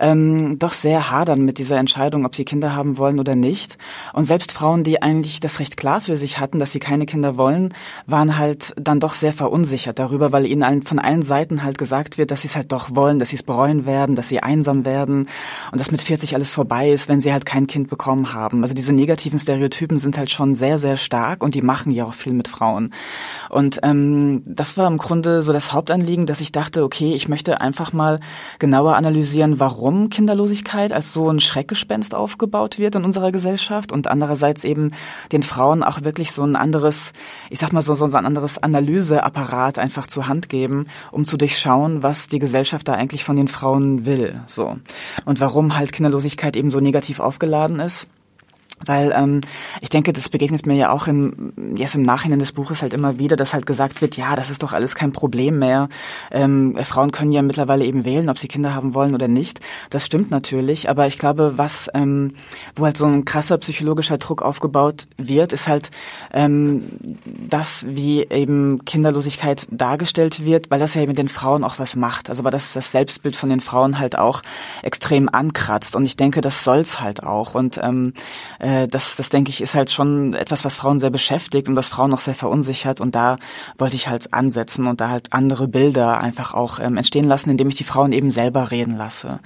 ähm, 0.00 0.58
doch 0.58 0.72
sehr 0.72 1.10
hadern 1.10 1.44
mit 1.44 1.58
dieser 1.58 1.78
Entscheidung, 1.78 2.24
ob 2.24 2.34
sie 2.34 2.44
Kinder 2.44 2.74
haben 2.74 2.98
wollen 2.98 3.18
oder 3.18 3.34
nicht. 3.34 3.78
Und 4.12 4.24
selbst 4.24 4.52
Frauen, 4.52 4.84
die 4.84 5.02
eigentlich 5.02 5.40
das 5.40 5.60
recht 5.60 5.76
klar 5.76 6.00
für 6.00 6.16
sich 6.16 6.38
hatten, 6.38 6.58
dass 6.58 6.72
sie 6.72 6.80
keine 6.80 7.06
Kinder 7.06 7.36
wollen, 7.36 7.74
waren 8.06 8.38
halt 8.38 8.74
dann 8.76 9.00
doch 9.00 9.14
sehr 9.14 9.32
verunsichert 9.32 9.98
darüber, 9.98 10.32
weil 10.32 10.46
ihnen 10.46 10.82
von 10.82 10.98
allen 10.98 11.22
Seiten 11.22 11.62
halt 11.62 11.78
gesagt 11.78 12.18
wird, 12.18 12.30
dass 12.30 12.42
sie 12.42 12.48
es 12.48 12.56
halt 12.56 12.72
doch 12.72 12.94
wollen, 12.94 13.18
dass 13.18 13.30
sie 13.30 13.36
es 13.36 13.42
bereuen 13.42 13.86
werden, 13.86 14.14
dass 14.14 14.28
sie 14.28 14.42
einsam 14.42 14.84
werden 14.84 15.28
und 15.72 15.80
dass 15.80 15.90
mit 15.90 16.02
40 16.02 16.34
alles 16.34 16.50
vorbei 16.50 16.90
ist, 16.90 17.08
wenn 17.08 17.20
sie 17.20 17.32
halt 17.32 17.46
kein 17.46 17.66
Kind 17.66 17.88
bekommen 17.88 18.32
haben. 18.32 18.62
Also 18.62 18.74
diese 18.74 18.92
negativen 18.92 19.38
Stereotypen 19.38 19.98
sind 19.98 20.18
halt 20.18 20.30
schon 20.30 20.54
sehr, 20.54 20.78
sehr 20.78 20.96
stark 20.96 21.42
und 21.42 21.54
die 21.54 21.62
machen 21.62 21.90
ja 21.90 22.04
auch 22.04 22.14
viel 22.14 22.32
mit 22.32 22.48
Frauen. 22.48 22.92
Und 23.48 23.80
ähm, 23.82 24.42
das 24.44 24.76
war 24.76 24.86
im 24.86 24.98
Grunde 24.98 25.42
so 25.42 25.52
das 25.52 25.72
Hauptanliegen, 25.72 26.26
dass 26.26 26.40
ich 26.40 26.52
dachte, 26.52 26.82
okay, 26.82 27.14
ich 27.14 27.28
möchte 27.28 27.60
einfach 27.60 27.92
mal 27.92 28.20
genauer 28.58 28.96
analysieren, 28.96 29.60
warum 29.60 29.85
warum 29.86 30.10
Kinderlosigkeit 30.10 30.92
als 30.92 31.12
so 31.12 31.28
ein 31.30 31.38
Schreckgespenst 31.38 32.12
aufgebaut 32.12 32.80
wird 32.80 32.96
in 32.96 33.04
unserer 33.04 33.30
Gesellschaft 33.30 33.92
und 33.92 34.08
andererseits 34.08 34.64
eben 34.64 34.90
den 35.30 35.44
Frauen 35.44 35.84
auch 35.84 36.02
wirklich 36.02 36.32
so 36.32 36.42
ein 36.42 36.56
anderes, 36.56 37.12
ich 37.50 37.60
sag 37.60 37.72
mal 37.72 37.82
so, 37.82 37.94
so 37.94 38.04
ein 38.04 38.26
anderes 38.26 38.58
Analyseapparat 38.58 39.78
einfach 39.78 40.08
zur 40.08 40.26
Hand 40.26 40.48
geben, 40.48 40.88
um 41.12 41.24
zu 41.24 41.36
durchschauen, 41.36 42.02
was 42.02 42.26
die 42.26 42.40
Gesellschaft 42.40 42.88
da 42.88 42.94
eigentlich 42.94 43.22
von 43.22 43.36
den 43.36 43.46
Frauen 43.46 44.06
will, 44.06 44.40
so. 44.46 44.76
Und 45.24 45.38
warum 45.38 45.78
halt 45.78 45.92
Kinderlosigkeit 45.92 46.56
eben 46.56 46.72
so 46.72 46.80
negativ 46.80 47.20
aufgeladen 47.20 47.78
ist. 47.78 48.08
Weil 48.84 49.12
ähm, 49.16 49.40
ich 49.80 49.88
denke, 49.88 50.12
das 50.12 50.28
begegnet 50.28 50.66
mir 50.66 50.76
ja 50.76 50.90
auch 50.90 51.06
im, 51.06 51.52
jetzt 51.76 51.94
im 51.94 52.02
Nachhinein 52.02 52.38
des 52.38 52.52
Buches 52.52 52.82
halt 52.82 52.92
immer 52.92 53.18
wieder, 53.18 53.36
dass 53.36 53.54
halt 53.54 53.66
gesagt 53.66 54.02
wird, 54.02 54.16
ja, 54.16 54.36
das 54.36 54.50
ist 54.50 54.62
doch 54.62 54.72
alles 54.72 54.94
kein 54.94 55.12
Problem 55.12 55.58
mehr. 55.58 55.88
Ähm, 56.30 56.76
Frauen 56.84 57.10
können 57.10 57.32
ja 57.32 57.40
mittlerweile 57.40 57.84
eben 57.86 58.04
wählen, 58.04 58.28
ob 58.28 58.38
sie 58.38 58.48
Kinder 58.48 58.74
haben 58.74 58.94
wollen 58.94 59.14
oder 59.14 59.28
nicht. 59.28 59.60
Das 59.90 60.04
stimmt 60.04 60.30
natürlich, 60.30 60.90
aber 60.90 61.06
ich 61.06 61.18
glaube, 61.18 61.54
was, 61.56 61.88
ähm, 61.94 62.32
wo 62.74 62.84
halt 62.84 62.98
so 62.98 63.06
ein 63.06 63.24
krasser 63.24 63.56
psychologischer 63.58 64.18
Druck 64.18 64.42
aufgebaut 64.42 65.06
wird, 65.16 65.54
ist 65.54 65.68
halt 65.68 65.90
ähm, 66.32 66.84
das, 67.48 67.86
wie 67.88 68.24
eben 68.24 68.84
Kinderlosigkeit 68.84 69.66
dargestellt 69.70 70.44
wird, 70.44 70.70
weil 70.70 70.80
das 70.80 70.94
ja 70.94 71.06
mit 71.06 71.18
den 71.18 71.28
Frauen 71.28 71.64
auch 71.64 71.78
was 71.78 71.96
macht. 71.96 72.28
Also 72.28 72.44
weil 72.44 72.50
das 72.50 72.74
das 72.74 72.90
Selbstbild 72.90 73.36
von 73.36 73.48
den 73.48 73.60
Frauen 73.60 73.98
halt 73.98 74.18
auch 74.18 74.42
extrem 74.82 75.28
ankratzt. 75.30 75.96
Und 75.96 76.04
ich 76.04 76.16
denke, 76.16 76.42
das 76.42 76.62
soll's 76.62 77.00
halt 77.00 77.22
auch. 77.22 77.54
Und 77.54 77.80
ähm, 77.82 78.12
äh, 78.66 78.88
das, 78.88 79.14
das 79.14 79.28
denke 79.28 79.50
ich, 79.50 79.60
ist 79.60 79.76
halt 79.76 79.92
schon 79.92 80.34
etwas, 80.34 80.64
was 80.64 80.76
Frauen 80.76 80.98
sehr 80.98 81.10
beschäftigt 81.10 81.68
und 81.68 81.76
was 81.76 81.88
Frauen 81.88 82.12
auch 82.12 82.18
sehr 82.18 82.34
verunsichert. 82.34 83.00
Und 83.00 83.14
da 83.14 83.36
wollte 83.78 83.94
ich 83.94 84.08
halt 84.08 84.32
ansetzen 84.34 84.88
und 84.88 85.00
da 85.00 85.08
halt 85.08 85.32
andere 85.32 85.68
Bilder 85.68 86.18
einfach 86.18 86.52
auch 86.52 86.80
ähm, 86.80 86.96
entstehen 86.96 87.24
lassen, 87.24 87.50
indem 87.50 87.68
ich 87.68 87.76
die 87.76 87.84
Frauen 87.84 88.10
eben 88.10 88.32
selber 88.32 88.72
reden 88.72 88.96
lasse. 88.96 89.38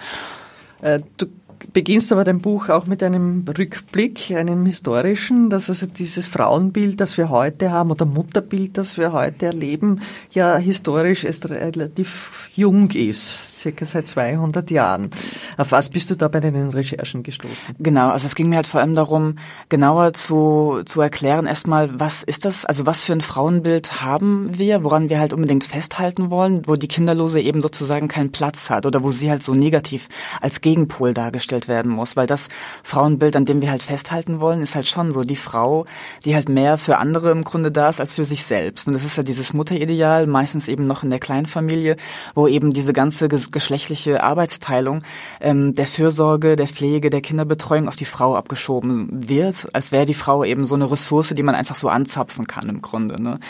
Äh, 0.80 1.00
du 1.18 1.26
beginnst 1.74 2.10
aber 2.12 2.24
dein 2.24 2.40
Buch 2.40 2.70
auch 2.70 2.86
mit 2.86 3.02
einem 3.02 3.44
Rückblick, 3.46 4.30
einem 4.30 4.64
historischen, 4.64 5.50
dass 5.50 5.68
also 5.68 5.84
dieses 5.84 6.26
Frauenbild, 6.26 6.98
das 6.98 7.18
wir 7.18 7.28
heute 7.28 7.70
haben, 7.70 7.90
oder 7.90 8.06
Mutterbild, 8.06 8.78
das 8.78 8.96
wir 8.96 9.12
heute 9.12 9.46
erleben, 9.46 10.00
ja 10.30 10.56
historisch 10.56 11.24
erst 11.24 11.50
relativ 11.50 12.48
jung 12.54 12.90
ist 12.92 13.49
circa 13.60 13.84
seit 13.84 14.08
200 14.08 14.70
Jahren. 14.70 15.10
Auf 15.56 15.72
was 15.72 15.90
bist 15.90 16.10
du 16.10 16.16
da 16.16 16.28
bei 16.28 16.40
deinen 16.40 16.70
Recherchen 16.70 17.22
gestoßen? 17.22 17.74
Genau, 17.78 18.10
also 18.10 18.26
es 18.26 18.34
ging 18.34 18.48
mir 18.48 18.56
halt 18.56 18.66
vor 18.66 18.80
allem 18.80 18.94
darum, 18.94 19.36
genauer 19.68 20.14
zu, 20.14 20.82
zu 20.86 21.00
erklären 21.00 21.46
erstmal, 21.46 22.00
was 22.00 22.22
ist 22.22 22.44
das, 22.44 22.64
also 22.64 22.86
was 22.86 23.02
für 23.02 23.12
ein 23.12 23.20
Frauenbild 23.20 24.00
haben 24.00 24.58
wir, 24.58 24.82
woran 24.82 25.10
wir 25.10 25.20
halt 25.20 25.32
unbedingt 25.32 25.64
festhalten 25.64 26.30
wollen, 26.30 26.66
wo 26.66 26.76
die 26.76 26.88
Kinderlose 26.88 27.40
eben 27.40 27.60
sozusagen 27.60 28.08
keinen 28.08 28.32
Platz 28.32 28.70
hat 28.70 28.86
oder 28.86 29.02
wo 29.02 29.10
sie 29.10 29.30
halt 29.30 29.42
so 29.42 29.52
negativ 29.52 30.08
als 30.40 30.60
Gegenpol 30.60 31.12
dargestellt 31.12 31.68
werden 31.68 31.92
muss, 31.92 32.16
weil 32.16 32.26
das 32.26 32.48
Frauenbild, 32.82 33.36
an 33.36 33.44
dem 33.44 33.60
wir 33.60 33.70
halt 33.70 33.82
festhalten 33.82 34.40
wollen, 34.40 34.62
ist 34.62 34.74
halt 34.74 34.86
schon 34.86 35.12
so 35.12 35.22
die 35.22 35.36
Frau, 35.36 35.84
die 36.24 36.34
halt 36.34 36.48
mehr 36.48 36.78
für 36.78 36.96
andere 36.96 37.30
im 37.30 37.44
Grunde 37.44 37.70
da 37.70 37.88
ist 37.88 38.00
als 38.00 38.14
für 38.14 38.24
sich 38.24 38.44
selbst. 38.44 38.88
Und 38.88 38.94
das 38.94 39.04
ist 39.04 39.16
ja 39.16 39.22
dieses 39.22 39.52
Mutterideal, 39.52 40.26
meistens 40.26 40.68
eben 40.68 40.86
noch 40.86 41.02
in 41.02 41.10
der 41.10 41.18
Kleinfamilie, 41.18 41.96
wo 42.34 42.48
eben 42.48 42.72
diese 42.72 42.92
ganze 42.92 43.28
geschlechtliche 43.50 44.22
Arbeitsteilung 44.22 45.02
ähm, 45.40 45.74
der 45.74 45.86
Fürsorge, 45.86 46.56
der 46.56 46.68
Pflege, 46.68 47.10
der 47.10 47.20
Kinderbetreuung 47.20 47.88
auf 47.88 47.96
die 47.96 48.04
Frau 48.04 48.36
abgeschoben 48.36 49.28
wird, 49.28 49.68
als 49.72 49.92
wäre 49.92 50.04
die 50.04 50.14
Frau 50.14 50.44
eben 50.44 50.64
so 50.64 50.74
eine 50.74 50.90
Ressource, 50.90 51.30
die 51.30 51.42
man 51.42 51.54
einfach 51.54 51.74
so 51.74 51.88
anzapfen 51.88 52.46
kann 52.46 52.68
im 52.68 52.82
Grunde. 52.82 53.22
Ne? 53.22 53.40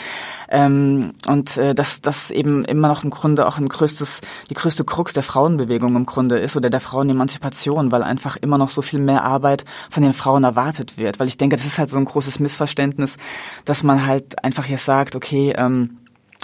Ähm, 0.49 1.13
und 1.27 1.57
äh, 1.57 1.73
dass 1.73 2.01
das 2.01 2.31
eben 2.31 2.65
immer 2.65 2.87
noch 2.87 3.03
im 3.03 3.09
Grunde 3.09 3.47
auch 3.47 3.57
ein 3.57 3.69
größtes, 3.69 4.21
die 4.49 4.53
größte 4.53 4.83
Krux 4.83 5.13
der 5.13 5.23
Frauenbewegung 5.23 5.95
im 5.95 6.05
Grunde 6.05 6.37
ist 6.39 6.57
oder 6.57 6.69
der 6.69 6.81
Frauenemanzipation, 6.81 7.91
weil 7.91 8.03
einfach 8.03 8.37
immer 8.37 8.57
noch 8.57 8.69
so 8.69 8.81
viel 8.81 9.01
mehr 9.01 9.23
Arbeit 9.23 9.65
von 9.89 10.03
den 10.03 10.13
Frauen 10.13 10.43
erwartet 10.43 10.97
wird. 10.97 11.19
Weil 11.19 11.27
ich 11.27 11.37
denke, 11.37 11.55
das 11.55 11.65
ist 11.65 11.77
halt 11.77 11.89
so 11.89 11.97
ein 11.97 12.05
großes 12.05 12.39
Missverständnis, 12.39 13.17
dass 13.65 13.83
man 13.83 14.05
halt 14.05 14.43
einfach 14.43 14.65
jetzt 14.65 14.85
sagt, 14.85 15.15
okay, 15.15 15.53
ähm, 15.57 15.97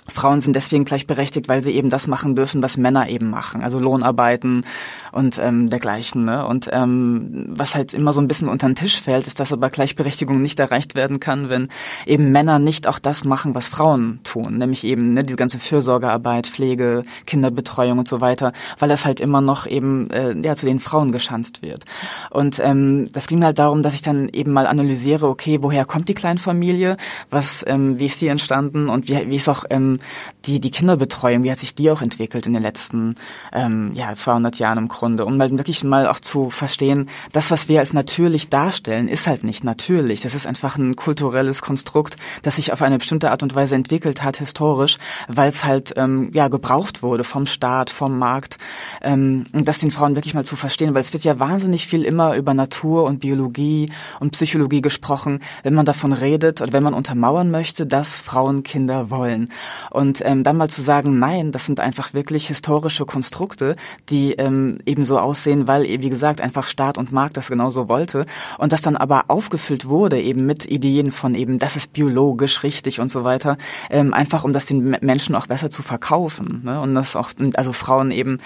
Frauen 0.10 0.40
sind 0.40 0.56
deswegen 0.56 0.86
gleichberechtigt, 0.86 1.50
weil 1.50 1.62
sie 1.62 1.72
eben 1.72 1.90
das 1.90 2.08
machen 2.08 2.36
dürfen, 2.36 2.64
was 2.64 2.78
Männer 2.78 3.10
eben 3.10 3.30
machen, 3.30 3.64
also 3.64 3.80
Lohnarbeiten 3.80 4.66
und 5.12 5.38
ähm, 5.40 5.70
dergleichen. 5.70 6.26
Ne? 6.26 6.46
Und 6.46 6.70
ähm, 6.72 7.48
was 7.50 7.76
halt 7.76 7.94
immer 7.94 8.14
so 8.14 8.22
ein 8.22 8.28
bisschen 8.28 8.50
unter 8.50 8.68
den 8.68 8.76
Tisch 8.76 9.02
fällt, 9.02 9.28
ist, 9.28 9.40
dass 9.40 9.54
aber 9.54 9.70
Gleichberechtigung 9.70 10.42
nicht 10.42 10.60
erreicht 10.60 10.96
werden 10.96 11.20
kann, 11.20 11.50
wenn 11.50 11.68
eben 12.06 12.32
Männer 12.32 12.60
nicht 12.60 12.88
auch 12.88 13.00
das 13.00 13.24
machen, 13.24 13.56
was 13.56 13.68
Frauen 13.68 14.20
tun, 14.24 14.58
nämlich 14.58 14.84
eben 14.84 15.14
ne, 15.14 15.24
diese 15.24 15.38
ganze 15.38 15.60
Fürsorgearbeit, 15.60 16.48
Pflege, 16.48 17.04
Kinderbetreuung 17.26 18.00
und 18.00 18.08
so 18.08 18.22
weiter, 18.22 18.52
weil 18.80 18.90
das 18.90 19.06
halt 19.06 19.20
immer 19.20 19.42
noch 19.42 19.66
eben 19.68 20.10
äh, 20.12 20.36
ja 20.42 20.56
zu 20.56 20.66
den 20.66 20.80
Frauen 20.80 21.12
geschanzt 21.12 21.62
wird. 21.62 21.84
Und 22.30 22.60
ähm, 22.60 23.10
das 23.12 23.28
ging 23.28 23.44
halt 23.44 23.60
darum, 23.60 23.82
dass 23.82 23.94
ich 23.94 24.02
dann 24.02 24.30
eben 24.30 24.52
mal 24.52 24.68
analysiere, 24.68 25.28
okay, 25.28 25.60
woher 25.62 25.86
kommt 25.86 26.10
die 26.10 26.14
Kleinfamilie, 26.14 26.98
was, 27.30 27.64
ähm, 27.68 28.00
wie 28.00 28.06
ist 28.06 28.22
die 28.22 28.28
entstanden 28.28 28.90
und 28.90 29.08
wie, 29.08 29.30
wie 29.30 29.36
ist 29.36 29.50
auch 29.50 29.66
ähm, 29.70 29.97
die, 30.46 30.60
die 30.60 30.72
Kinderbetreuung, 30.72 31.44
wie 31.44 31.52
hat 31.52 31.60
sich 31.60 31.76
die 31.76 31.92
auch 31.92 32.02
entwickelt 32.02 32.46
in 32.46 32.54
den 32.54 32.62
letzten 32.62 33.16
ähm, 33.54 33.92
ja, 33.94 34.14
200 34.14 34.60
Jahren 34.60 34.78
im 34.78 34.88
Grunde, 34.88 35.26
um 35.26 35.38
mal 35.38 35.50
wirklich 35.52 35.84
mal 35.84 36.08
auch 36.08 36.20
zu 36.20 36.50
verstehen, 36.50 37.10
das, 37.32 37.52
was 37.52 37.68
wir 37.70 37.80
als 37.80 37.94
natürlich 37.94 38.50
darstellen, 38.50 39.08
ist 39.08 39.28
halt 39.28 39.44
nicht 39.44 39.64
natürlich. 39.64 40.22
Das 40.22 40.36
ist 40.36 40.48
einfach 40.48 40.78
ein 40.78 40.96
kulturelles 40.96 41.62
Konstrukt, 41.62 42.18
das 42.44 42.58
sich 42.58 42.72
auf 42.72 42.82
eine 42.82 42.98
bestimmte 42.98 43.32
Art 43.32 43.44
und 43.44 43.56
Weise 43.56 43.76
entwickelt 43.76 44.24
hat, 44.24 44.38
historisch, 44.38 44.98
weil 45.28 45.50
es 45.50 45.64
halt 45.64 45.94
ähm, 45.98 46.32
ja 46.34 46.48
gebraucht 46.48 47.04
wurde 47.04 47.24
vom 47.24 47.46
Staat, 47.46 47.90
vom 47.90 48.18
Markt, 48.18 48.58
ähm, 49.02 49.46
und 49.54 49.68
das 49.68 49.80
den 49.80 49.92
Frauen 49.92 50.16
wirklich 50.16 50.34
mal 50.34 50.46
zu 50.46 50.56
verstehen, 50.56 50.94
weil 50.94 51.02
es 51.02 51.14
wird 51.14 51.24
ja 51.24 51.40
wahnsinnig 51.40 51.88
viel 51.88 52.04
immer 52.04 52.36
über 52.36 52.54
Natur 52.54 53.04
und 53.04 53.20
Biologie 53.20 53.92
und 54.20 54.32
Psychologie 54.32 54.82
gesprochen, 54.82 55.40
wenn 55.64 55.74
man 55.74 55.86
davon 55.86 56.14
redet 56.14 56.62
und 56.62 56.74
wenn 56.74 56.84
man 56.84 56.94
untermauern 56.94 57.52
möchte, 57.52 57.86
dass 57.86 58.16
Frauen 58.16 58.64
Kinder 58.64 59.10
wollen. 59.10 59.50
Und 59.92 60.22
ähm, 60.26 60.44
dann 60.44 60.58
mal 60.58 60.70
zu 60.70 60.82
sagen, 60.82 61.20
nein, 61.20 61.52
das 61.52 61.66
sind 61.66 61.80
einfach 61.80 62.14
wirklich 62.14 62.48
historische 62.48 63.06
Konstrukte, 63.06 63.76
die 64.10 64.34
ähm, 64.34 64.80
eben 64.86 65.04
so 65.04 65.20
aussehen, 65.20 65.68
weil, 65.68 65.84
wie 65.84 66.10
gesagt, 66.10 66.42
einfach 66.42 66.68
Staat 66.68 66.98
und 66.98 67.12
Markt 67.12 67.38
das 67.38 67.48
genauso 67.48 67.90
wollte. 67.90 68.26
Und 68.58 68.72
das 68.72 68.82
dann 68.82 68.98
aber 68.98 69.26
aufgefüllt 69.28 69.88
wurde 69.88 70.22
eben 70.22 70.46
mit 70.46 70.66
Ideen 70.66 71.12
von 71.12 71.36
eben, 71.36 71.60
das 71.60 71.76
ist 71.76 71.94
biologisch 71.94 72.64
richtig 72.64 73.00
und 73.00 73.12
so 73.12 73.24
weiter, 73.24 73.58
ähm, 73.90 74.14
einfach 74.14 74.44
um 74.44 74.54
das 74.54 74.66
den 74.66 74.98
Menschen 75.02 75.36
auch 75.36 75.48
besser 75.48 75.70
zu 75.70 75.84
verkaufen. 75.84 76.62
Ne? 76.64 76.80
Und 76.82 76.96
das 76.96 77.16
auch, 77.16 77.32
also 77.56 77.74
Frauen 77.74 78.12
eben 78.12 78.40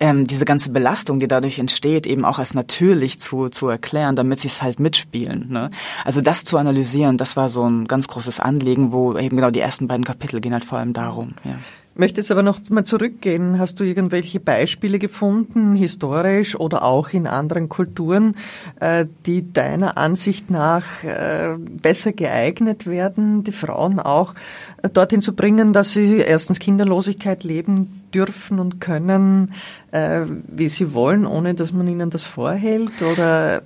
ähm, 0.00 0.26
diese 0.26 0.44
ganze 0.44 0.70
Belastung, 0.70 1.18
die 1.20 1.28
dadurch 1.28 1.58
entsteht, 1.58 2.06
eben 2.06 2.24
auch 2.24 2.38
als 2.38 2.54
natürlich 2.54 3.20
zu, 3.20 3.48
zu 3.48 3.68
erklären, 3.68 4.16
damit 4.16 4.40
sie 4.40 4.48
es 4.48 4.62
halt 4.62 4.80
mitspielen. 4.80 5.48
Ne? 5.50 5.70
Also 6.04 6.20
das 6.20 6.44
zu 6.44 6.58
analysieren, 6.58 7.16
das 7.16 7.36
war 7.36 7.48
so 7.48 7.68
ein 7.68 7.86
ganz 7.86 8.08
großes 8.08 8.40
Anliegen, 8.40 8.92
wo 8.92 9.16
eben 9.16 9.36
genau 9.36 9.50
die 9.50 9.60
ersten 9.60 9.88
beiden 9.88 10.04
Kapitel 10.04 10.40
gehen 10.40 10.52
halt 10.52 10.64
vor 10.64 10.78
allem 10.78 10.92
darum. 10.92 11.34
Ja. 11.44 11.58
Möchte 11.98 12.20
jetzt 12.20 12.30
aber 12.30 12.42
noch 12.42 12.60
mal 12.68 12.84
zurückgehen. 12.84 13.58
Hast 13.58 13.80
du 13.80 13.84
irgendwelche 13.84 14.38
Beispiele 14.38 14.98
gefunden, 14.98 15.74
historisch 15.74 16.54
oder 16.54 16.82
auch 16.82 17.08
in 17.08 17.26
anderen 17.26 17.70
Kulturen, 17.70 18.36
äh, 18.80 19.06
die 19.24 19.50
deiner 19.50 19.96
Ansicht 19.96 20.50
nach 20.50 20.84
äh, 21.04 21.56
besser 21.58 22.12
geeignet 22.12 22.86
werden, 22.86 23.44
die 23.44 23.52
Frauen 23.52 23.98
auch 23.98 24.34
dorthin 24.88 25.22
zu 25.22 25.34
bringen, 25.34 25.72
dass 25.72 25.92
sie 25.92 26.18
erstens 26.18 26.58
Kinderlosigkeit 26.58 27.44
leben 27.44 28.02
dürfen 28.14 28.58
und 28.58 28.80
können, 28.80 29.52
äh, 29.90 30.22
wie 30.48 30.68
sie 30.68 30.94
wollen, 30.94 31.26
ohne 31.26 31.54
dass 31.54 31.72
man 31.72 31.86
ihnen 31.86 32.10
das 32.10 32.22
vorhält? 32.22 33.02
Oder 33.02 33.62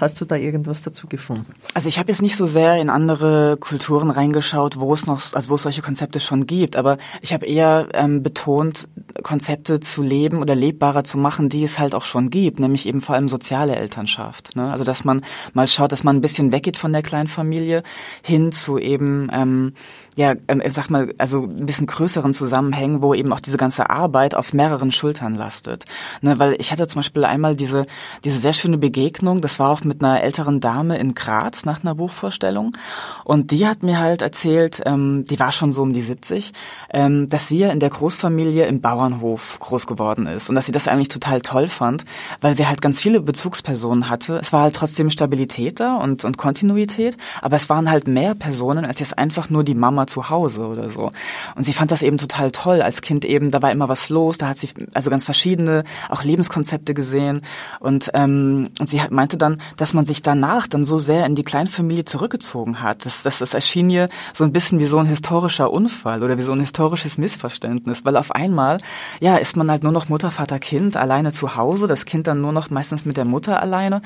hast 0.00 0.20
du 0.20 0.24
da 0.24 0.36
irgendwas 0.36 0.82
dazu 0.82 1.06
gefunden? 1.06 1.52
Also 1.72 1.88
ich 1.88 1.98
habe 1.98 2.10
jetzt 2.10 2.22
nicht 2.22 2.36
so 2.36 2.46
sehr 2.46 2.80
in 2.80 2.90
andere 2.90 3.56
Kulturen 3.58 4.10
reingeschaut, 4.10 4.78
wo 4.78 4.92
es 4.92 5.06
noch, 5.06 5.20
also 5.34 5.50
wo 5.50 5.54
es 5.54 5.62
solche 5.62 5.82
Konzepte 5.82 6.20
schon 6.20 6.46
gibt, 6.46 6.76
aber 6.76 6.98
ich 7.22 7.32
habe 7.32 7.46
eher 7.46 7.88
ähm, 7.94 8.22
betont, 8.22 8.88
Konzepte 9.22 9.80
zu 9.80 10.02
leben 10.02 10.38
oder 10.38 10.54
lebbarer 10.54 11.04
zu 11.04 11.18
machen, 11.18 11.48
die 11.48 11.62
es 11.62 11.78
halt 11.78 11.94
auch 11.94 12.04
schon 12.04 12.30
gibt, 12.30 12.58
nämlich 12.58 12.86
eben 12.86 13.00
vor 13.00 13.14
allem 13.14 13.28
soziale 13.28 13.76
Elternschaft. 13.76 14.56
Ne? 14.56 14.70
Also 14.70 14.84
dass 14.84 15.04
man 15.04 15.22
mal 15.52 15.68
schaut, 15.68 15.92
dass 15.92 16.04
man 16.04 16.16
ein 16.16 16.20
bisschen 16.20 16.52
weggeht 16.52 16.76
von 16.76 16.92
der 16.92 17.02
Kleinfamilie 17.02 17.82
hin 18.22 18.52
zu 18.52 18.78
eben 18.78 19.28
ähm, 19.32 19.72
ja, 20.16 20.34
ähm, 20.48 20.62
ich 20.64 20.72
sag 20.72 20.90
mal, 20.90 21.12
also 21.18 21.42
ein 21.42 21.66
bisschen 21.66 21.86
größeren 21.86 22.32
Zusammenhängen, 22.32 23.02
wo 23.02 23.14
eben 23.14 23.32
auch 23.32 23.40
diese 23.40 23.56
ganze 23.56 23.90
Arbeit 23.90 24.34
auf 24.34 24.52
mehreren 24.52 24.92
Schultern 24.92 25.34
lastet. 25.34 25.84
Ne, 26.22 26.38
weil 26.38 26.56
ich 26.58 26.70
hatte 26.72 26.86
zum 26.86 27.00
Beispiel 27.00 27.24
einmal 27.24 27.56
diese, 27.56 27.86
diese 28.24 28.38
sehr 28.38 28.52
schöne 28.52 28.78
Begegnung, 28.78 29.40
das 29.40 29.58
war 29.58 29.70
auch 29.70 29.82
mit 29.82 30.02
einer 30.02 30.22
älteren 30.22 30.60
Dame 30.60 30.98
in 30.98 31.14
Graz 31.14 31.64
nach 31.64 31.82
einer 31.82 31.94
Buchvorstellung. 31.94 32.76
Und 33.24 33.50
die 33.50 33.66
hat 33.66 33.82
mir 33.82 33.98
halt 33.98 34.22
erzählt, 34.22 34.82
ähm, 34.86 35.24
die 35.24 35.38
war 35.40 35.52
schon 35.52 35.72
so 35.72 35.82
um 35.82 35.92
die 35.92 36.02
70, 36.02 36.52
ähm, 36.92 37.28
dass 37.28 37.48
sie 37.48 37.58
ja 37.58 37.70
in 37.70 37.80
der 37.80 37.90
Großfamilie 37.90 38.66
im 38.66 38.80
Bauernhof 39.04 39.58
groß 39.60 39.86
geworden 39.86 40.26
ist 40.26 40.48
und 40.48 40.54
dass 40.54 40.66
sie 40.66 40.72
das 40.72 40.88
eigentlich 40.88 41.08
total 41.08 41.40
toll 41.40 41.68
fand, 41.68 42.04
weil 42.40 42.56
sie 42.56 42.66
halt 42.66 42.80
ganz 42.80 43.00
viele 43.00 43.20
Bezugspersonen 43.20 44.08
hatte. 44.08 44.38
Es 44.38 44.52
war 44.52 44.62
halt 44.62 44.74
trotzdem 44.74 45.10
Stabilität 45.10 45.80
da 45.80 45.96
und, 45.96 46.24
und 46.24 46.38
Kontinuität, 46.38 47.16
aber 47.42 47.56
es 47.56 47.68
waren 47.68 47.90
halt 47.90 48.08
mehr 48.08 48.34
Personen 48.34 48.84
als 48.84 49.00
jetzt 49.00 49.18
einfach 49.18 49.50
nur 49.50 49.62
die 49.62 49.74
Mama 49.74 50.06
zu 50.06 50.30
Hause 50.30 50.66
oder 50.66 50.88
so. 50.88 51.12
Und 51.54 51.64
sie 51.64 51.72
fand 51.72 51.90
das 51.90 52.02
eben 52.02 52.18
total 52.18 52.50
toll. 52.50 52.80
Als 52.80 53.02
Kind 53.02 53.24
eben, 53.24 53.50
da 53.50 53.60
war 53.60 53.72
immer 53.72 53.88
was 53.88 54.08
los, 54.08 54.38
da 54.38 54.48
hat 54.48 54.58
sie 54.58 54.70
also 54.94 55.10
ganz 55.10 55.24
verschiedene 55.24 55.84
auch 56.08 56.24
Lebenskonzepte 56.24 56.94
gesehen. 56.94 57.42
Und, 57.80 58.10
ähm, 58.14 58.70
und 58.80 58.88
sie 58.88 59.02
meinte 59.10 59.36
dann, 59.36 59.60
dass 59.76 59.92
man 59.92 60.06
sich 60.06 60.22
danach 60.22 60.66
dann 60.66 60.84
so 60.84 60.98
sehr 60.98 61.26
in 61.26 61.34
die 61.34 61.42
Kleinfamilie 61.42 62.04
zurückgezogen 62.04 62.80
hat. 62.80 63.04
Das, 63.04 63.22
das, 63.22 63.38
das 63.38 63.52
erschien 63.52 63.90
ihr 63.90 64.08
so 64.32 64.44
ein 64.44 64.52
bisschen 64.52 64.78
wie 64.78 64.86
so 64.86 64.98
ein 64.98 65.06
historischer 65.06 65.70
Unfall 65.70 66.22
oder 66.22 66.38
wie 66.38 66.42
so 66.42 66.52
ein 66.52 66.60
historisches 66.60 67.18
Missverständnis, 67.18 68.04
weil 68.04 68.16
auf 68.16 68.32
einmal, 68.32 68.78
ja, 69.20 69.36
ist 69.36 69.56
man 69.56 69.70
halt 69.70 69.82
nur 69.82 69.92
noch 69.92 70.08
Mutter, 70.08 70.30
Vater, 70.30 70.58
Kind 70.58 70.96
alleine 70.96 71.32
zu 71.32 71.56
Hause, 71.56 71.86
das 71.86 72.04
Kind 72.04 72.26
dann 72.26 72.40
nur 72.40 72.52
noch 72.52 72.70
meistens 72.70 73.04
mit 73.04 73.16
der 73.16 73.24
Mutter 73.24 73.60
alleine. 73.60 74.02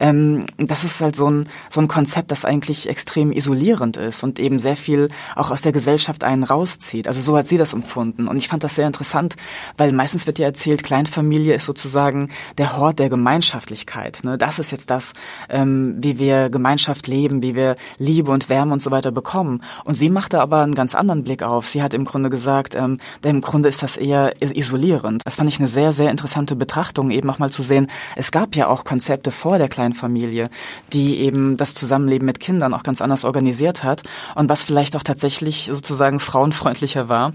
Ähm, 0.00 0.46
das 0.58 0.84
ist 0.84 1.00
halt 1.00 1.16
so 1.16 1.30
ein, 1.30 1.48
so 1.70 1.80
ein 1.80 1.88
Konzept, 1.88 2.30
das 2.30 2.44
eigentlich 2.44 2.88
extrem 2.88 3.32
isolierend 3.32 3.96
ist 3.96 4.22
und 4.24 4.38
eben 4.38 4.58
sehr 4.58 4.76
viel 4.76 5.10
auch 5.34 5.50
aus 5.50 5.62
der 5.62 5.72
Gesellschaft 5.72 6.24
einen 6.24 6.44
rauszieht. 6.44 7.08
Also 7.08 7.20
so 7.20 7.36
hat 7.36 7.46
sie 7.46 7.56
das 7.56 7.72
empfunden. 7.72 8.28
Und 8.28 8.36
ich 8.36 8.48
fand 8.48 8.64
das 8.64 8.74
sehr 8.74 8.86
interessant, 8.86 9.36
weil 9.76 9.92
meistens 9.92 10.26
wird 10.26 10.38
ja 10.38 10.46
erzählt, 10.46 10.82
Kleinfamilie 10.82 11.54
ist 11.54 11.66
sozusagen 11.66 12.30
der 12.58 12.76
Hort 12.76 12.98
der 12.98 13.08
Gemeinschaftlichkeit. 13.08 14.20
Ne? 14.24 14.38
Das 14.38 14.58
ist 14.58 14.70
jetzt 14.70 14.90
das, 14.90 15.12
ähm, 15.48 15.96
wie 15.98 16.18
wir 16.18 16.50
Gemeinschaft 16.50 17.06
leben, 17.06 17.42
wie 17.42 17.54
wir 17.54 17.76
Liebe 17.98 18.30
und 18.30 18.48
Wärme 18.48 18.72
und 18.72 18.82
so 18.82 18.90
weiter 18.90 19.10
bekommen. 19.10 19.62
Und 19.84 19.94
sie 19.94 20.08
machte 20.08 20.40
aber 20.40 20.62
einen 20.62 20.74
ganz 20.74 20.94
anderen 20.94 21.24
Blick 21.24 21.42
auf. 21.42 21.66
Sie 21.66 21.82
hat 21.82 21.94
im 21.94 22.04
Grunde 22.04 22.30
gesagt, 22.30 22.74
ähm, 22.74 22.98
denn 23.24 23.36
im 23.36 23.40
Grunde 23.42 23.68
ist 23.68 23.82
das 23.82 23.96
eher 23.96 24.25
isolierend. 24.40 25.22
Das 25.24 25.36
fand 25.36 25.48
ich 25.48 25.58
eine 25.58 25.68
sehr, 25.68 25.92
sehr 25.92 26.10
interessante 26.10 26.56
Betrachtung, 26.56 27.10
eben 27.10 27.28
auch 27.30 27.38
mal 27.38 27.50
zu 27.50 27.62
sehen, 27.62 27.88
es 28.16 28.30
gab 28.30 28.56
ja 28.56 28.68
auch 28.68 28.84
Konzepte 28.84 29.30
vor 29.30 29.58
der 29.58 29.68
Kleinfamilie, 29.68 30.50
die 30.92 31.18
eben 31.18 31.56
das 31.56 31.74
Zusammenleben 31.74 32.26
mit 32.26 32.40
Kindern 32.40 32.74
auch 32.74 32.82
ganz 32.82 33.00
anders 33.00 33.24
organisiert 33.24 33.84
hat 33.84 34.02
und 34.34 34.48
was 34.48 34.64
vielleicht 34.64 34.96
auch 34.96 35.02
tatsächlich 35.02 35.70
sozusagen 35.72 36.20
frauenfreundlicher 36.20 37.08
war 37.08 37.32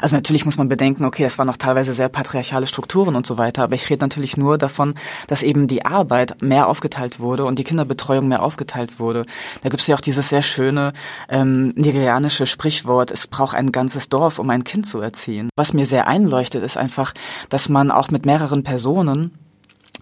Also 0.00 0.16
natürlich 0.16 0.44
muss 0.44 0.56
man 0.56 0.68
bedenken, 0.68 1.04
okay, 1.04 1.22
das 1.22 1.38
waren 1.38 1.46
noch 1.46 1.56
teilweise 1.56 1.92
sehr 1.92 2.08
patriarchale 2.08 2.66
Strukturen 2.66 3.16
und 3.16 3.26
so 3.26 3.38
weiter, 3.38 3.62
aber 3.62 3.74
ich 3.74 3.88
rede 3.90 4.04
natürlich 4.04 4.36
nur 4.36 4.58
davon, 4.58 4.94
dass 5.26 5.42
eben 5.42 5.66
die 5.66 5.84
Arbeit 5.84 6.42
mehr 6.42 6.68
aufgeteilt 6.68 7.20
wurde 7.20 7.44
und 7.44 7.58
die 7.58 7.64
Kinderbetreuung 7.64 8.28
mehr 8.28 8.42
aufgeteilt 8.42 8.98
wurde. 8.98 9.24
Da 9.62 9.68
gibt 9.68 9.80
es 9.80 9.86
ja 9.86 9.96
auch 9.96 10.00
dieses 10.00 10.28
sehr 10.28 10.42
schöne 10.42 10.92
ähm, 11.28 11.68
nigerianische 11.68 12.46
Sprichwort, 12.46 13.10
es 13.10 13.26
braucht 13.26 13.54
ein 13.54 13.72
ganzes 13.72 14.08
Dorf, 14.08 14.38
um 14.38 14.50
ein 14.50 14.64
Kind 14.64 14.86
zu 14.86 15.00
erziehen. 15.00 15.48
Was 15.56 15.72
mir 15.72 15.86
sehr 15.86 16.06
einleuchtet, 16.08 16.62
ist 16.62 16.76
einfach, 16.76 17.14
dass 17.48 17.68
man 17.68 17.90
auch 17.90 18.10
mit 18.10 18.26
mehreren 18.26 18.62
Personen 18.62 19.38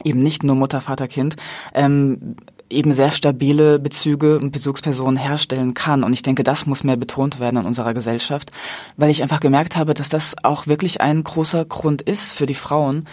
eben 0.04 0.22
nicht 0.22 0.42
nur 0.42 0.56
Mutter, 0.56 0.80
Vater, 0.80 1.08
Kind, 1.08 1.36
ähm, 1.74 2.36
eben 2.72 2.92
sehr 2.92 3.10
stabile 3.10 3.78
Bezüge 3.78 4.38
und 4.38 4.50
Bezugspersonen 4.50 5.16
herstellen 5.16 5.74
kann. 5.74 6.04
Und 6.04 6.12
ich 6.12 6.22
denke, 6.22 6.42
das 6.42 6.66
muss 6.66 6.84
mehr 6.84 6.96
betont 6.96 7.40
werden 7.40 7.58
in 7.58 7.66
unserer 7.66 7.94
Gesellschaft, 7.94 8.50
weil 8.96 9.10
ich 9.10 9.22
einfach 9.22 9.40
gemerkt 9.40 9.76
habe, 9.76 9.94
dass 9.94 10.08
das 10.08 10.34
auch 10.42 10.66
wirklich 10.66 11.00
ein 11.00 11.22
großer 11.22 11.64
Grund 11.64 12.02
ist 12.02 12.34
für 12.34 12.46
die 12.46 12.54
Frauen, 12.54 13.06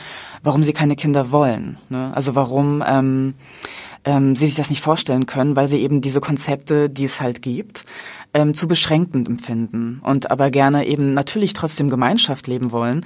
warum 0.43 0.63
sie 0.63 0.73
keine 0.73 0.95
Kinder 0.95 1.31
wollen. 1.31 1.77
Ne? 1.89 2.11
Also 2.15 2.35
warum 2.35 2.83
ähm, 2.87 3.33
ähm, 4.05 4.35
sie 4.35 4.47
sich 4.47 4.55
das 4.55 4.69
nicht 4.69 4.81
vorstellen 4.81 5.25
können, 5.25 5.55
weil 5.55 5.67
sie 5.67 5.79
eben 5.79 6.01
diese 6.01 6.21
Konzepte, 6.21 6.89
die 6.89 7.05
es 7.05 7.21
halt 7.21 7.41
gibt, 7.41 7.85
ähm, 8.33 8.53
zu 8.53 8.67
beschränkend 8.67 9.27
empfinden 9.27 9.99
und 10.03 10.31
aber 10.31 10.51
gerne 10.51 10.85
eben 10.85 11.13
natürlich 11.13 11.53
trotzdem 11.53 11.89
Gemeinschaft 11.89 12.47
leben 12.47 12.71
wollen 12.71 13.05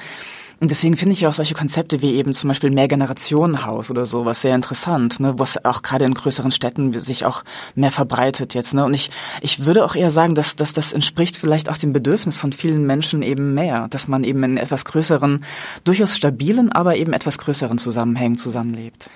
und 0.64 0.72
deswegen 0.72 0.96
finde 0.96 1.12
ich 1.12 1.28
auch 1.28 1.34
solche 1.34 1.56
Konzepte 1.56 2.02
wie 2.02 2.14
eben 2.14 2.32
zum 2.32 2.48
Beispiel 2.48 2.72
Mehrgenerationenhaus 2.72 3.92
oder 3.92 4.06
so 4.06 4.24
was 4.24 4.42
sehr 4.42 4.56
interessant, 4.56 5.20
ne, 5.20 5.38
was 5.38 5.66
auch 5.66 5.82
gerade 5.82 6.06
in 6.06 6.14
größeren 6.14 6.52
Städten 6.52 6.98
sich 6.98 7.26
auch 7.26 7.44
mehr 7.76 7.92
verbreitet 7.92 8.54
jetzt. 8.54 8.74
Ne? 8.74 8.86
Und 8.86 8.94
ich, 8.94 9.10
ich 9.42 9.66
würde 9.66 9.84
auch 9.84 9.94
eher 9.94 10.10
sagen, 10.10 10.36
dass, 10.36 10.56
dass 10.56 10.72
das 10.72 10.94
entspricht 10.94 11.36
vielleicht 11.36 11.68
auch 11.68 11.76
dem 11.76 11.92
Bedürfnis 11.92 12.38
von 12.38 12.54
vielen 12.54 12.86
Menschen 12.86 13.24
eben 13.24 13.54
mehr, 13.54 13.90
dass 13.90 14.08
man 14.08 14.24
eben 14.24 14.42
in 14.44 14.56
etwas 14.56 14.86
größeren, 14.86 15.44
durchaus 15.84 16.16
stabilen, 16.16 16.72
aber 16.72 16.96
eben 16.96 17.12
etwas 17.12 17.40
größeren 17.40 17.78
Zusammenhängen 17.78 18.38
zusammenlebt. 18.38 19.10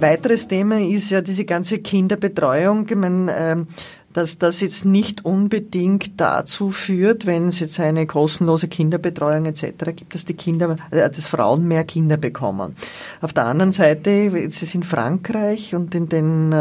Weiteres 0.00 0.48
Thema 0.48 0.80
ist 0.80 1.10
ja 1.10 1.20
diese 1.20 1.44
ganze 1.44 1.78
Kinderbetreuung. 1.78 2.86
Ich 2.88 2.96
meine, 2.96 3.32
ähm, 3.36 3.66
dass 4.12 4.38
das 4.38 4.60
jetzt 4.60 4.84
nicht 4.84 5.24
unbedingt 5.24 6.20
dazu 6.20 6.70
führt, 6.70 7.26
wenn 7.26 7.48
es 7.48 7.60
jetzt 7.60 7.78
eine 7.78 8.06
kostenlose 8.06 8.66
Kinderbetreuung 8.66 9.46
etc. 9.46 9.64
gibt, 9.94 10.14
dass 10.14 10.24
die 10.24 10.34
Kinder, 10.34 10.76
äh, 10.90 11.08
dass 11.08 11.26
Frauen 11.26 11.68
mehr 11.68 11.84
Kinder 11.84 12.16
bekommen. 12.16 12.74
Auf 13.20 13.32
der 13.32 13.46
anderen 13.46 13.72
Seite, 13.72 14.10
es 14.10 14.62
ist 14.62 14.74
in 14.74 14.82
Frankreich 14.82 15.74
und 15.74 15.94
in 15.94 16.08
den 16.08 16.52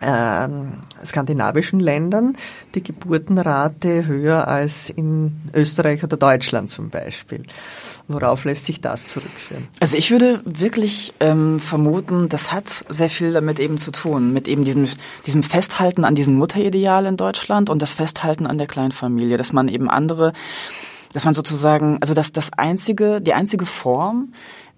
äh, 0.00 0.44
äh, 0.44 0.48
skandinavischen 1.04 1.80
Ländern 1.80 2.36
die 2.74 2.82
Geburtenrate 2.82 4.06
höher 4.06 4.48
als 4.48 4.90
in 4.90 5.40
Österreich 5.54 6.04
oder 6.04 6.16
Deutschland 6.16 6.70
zum 6.70 6.90
Beispiel. 6.90 7.42
Worauf 8.08 8.44
lässt 8.44 8.66
sich 8.66 8.80
das 8.80 9.06
zurückführen? 9.06 9.68
Also 9.80 9.96
ich 9.96 10.10
würde 10.10 10.40
wirklich 10.44 11.14
ähm, 11.20 11.60
vermuten, 11.60 12.28
das 12.28 12.52
hat 12.52 12.68
sehr 12.88 13.10
viel 13.10 13.32
damit 13.32 13.60
eben 13.60 13.78
zu 13.78 13.92
tun, 13.92 14.32
mit 14.32 14.48
eben 14.48 14.64
diesem, 14.64 14.86
diesem 15.26 15.42
Festhalten 15.42 16.04
an 16.04 16.14
diesem 16.14 16.34
Mutterideal 16.34 17.06
in 17.06 17.16
Deutschland 17.16 17.70
und 17.70 17.80
das 17.82 17.92
Festhalten 17.92 18.46
an 18.46 18.58
der 18.58 18.66
Kleinfamilie, 18.66 19.36
dass 19.36 19.52
man 19.52 19.68
eben 19.68 19.90
andere, 19.90 20.32
dass 21.12 21.24
man 21.24 21.34
sozusagen, 21.34 21.98
also 22.00 22.14
dass 22.14 22.32
das 22.32 22.50
einzige, 22.56 23.20
die 23.20 23.34
einzige 23.34 23.66
Form, 23.66 24.32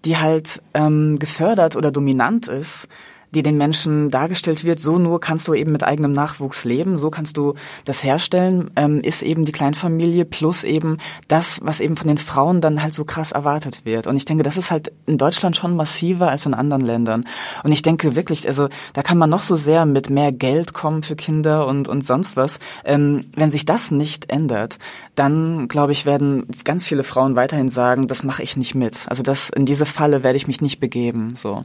die 0.04 0.16
halt 0.16 0.60
ähm, 0.74 1.18
gefördert 1.18 1.76
oder 1.76 1.90
dominant 1.90 2.48
ist, 2.48 2.88
die 3.34 3.42
den 3.42 3.56
Menschen 3.56 4.10
dargestellt 4.10 4.64
wird, 4.64 4.80
so 4.80 4.98
nur 4.98 5.20
kannst 5.20 5.48
du 5.48 5.54
eben 5.54 5.72
mit 5.72 5.84
eigenem 5.84 6.12
Nachwuchs 6.12 6.64
leben, 6.64 6.96
so 6.96 7.10
kannst 7.10 7.36
du 7.36 7.54
das 7.84 8.04
herstellen, 8.04 8.70
ähm, 8.76 9.00
ist 9.00 9.22
eben 9.22 9.44
die 9.44 9.52
Kleinfamilie 9.52 10.24
plus 10.24 10.64
eben 10.64 10.98
das, 11.28 11.60
was 11.62 11.80
eben 11.80 11.96
von 11.96 12.08
den 12.08 12.18
Frauen 12.18 12.60
dann 12.60 12.82
halt 12.82 12.94
so 12.94 13.04
krass 13.04 13.32
erwartet 13.32 13.84
wird. 13.84 14.06
Und 14.06 14.16
ich 14.16 14.24
denke, 14.24 14.42
das 14.42 14.56
ist 14.56 14.70
halt 14.70 14.92
in 15.06 15.18
Deutschland 15.18 15.56
schon 15.56 15.76
massiver 15.76 16.28
als 16.28 16.46
in 16.46 16.54
anderen 16.54 16.82
Ländern. 16.82 17.24
Und 17.62 17.72
ich 17.72 17.82
denke 17.82 18.14
wirklich, 18.14 18.46
also 18.46 18.68
da 18.92 19.02
kann 19.02 19.18
man 19.18 19.30
noch 19.30 19.42
so 19.42 19.56
sehr 19.56 19.86
mit 19.86 20.10
mehr 20.10 20.32
Geld 20.32 20.74
kommen 20.74 21.02
für 21.02 21.16
Kinder 21.16 21.66
und, 21.66 21.88
und 21.88 22.04
sonst 22.04 22.36
was. 22.36 22.58
Ähm, 22.84 23.26
wenn 23.34 23.50
sich 23.50 23.64
das 23.64 23.90
nicht 23.90 24.30
ändert, 24.30 24.78
dann 25.14 25.68
glaube 25.68 25.92
ich, 25.92 26.06
werden 26.06 26.46
ganz 26.64 26.86
viele 26.86 27.04
Frauen 27.04 27.36
weiterhin 27.36 27.68
sagen, 27.68 28.06
das 28.06 28.22
mache 28.22 28.42
ich 28.42 28.56
nicht 28.56 28.74
mit. 28.74 29.06
Also 29.08 29.22
das 29.22 29.50
in 29.50 29.66
diese 29.66 29.86
Falle 29.86 30.22
werde 30.22 30.36
ich 30.36 30.46
mich 30.46 30.60
nicht 30.60 30.80
begeben. 30.80 31.34
So, 31.36 31.62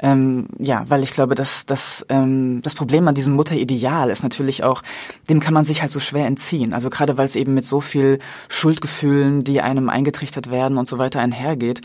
ähm, 0.00 0.46
ja, 0.58 0.84
weil 0.88 0.99
weil 1.00 1.04
ich 1.04 1.12
glaube, 1.12 1.34
dass, 1.34 1.64
dass 1.64 2.04
ähm, 2.10 2.60
das 2.60 2.74
Problem 2.74 3.08
an 3.08 3.14
diesem 3.14 3.32
Mutterideal 3.32 4.10
ist 4.10 4.22
natürlich 4.22 4.64
auch, 4.64 4.82
dem 5.30 5.40
kann 5.40 5.54
man 5.54 5.64
sich 5.64 5.80
halt 5.80 5.90
so 5.90 5.98
schwer 5.98 6.26
entziehen. 6.26 6.74
Also 6.74 6.90
gerade 6.90 7.16
weil 7.16 7.24
es 7.24 7.36
eben 7.36 7.54
mit 7.54 7.64
so 7.64 7.80
viel 7.80 8.18
Schuldgefühlen, 8.50 9.40
die 9.40 9.62
einem 9.62 9.88
eingetrichtert 9.88 10.50
werden 10.50 10.76
und 10.76 10.86
so 10.86 10.98
weiter 10.98 11.18
einhergeht. 11.20 11.80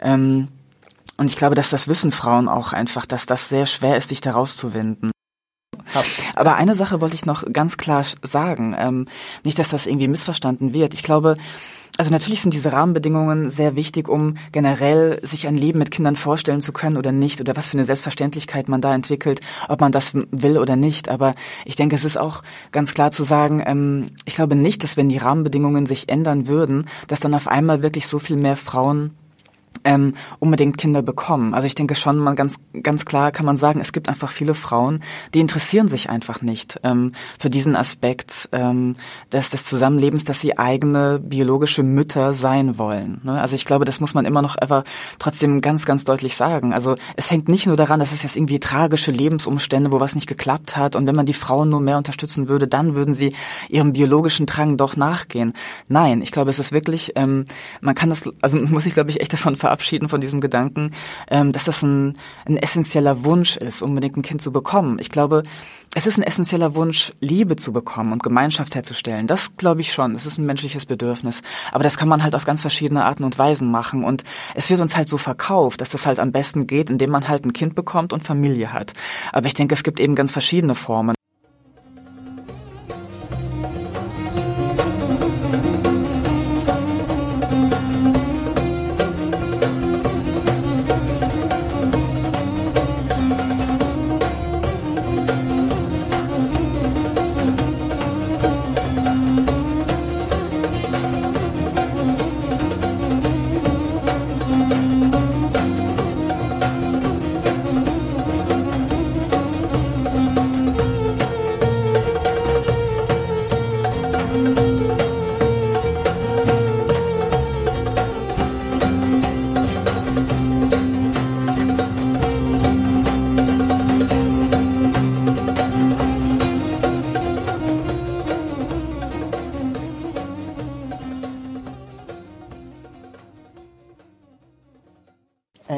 Ähm, 0.00 0.48
und 1.16 1.30
ich 1.30 1.36
glaube, 1.36 1.54
dass 1.54 1.70
das 1.70 1.86
wissen 1.86 2.10
Frauen 2.10 2.48
auch 2.48 2.72
einfach, 2.72 3.06
dass 3.06 3.24
das 3.24 3.48
sehr 3.48 3.66
schwer 3.66 3.96
ist, 3.96 4.08
sich 4.08 4.20
da 4.20 4.32
rauszuwinden. 4.32 5.12
Aber 6.34 6.56
eine 6.56 6.74
Sache 6.74 7.00
wollte 7.00 7.14
ich 7.14 7.24
noch 7.24 7.44
ganz 7.52 7.76
klar 7.76 8.04
sagen. 8.22 8.74
Ähm, 8.76 9.06
nicht, 9.44 9.60
dass 9.60 9.68
das 9.68 9.86
irgendwie 9.86 10.08
missverstanden 10.08 10.72
wird. 10.72 10.92
Ich 10.92 11.04
glaube, 11.04 11.36
also 11.96 12.10
natürlich 12.10 12.42
sind 12.42 12.52
diese 12.52 12.72
Rahmenbedingungen 12.72 13.48
sehr 13.48 13.76
wichtig, 13.76 14.08
um 14.08 14.36
generell 14.52 15.18
sich 15.22 15.46
ein 15.46 15.56
Leben 15.56 15.78
mit 15.78 15.90
Kindern 15.90 16.16
vorstellen 16.16 16.60
zu 16.60 16.72
können 16.72 16.96
oder 16.96 17.12
nicht 17.12 17.40
oder 17.40 17.56
was 17.56 17.68
für 17.68 17.78
eine 17.78 17.84
Selbstverständlichkeit 17.84 18.68
man 18.68 18.80
da 18.80 18.94
entwickelt, 18.94 19.40
ob 19.68 19.80
man 19.80 19.92
das 19.92 20.12
will 20.14 20.58
oder 20.58 20.76
nicht. 20.76 21.08
Aber 21.08 21.32
ich 21.64 21.76
denke, 21.76 21.96
es 21.96 22.04
ist 22.04 22.18
auch 22.18 22.42
ganz 22.72 22.94
klar 22.94 23.10
zu 23.10 23.24
sagen, 23.24 23.62
ähm, 23.64 24.10
ich 24.24 24.34
glaube 24.34 24.56
nicht, 24.56 24.84
dass 24.84 24.96
wenn 24.96 25.08
die 25.08 25.18
Rahmenbedingungen 25.18 25.86
sich 25.86 26.08
ändern 26.08 26.48
würden, 26.48 26.86
dass 27.06 27.20
dann 27.20 27.34
auf 27.34 27.48
einmal 27.48 27.82
wirklich 27.82 28.06
so 28.06 28.18
viel 28.18 28.36
mehr 28.36 28.56
Frauen 28.56 29.12
ähm, 29.84 30.14
unbedingt 30.38 30.78
Kinder 30.78 31.02
bekommen. 31.02 31.54
Also 31.54 31.66
ich 31.66 31.74
denke 31.74 31.94
schon, 31.94 32.18
man 32.18 32.36
ganz 32.36 32.58
ganz 32.82 33.04
klar 33.04 33.32
kann 33.32 33.46
man 33.46 33.56
sagen, 33.56 33.80
es 33.80 33.92
gibt 33.92 34.08
einfach 34.08 34.30
viele 34.30 34.54
Frauen, 34.54 35.02
die 35.34 35.40
interessieren 35.40 35.88
sich 35.88 36.10
einfach 36.10 36.42
nicht 36.42 36.80
ähm, 36.82 37.12
für 37.38 37.50
diesen 37.50 37.76
Aspekt 37.76 38.48
ähm, 38.52 38.96
des, 39.32 39.50
des 39.50 39.64
Zusammenlebens, 39.64 40.24
dass 40.24 40.40
sie 40.40 40.58
eigene 40.58 41.18
biologische 41.18 41.82
Mütter 41.82 42.32
sein 42.32 42.78
wollen. 42.78 43.20
Ne? 43.24 43.40
Also 43.40 43.54
ich 43.54 43.64
glaube, 43.64 43.84
das 43.84 44.00
muss 44.00 44.14
man 44.14 44.24
immer 44.24 44.42
noch 44.42 44.56
ever 44.60 44.84
trotzdem 45.18 45.60
ganz 45.60 45.86
ganz 45.86 46.04
deutlich 46.04 46.36
sagen. 46.36 46.74
Also 46.74 46.96
es 47.16 47.30
hängt 47.30 47.48
nicht 47.48 47.66
nur 47.66 47.76
daran, 47.76 48.00
dass 48.00 48.12
es 48.12 48.22
jetzt 48.22 48.36
irgendwie 48.36 48.60
tragische 48.60 49.10
Lebensumstände, 49.10 49.92
wo 49.92 50.00
was 50.00 50.14
nicht 50.14 50.26
geklappt 50.26 50.76
hat 50.76 50.96
und 50.96 51.06
wenn 51.06 51.16
man 51.16 51.26
die 51.26 51.32
Frauen 51.32 51.68
nur 51.68 51.80
mehr 51.80 51.98
unterstützen 51.98 52.48
würde, 52.48 52.66
dann 52.66 52.94
würden 52.94 53.14
sie 53.14 53.34
ihrem 53.68 53.92
biologischen 53.92 54.46
Drang 54.46 54.76
doch 54.76 54.96
nachgehen. 54.96 55.52
Nein, 55.88 56.22
ich 56.22 56.30
glaube, 56.30 56.50
es 56.50 56.58
ist 56.58 56.72
wirklich, 56.72 57.12
ähm, 57.16 57.44
man 57.80 57.94
kann 57.94 58.10
das, 58.10 58.30
also 58.40 58.58
muss 58.66 58.86
ich 58.86 58.94
glaube 58.94 59.10
ich 59.10 59.20
echt 59.20 59.32
davon 59.32 59.56
verabschieden 59.66 60.08
von 60.08 60.20
diesem 60.20 60.40
Gedanken, 60.40 60.92
ähm, 61.28 61.50
dass 61.50 61.64
das 61.64 61.82
ein, 61.82 62.14
ein 62.44 62.56
essentieller 62.56 63.24
Wunsch 63.24 63.56
ist, 63.56 63.82
unbedingt 63.82 64.16
ein 64.16 64.22
Kind 64.22 64.40
zu 64.40 64.52
bekommen. 64.52 64.98
Ich 65.00 65.10
glaube, 65.10 65.42
es 65.96 66.06
ist 66.06 66.18
ein 66.18 66.22
essentieller 66.22 66.76
Wunsch, 66.76 67.12
Liebe 67.20 67.56
zu 67.56 67.72
bekommen 67.72 68.12
und 68.12 68.22
Gemeinschaft 68.22 68.76
herzustellen. 68.76 69.26
Das 69.26 69.56
glaube 69.56 69.80
ich 69.80 69.92
schon. 69.92 70.12
Das 70.14 70.24
ist 70.24 70.38
ein 70.38 70.46
menschliches 70.46 70.86
Bedürfnis. 70.86 71.42
Aber 71.72 71.82
das 71.82 71.96
kann 71.96 72.08
man 72.08 72.22
halt 72.22 72.36
auf 72.36 72.44
ganz 72.44 72.60
verschiedene 72.60 73.04
Arten 73.04 73.24
und 73.24 73.38
Weisen 73.38 73.70
machen. 73.70 74.04
Und 74.04 74.22
es 74.54 74.70
wird 74.70 74.80
uns 74.80 74.96
halt 74.96 75.08
so 75.08 75.18
verkauft, 75.18 75.80
dass 75.80 75.90
das 75.90 76.06
halt 76.06 76.20
am 76.20 76.30
besten 76.30 76.68
geht, 76.68 76.90
indem 76.90 77.10
man 77.10 77.26
halt 77.26 77.44
ein 77.44 77.54
Kind 77.54 77.74
bekommt 77.74 78.12
und 78.12 78.22
Familie 78.22 78.72
hat. 78.72 78.92
Aber 79.32 79.46
ich 79.46 79.54
denke, 79.54 79.74
es 79.74 79.82
gibt 79.82 79.98
eben 79.98 80.14
ganz 80.14 80.30
verschiedene 80.30 80.76
Formen. 80.76 81.15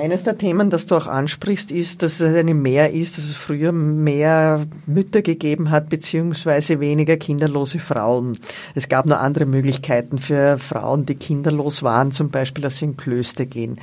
Eines 0.08 0.24
der 0.24 0.38
Themen, 0.38 0.70
das 0.70 0.86
du 0.86 0.96
auch 0.96 1.06
ansprichst, 1.06 1.70
ist, 1.70 2.02
dass 2.02 2.18
es 2.20 2.34
eine 2.34 2.54
Mehr 2.54 2.94
ist, 2.94 3.18
dass 3.18 3.24
es 3.24 3.36
früher 3.36 3.72
mehr 3.72 4.64
Mütter 4.86 5.20
gegeben 5.20 5.70
hat, 5.70 5.90
beziehungsweise 5.90 6.80
weniger 6.80 7.18
kinderlose 7.18 7.78
Frauen. 7.78 8.38
Es 8.74 8.88
gab 8.88 9.04
nur 9.04 9.20
andere 9.20 9.44
Möglichkeiten 9.44 10.18
für 10.18 10.58
Frauen, 10.58 11.04
die 11.04 11.14
kinderlos 11.14 11.82
waren, 11.82 12.10
zum 12.10 12.30
Beispiel, 12.30 12.62
dass 12.62 12.78
sie 12.78 12.86
in 12.86 12.96
Klöster 12.96 13.44
gehen. 13.44 13.80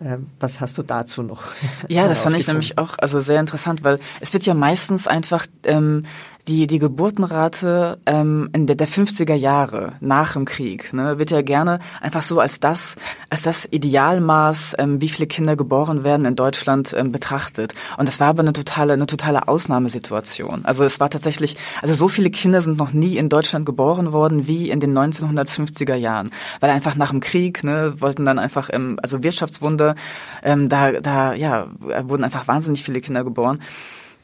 Ähm, 0.00 0.26
was 0.40 0.60
hast 0.60 0.78
du 0.78 0.82
dazu 0.82 1.22
noch? 1.22 1.44
Ja, 1.86 2.08
das 2.08 2.22
fand 2.22 2.36
ich 2.36 2.48
nämlich 2.48 2.76
auch 2.76 2.98
also 2.98 3.20
sehr 3.20 3.38
interessant, 3.38 3.84
weil 3.84 4.00
es 4.18 4.32
wird 4.32 4.46
ja 4.46 4.54
meistens 4.54 5.06
einfach 5.06 5.46
ähm, 5.62 6.06
die, 6.48 6.66
die 6.66 6.78
Geburtenrate 6.78 7.98
ähm, 8.06 8.48
in 8.54 8.66
der, 8.66 8.74
der 8.74 8.88
50er 8.88 9.34
Jahre 9.34 9.92
nach 10.00 10.32
dem 10.32 10.46
Krieg 10.46 10.92
ne, 10.94 11.18
wird 11.18 11.30
ja 11.30 11.42
gerne 11.42 11.78
einfach 12.00 12.22
so 12.22 12.40
als 12.40 12.58
das, 12.58 12.96
als 13.28 13.42
das 13.42 13.68
Idealmaß, 13.70 14.76
ähm, 14.78 15.00
wie 15.00 15.10
viele 15.10 15.26
Kinder 15.26 15.56
geboren 15.56 16.04
werden 16.04 16.24
in 16.24 16.36
Deutschland 16.36 16.94
ähm, 16.96 17.12
betrachtet. 17.12 17.74
Und 17.98 18.08
das 18.08 18.18
war 18.18 18.28
aber 18.28 18.40
eine 18.40 18.54
totale, 18.54 18.94
eine 18.94 19.06
totale 19.06 19.46
Ausnahmesituation. 19.46 20.64
Also 20.64 20.84
es 20.84 20.98
war 21.00 21.10
tatsächlich, 21.10 21.56
also 21.82 21.94
so 21.94 22.08
viele 22.08 22.30
Kinder 22.30 22.62
sind 22.62 22.78
noch 22.78 22.92
nie 22.92 23.18
in 23.18 23.28
Deutschland 23.28 23.66
geboren 23.66 24.12
worden 24.12 24.46
wie 24.46 24.70
in 24.70 24.80
den 24.80 24.96
1950er 24.96 25.96
Jahren. 25.96 26.30
Weil 26.60 26.70
einfach 26.70 26.96
nach 26.96 27.10
dem 27.10 27.20
Krieg, 27.20 27.62
ne, 27.62 27.94
wollten 27.98 28.24
dann 28.24 28.38
einfach, 28.38 28.70
ähm, 28.72 28.98
also 29.02 29.22
Wirtschaftswunder, 29.22 29.94
ähm, 30.42 30.70
da, 30.70 30.92
da, 30.92 31.34
ja, 31.34 31.68
wurden 31.78 32.24
einfach 32.24 32.48
wahnsinnig 32.48 32.82
viele 32.84 33.02
Kinder 33.02 33.22
geboren. 33.22 33.60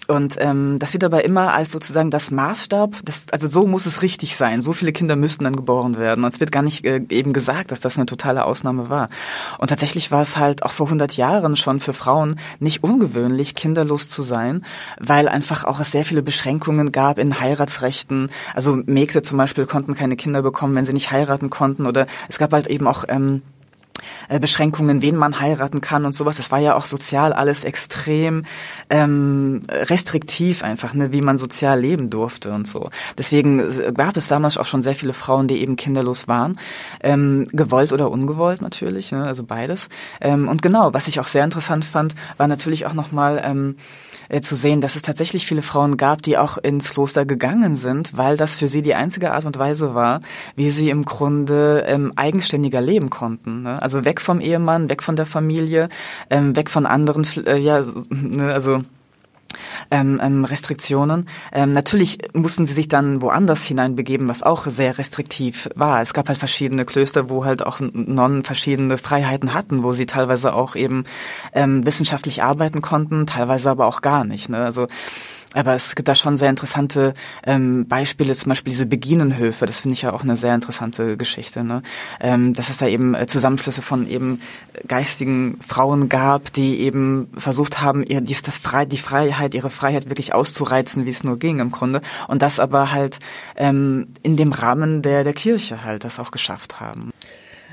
Und 0.07 0.37
ähm, 0.39 0.79
das 0.79 0.93
wird 0.93 1.05
aber 1.05 1.25
immer 1.25 1.55
als 1.55 1.73
sozusagen 1.73 2.11
das 2.11 2.31
Maßstab, 2.31 2.97
das, 3.05 3.27
also 3.31 3.49
so 3.49 3.67
muss 3.67 3.87
es 3.87 4.03
richtig 4.03 4.37
sein. 4.37 4.61
So 4.61 4.73
viele 4.73 4.93
Kinder 4.93 5.17
müssten 5.17 5.45
dann 5.45 5.57
geboren 5.57 5.99
werden. 5.99 6.25
Und 6.25 6.33
es 6.33 6.41
wird 6.41 6.53
gar 6.53 6.63
nicht 6.63 6.85
äh, 6.85 7.01
eben 7.09 7.33
gesagt, 7.33 7.71
dass 7.71 7.81
das 7.81 7.97
eine 7.97 8.07
totale 8.07 8.45
Ausnahme 8.45 8.91
war. 8.91 9.09
Und 9.59 9.69
tatsächlich 9.69 10.11
war 10.11 10.23
es 10.23 10.37
halt 10.37 10.63
auch 10.63 10.73
vor 10.73 10.87
100 10.87 11.17
Jahren 11.17 11.57
schon 11.57 11.81
für 11.81 11.95
Frauen 11.95 12.39
nicht 12.59 12.83
ungewöhnlich, 12.83 13.55
kinderlos 13.55 14.09
zu 14.09 14.23
sein, 14.23 14.65
weil 15.01 15.29
einfach 15.29 15.65
auch 15.65 15.81
es 15.81 15.91
sehr 15.91 16.05
viele 16.05 16.23
Beschränkungen 16.23 16.93
gab 16.93 17.19
in 17.19 17.41
Heiratsrechten. 17.41 18.31
Also 18.55 18.79
Mägde 18.87 19.23
zum 19.23 19.39
Beispiel 19.39 19.67
konnten 19.67 19.95
keine 19.95 20.17
Kinder 20.17 20.43
bekommen, 20.43 20.75
wenn 20.75 20.85
sie 20.85 20.93
nicht 20.93 21.11
heiraten 21.11 21.51
konnten. 21.51 21.87
Oder 21.87 22.07
es 22.29 22.39
gab 22.39 22.53
halt 22.53 22.67
eben 22.67 22.87
auch 22.87 23.05
ähm, 23.09 23.43
äh, 23.54 23.54
Beschränkungen, 24.41 25.03
wen 25.03 25.17
man 25.17 25.41
heiraten 25.41 25.81
kann 25.81 26.05
und 26.05 26.15
sowas. 26.15 26.37
Das 26.37 26.51
war 26.51 26.59
ja 26.59 26.75
auch 26.75 26.85
sozial 26.85 27.33
alles 27.33 27.65
extrem 27.65 28.45
ähm, 28.91 29.63
restriktiv 29.69 30.63
einfach, 30.63 30.95
ne, 30.95 31.13
wie 31.13 31.21
man 31.21 31.39
sozial 31.39 31.81
leben 31.81 32.11
durfte 32.11 32.51
und 32.53 32.67
so. 32.67 32.91
Deswegen 33.17 33.61
äh, 33.61 33.93
gab 33.93 34.17
es 34.17 34.29
damals 34.29 34.57
auch 34.57 34.67
schon 34.67 34.83
sehr 34.83 34.95
viele 34.95 35.13
Frauen, 35.13 35.49
die 35.49 35.61
eben 35.61 35.77
kinderlos 35.77 36.29
waren, 36.29 36.59
ähm, 37.03 37.49
gewollt 37.53 37.93
oder 37.93 38.11
ungewollt 38.11 38.63
natürlich, 38.63 39.13
ne, 39.13 39.25
also 39.25 39.45
beides. 39.45 39.89
Ähm, 40.21 40.49
und 40.49 40.63
genau, 40.63 40.93
was 40.93 41.09
ich 41.09 41.21
auch 41.21 41.27
sehr 41.27 41.45
interessant 41.45 41.85
fand, 41.85 42.15
war 42.37 42.49
natürlich 42.49 42.87
auch 42.87 42.95
nochmal 42.95 43.43
ähm, 43.45 43.77
äh, 44.29 44.41
zu 44.41 44.55
sehen, 44.55 44.81
dass 44.81 44.97
es 44.97 45.03
tatsächlich 45.03 45.47
viele 45.47 45.63
Frauen 45.63 45.97
gab, 45.97 46.23
die 46.23 46.39
auch 46.39 46.59
ins 46.59 46.91
Kloster 46.91 47.25
gegangen 47.25 47.77
sind, 47.77 48.17
weil 48.17 48.37
das 48.37 48.57
für 48.57 48.69
sie 48.69 48.83
die 48.83 48.95
einzige 48.95 49.33
Art 49.33 49.45
und 49.45 49.59
Weise 49.59 49.95
war, 49.95 50.21
wie 50.57 50.71
sie 50.71 50.91
im 50.91 51.05
Grunde 51.05 51.85
ähm, 51.87 52.13
eigenständiger 52.17 52.81
leben 52.81 53.11
konnten. 53.11 53.63
Ne? 53.63 53.81
Also 53.83 54.05
weg 54.05 54.21
vom 54.21 54.41
Ehemann, 54.41 54.89
weg 54.89 55.03
von 55.03 55.17
der 55.17 55.27
Familie, 55.27 55.89
ähm, 56.31 56.57
weg 56.57 56.71
von 56.71 56.87
anderen, 56.87 57.27
äh, 57.47 57.59
ja, 57.59 57.83
ne, 58.11 58.53
also 58.53 58.83
ähm, 59.91 60.21
ähm, 60.23 60.45
Restriktionen. 60.45 61.29
Ähm, 61.53 61.73
natürlich 61.73 62.19
mussten 62.33 62.67
sie 62.67 62.75
sich 62.75 62.89
dann 62.89 63.23
woanders 63.23 63.63
hineinbegeben, 63.65 64.29
was 64.29 64.43
auch 64.43 64.67
sehr 64.67 64.99
restriktiv 64.99 65.69
war. 65.75 66.01
Es 66.01 66.15
gab 66.15 66.29
halt 66.29 66.39
verschiedene 66.39 66.85
Klöster, 66.85 67.31
wo 67.31 67.45
halt 67.45 67.65
auch 67.65 67.81
Nonnen 67.81 68.45
verschiedene 68.45 68.99
Freiheiten 68.99 69.55
hatten, 69.55 69.83
wo 69.83 69.93
sie 69.93 70.07
teilweise 70.07 70.55
auch 70.55 70.77
eben 70.77 71.05
ähm, 71.53 71.87
wissenschaftlich 71.87 72.43
arbeiten 72.43 72.83
konnten, 72.83 73.27
teilweise 73.27 73.71
aber 73.71 73.87
auch 73.87 74.01
gar 74.01 74.25
nicht. 74.25 74.49
Ne? 74.49 74.65
Also 74.65 74.87
aber 75.55 75.75
es 75.75 75.95
gibt 75.95 76.09
da 76.09 76.15
schon 76.15 76.37
sehr 76.37 76.51
interessante 76.51 77.15
ähm, 77.47 77.87
Beispiele, 77.87 78.35
zum 78.35 78.51
Beispiel 78.51 78.73
diese 78.73 78.87
Beginenhöfe, 78.87 79.67
das 79.67 79.81
finde 79.81 79.95
ich 79.95 80.03
ja 80.03 80.13
auch 80.13 80.23
eine 80.23 80.37
sehr 80.37 80.55
interessante 80.55 81.17
Geschichte, 81.17 81.65
ne? 81.65 81.83
ähm, 82.21 82.55
dass 82.55 82.69
es 82.69 82.79
da 82.79 82.87
eben 82.87 83.15
äh, 83.15 83.27
Zusammenschlüsse 83.27 83.81
von 83.81 84.09
eben 84.09 84.41
geistigen 84.87 85.59
Frauen 85.67 86.09
gab, 86.09 86.53
die 86.53 86.81
eben 86.81 87.29
versucht 87.37 87.81
haben, 87.81 88.05
ihr 88.05 88.21
dies, 88.21 88.43
das 88.43 88.59
Frei, 88.59 88.85
die 88.85 88.99
Freiheit, 88.99 89.55
ihre 89.55 89.71
Freiheit 89.71 90.09
wirklich 90.09 90.35
auszureizen, 90.35 91.07
wie 91.07 91.11
es 91.11 91.25
nur 91.25 91.39
ging 91.39 91.61
im 91.61 91.71
Grunde, 91.71 92.01
und 92.29 92.43
das 92.43 92.59
aber 92.59 92.93
halt 92.93 93.21
ähm, 93.57 94.09
in 94.23 94.37
dem 94.37 94.53
Rahmen 94.53 95.03
der, 95.03 95.25
der 95.25 95.35
Kirche 95.35 95.85
halt 95.85 96.05
das 96.05 96.19
auch 96.19 96.31
geschafft 96.31 96.81
haben. 96.81 97.11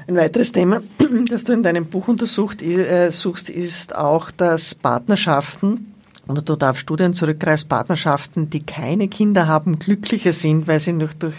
Ein 0.07 0.15
weiteres 0.15 0.51
Thema, 0.51 0.81
das 1.29 1.43
du 1.43 1.53
in 1.53 1.63
deinem 1.63 1.85
Buch 1.85 2.07
untersucht, 2.07 2.61
äh, 2.61 3.09
suchst, 3.11 3.49
ist 3.49 3.95
auch, 3.95 4.31
dass 4.31 4.75
Partnerschaften 4.75 5.90
oder 6.27 6.41
du 6.41 6.55
darfst 6.55 6.81
Studien 6.81 7.13
zurückgreifst, 7.13 7.67
Partnerschaften, 7.67 8.49
die 8.49 8.63
keine 8.63 9.07
Kinder 9.07 9.47
haben, 9.47 9.79
glücklicher 9.79 10.33
sind, 10.33 10.67
weil 10.67 10.79
sie 10.79 10.93
noch 10.93 11.13
durch 11.13 11.35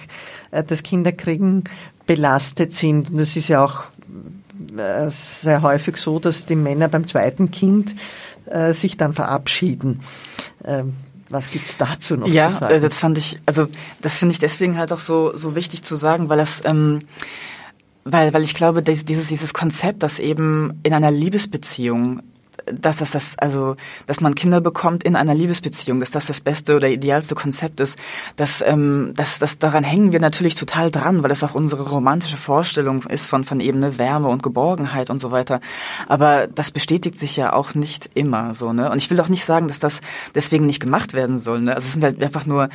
äh, 0.50 0.64
das 0.64 0.82
Kinderkriegen 0.82 1.64
belastet 2.06 2.74
sind. 2.74 3.10
Und 3.10 3.18
es 3.20 3.36
ist 3.36 3.48
ja 3.48 3.64
auch 3.64 3.84
äh, 4.76 5.08
sehr 5.10 5.62
häufig 5.62 5.96
so, 5.96 6.18
dass 6.18 6.46
die 6.46 6.56
Männer 6.56 6.88
beim 6.88 7.06
zweiten 7.06 7.50
Kind 7.50 7.94
äh, 8.46 8.72
sich 8.74 8.96
dann 8.96 9.14
verabschieden. 9.14 10.00
Ähm, 10.64 10.94
was 11.30 11.50
gibt's 11.50 11.78
dazu 11.78 12.16
noch 12.16 12.28
ja, 12.28 12.48
zu 12.48 12.58
sagen? 12.58 12.74
Ja, 12.74 12.80
das 12.80 12.98
fand 12.98 13.16
ich, 13.16 13.40
also 13.46 13.68
das 14.02 14.14
finde 14.14 14.32
ich 14.32 14.38
deswegen 14.38 14.76
halt 14.76 14.92
auch 14.92 14.98
so 14.98 15.34
so 15.34 15.54
wichtig 15.54 15.82
zu 15.82 15.96
sagen, 15.96 16.28
weil 16.28 16.38
das 16.38 16.60
ähm, 16.64 16.98
weil, 18.04 18.32
weil 18.34 18.42
ich 18.42 18.54
glaube, 18.54 18.82
dieses, 18.82 19.28
dieses 19.28 19.54
Konzept, 19.54 20.02
dass 20.02 20.18
eben 20.18 20.80
in 20.82 20.92
einer 20.92 21.10
Liebesbeziehung 21.10 22.22
dass 22.66 22.98
das 22.98 23.10
das, 23.12 23.38
also, 23.38 23.76
dass 24.06 24.20
man 24.20 24.34
Kinder 24.34 24.60
bekommt 24.60 25.04
in 25.04 25.16
einer 25.16 25.34
Liebesbeziehung, 25.34 26.00
dass 26.00 26.10
das 26.10 26.26
das 26.26 26.40
beste 26.40 26.76
oder 26.76 26.88
idealste 26.88 27.34
Konzept 27.34 27.80
ist, 27.80 27.98
dass, 28.36 28.62
ähm, 28.66 29.12
dass, 29.16 29.38
dass 29.38 29.58
daran 29.58 29.84
hängen 29.84 30.12
wir 30.12 30.20
natürlich 30.20 30.54
total 30.54 30.90
dran, 30.90 31.22
weil 31.22 31.28
das 31.28 31.42
auch 31.44 31.54
unsere 31.54 31.88
romantische 31.88 32.36
Vorstellung 32.36 33.02
ist 33.04 33.28
von, 33.28 33.44
von 33.44 33.60
eben 33.60 33.78
eine 33.78 33.98
Wärme 33.98 34.28
und 34.28 34.42
Geborgenheit 34.42 35.10
und 35.10 35.18
so 35.18 35.30
weiter. 35.30 35.60
Aber 36.08 36.46
das 36.46 36.70
bestätigt 36.70 37.18
sich 37.18 37.36
ja 37.36 37.52
auch 37.52 37.74
nicht 37.74 38.10
immer 38.14 38.54
so, 38.54 38.72
ne? 38.72 38.90
Und 38.90 38.98
ich 38.98 39.10
will 39.10 39.20
auch 39.20 39.28
nicht 39.28 39.44
sagen, 39.44 39.68
dass 39.68 39.78
das 39.78 40.00
deswegen 40.34 40.66
nicht 40.66 40.80
gemacht 40.80 41.14
werden 41.14 41.38
soll, 41.38 41.60
ne? 41.60 41.74
Also 41.74 41.86
es 41.86 41.92
sind 41.94 42.04
halt 42.04 42.22
einfach 42.22 42.46
nur, 42.46 42.68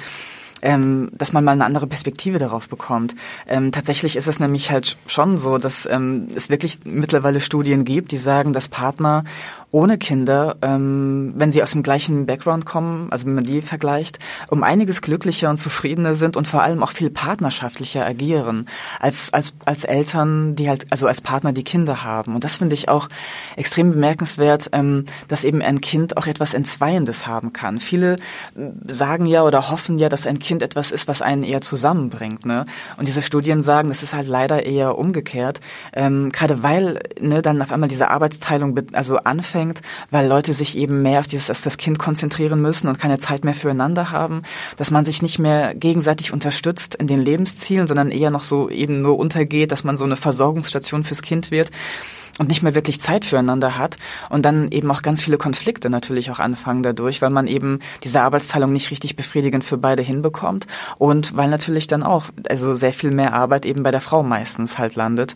ähm, 0.61 1.09
dass 1.13 1.33
man 1.33 1.43
mal 1.43 1.51
eine 1.51 1.65
andere 1.65 1.87
Perspektive 1.87 2.39
darauf 2.39 2.69
bekommt. 2.69 3.15
Ähm, 3.47 3.71
tatsächlich 3.71 4.15
ist 4.15 4.27
es 4.27 4.39
nämlich 4.39 4.71
halt 4.71 4.97
schon 5.07 5.37
so, 5.37 5.57
dass 5.57 5.87
ähm, 5.89 6.27
es 6.35 6.49
wirklich 6.49 6.79
mittlerweile 6.85 7.41
Studien 7.41 7.85
gibt, 7.85 8.11
die 8.11 8.17
sagen, 8.17 8.53
dass 8.53 8.67
Partner 8.67 9.23
ohne 9.71 9.97
Kinder, 9.97 10.55
ähm, 10.61 11.33
wenn 11.35 11.51
sie 11.51 11.61
aus 11.61 11.71
dem 11.71 11.83
gleichen 11.83 12.25
Background 12.25 12.65
kommen, 12.65 13.11
also 13.11 13.25
wenn 13.25 13.35
man 13.35 13.43
die 13.43 13.61
vergleicht, 13.61 14.17
um 14.47 14.63
einiges 14.63 15.01
glücklicher 15.01 15.49
und 15.49 15.57
zufriedener 15.57 16.15
sind 16.15 16.37
und 16.37 16.47
vor 16.47 16.63
allem 16.63 16.81
auch 16.83 16.91
viel 16.91 17.09
partnerschaftlicher 17.09 18.05
agieren 18.05 18.69
als 18.99 19.33
als 19.33 19.53
als 19.65 19.83
Eltern, 19.83 20.55
die 20.55 20.69
halt 20.69 20.85
also 20.89 21.07
als 21.07 21.19
Partner, 21.19 21.51
die 21.51 21.65
Kinder 21.65 22.03
haben. 22.03 22.35
Und 22.35 22.45
das 22.45 22.55
finde 22.55 22.75
ich 22.75 22.87
auch 22.87 23.09
extrem 23.57 23.91
bemerkenswert, 23.91 24.69
ähm, 24.71 25.05
dass 25.27 25.43
eben 25.43 25.61
ein 25.61 25.81
Kind 25.81 26.15
auch 26.15 26.27
etwas 26.27 26.53
Entzweiendes 26.53 27.27
haben 27.27 27.51
kann. 27.51 27.79
Viele 27.79 28.13
äh, 28.55 28.69
sagen 28.87 29.25
ja 29.25 29.43
oder 29.43 29.69
hoffen 29.69 29.99
ja, 29.99 30.07
dass 30.07 30.25
ein 30.25 30.39
Kind 30.39 30.61
etwas 30.61 30.91
ist, 30.91 31.09
was 31.09 31.21
einen 31.21 31.43
eher 31.43 31.59
zusammenbringt. 31.59 32.45
Ne? 32.45 32.65
Und 32.95 33.07
diese 33.07 33.21
Studien 33.21 33.61
sagen, 33.61 33.89
das 33.89 34.01
ist 34.01 34.13
halt 34.13 34.29
leider 34.29 34.65
eher 34.65 34.97
umgekehrt, 34.97 35.59
ähm, 35.91 36.31
gerade 36.31 36.63
weil 36.63 36.99
ne, 37.19 37.41
dann 37.41 37.61
auf 37.61 37.73
einmal 37.73 37.89
diese 37.89 38.09
Arbeitsteilung 38.09 38.79
also 38.93 39.17
anfängt 39.17 39.56
anfängt, 39.57 39.81
weil 40.11 40.27
Leute 40.27 40.53
sich 40.53 40.77
eben 40.77 41.01
mehr 41.01 41.19
auf 41.19 41.27
dieses, 41.27 41.49
auf 41.49 41.61
das 41.61 41.77
Kind 41.77 41.97
konzentrieren 41.99 42.61
müssen 42.61 42.87
und 42.87 42.99
keine 42.99 43.17
Zeit 43.17 43.43
mehr 43.43 43.53
füreinander 43.53 44.11
haben, 44.11 44.43
dass 44.77 44.91
man 44.91 45.05
sich 45.05 45.21
nicht 45.21 45.39
mehr 45.39 45.73
gegenseitig 45.73 46.31
unterstützt 46.31 46.95
in 46.95 47.07
den 47.07 47.21
Lebenszielen, 47.21 47.87
sondern 47.87 48.11
eher 48.11 48.31
noch 48.31 48.43
so 48.43 48.69
eben 48.69 49.01
nur 49.01 49.17
untergeht, 49.17 49.71
dass 49.71 49.83
man 49.83 49.97
so 49.97 50.05
eine 50.05 50.15
Versorgungsstation 50.15 51.03
fürs 51.03 51.21
Kind 51.21 51.49
wird 51.49 51.71
und 52.39 52.49
nicht 52.49 52.61
mehr 52.61 52.75
wirklich 52.75 53.01
Zeit 53.01 53.25
füreinander 53.25 53.79
hat 53.79 53.97
und 54.29 54.45
dann 54.45 54.69
eben 54.71 54.91
auch 54.91 55.01
ganz 55.01 55.23
viele 55.23 55.39
Konflikte 55.39 55.89
natürlich 55.89 56.29
auch 56.29 56.39
anfangen 56.39 56.83
dadurch, 56.83 57.21
weil 57.23 57.31
man 57.31 57.47
eben 57.47 57.79
diese 58.03 58.21
Arbeitsteilung 58.21 58.71
nicht 58.71 58.91
richtig 58.91 59.15
befriedigend 59.15 59.63
für 59.63 59.77
beide 59.77 60.03
hinbekommt 60.03 60.67
und 60.99 61.35
weil 61.35 61.49
natürlich 61.49 61.87
dann 61.87 62.03
auch 62.03 62.25
also 62.47 62.75
sehr 62.75 62.93
viel 62.93 63.11
mehr 63.11 63.33
Arbeit 63.33 63.65
eben 63.65 63.81
bei 63.81 63.89
der 63.89 64.01
Frau 64.01 64.21
meistens 64.21 64.77
halt 64.77 64.95
landet 64.95 65.35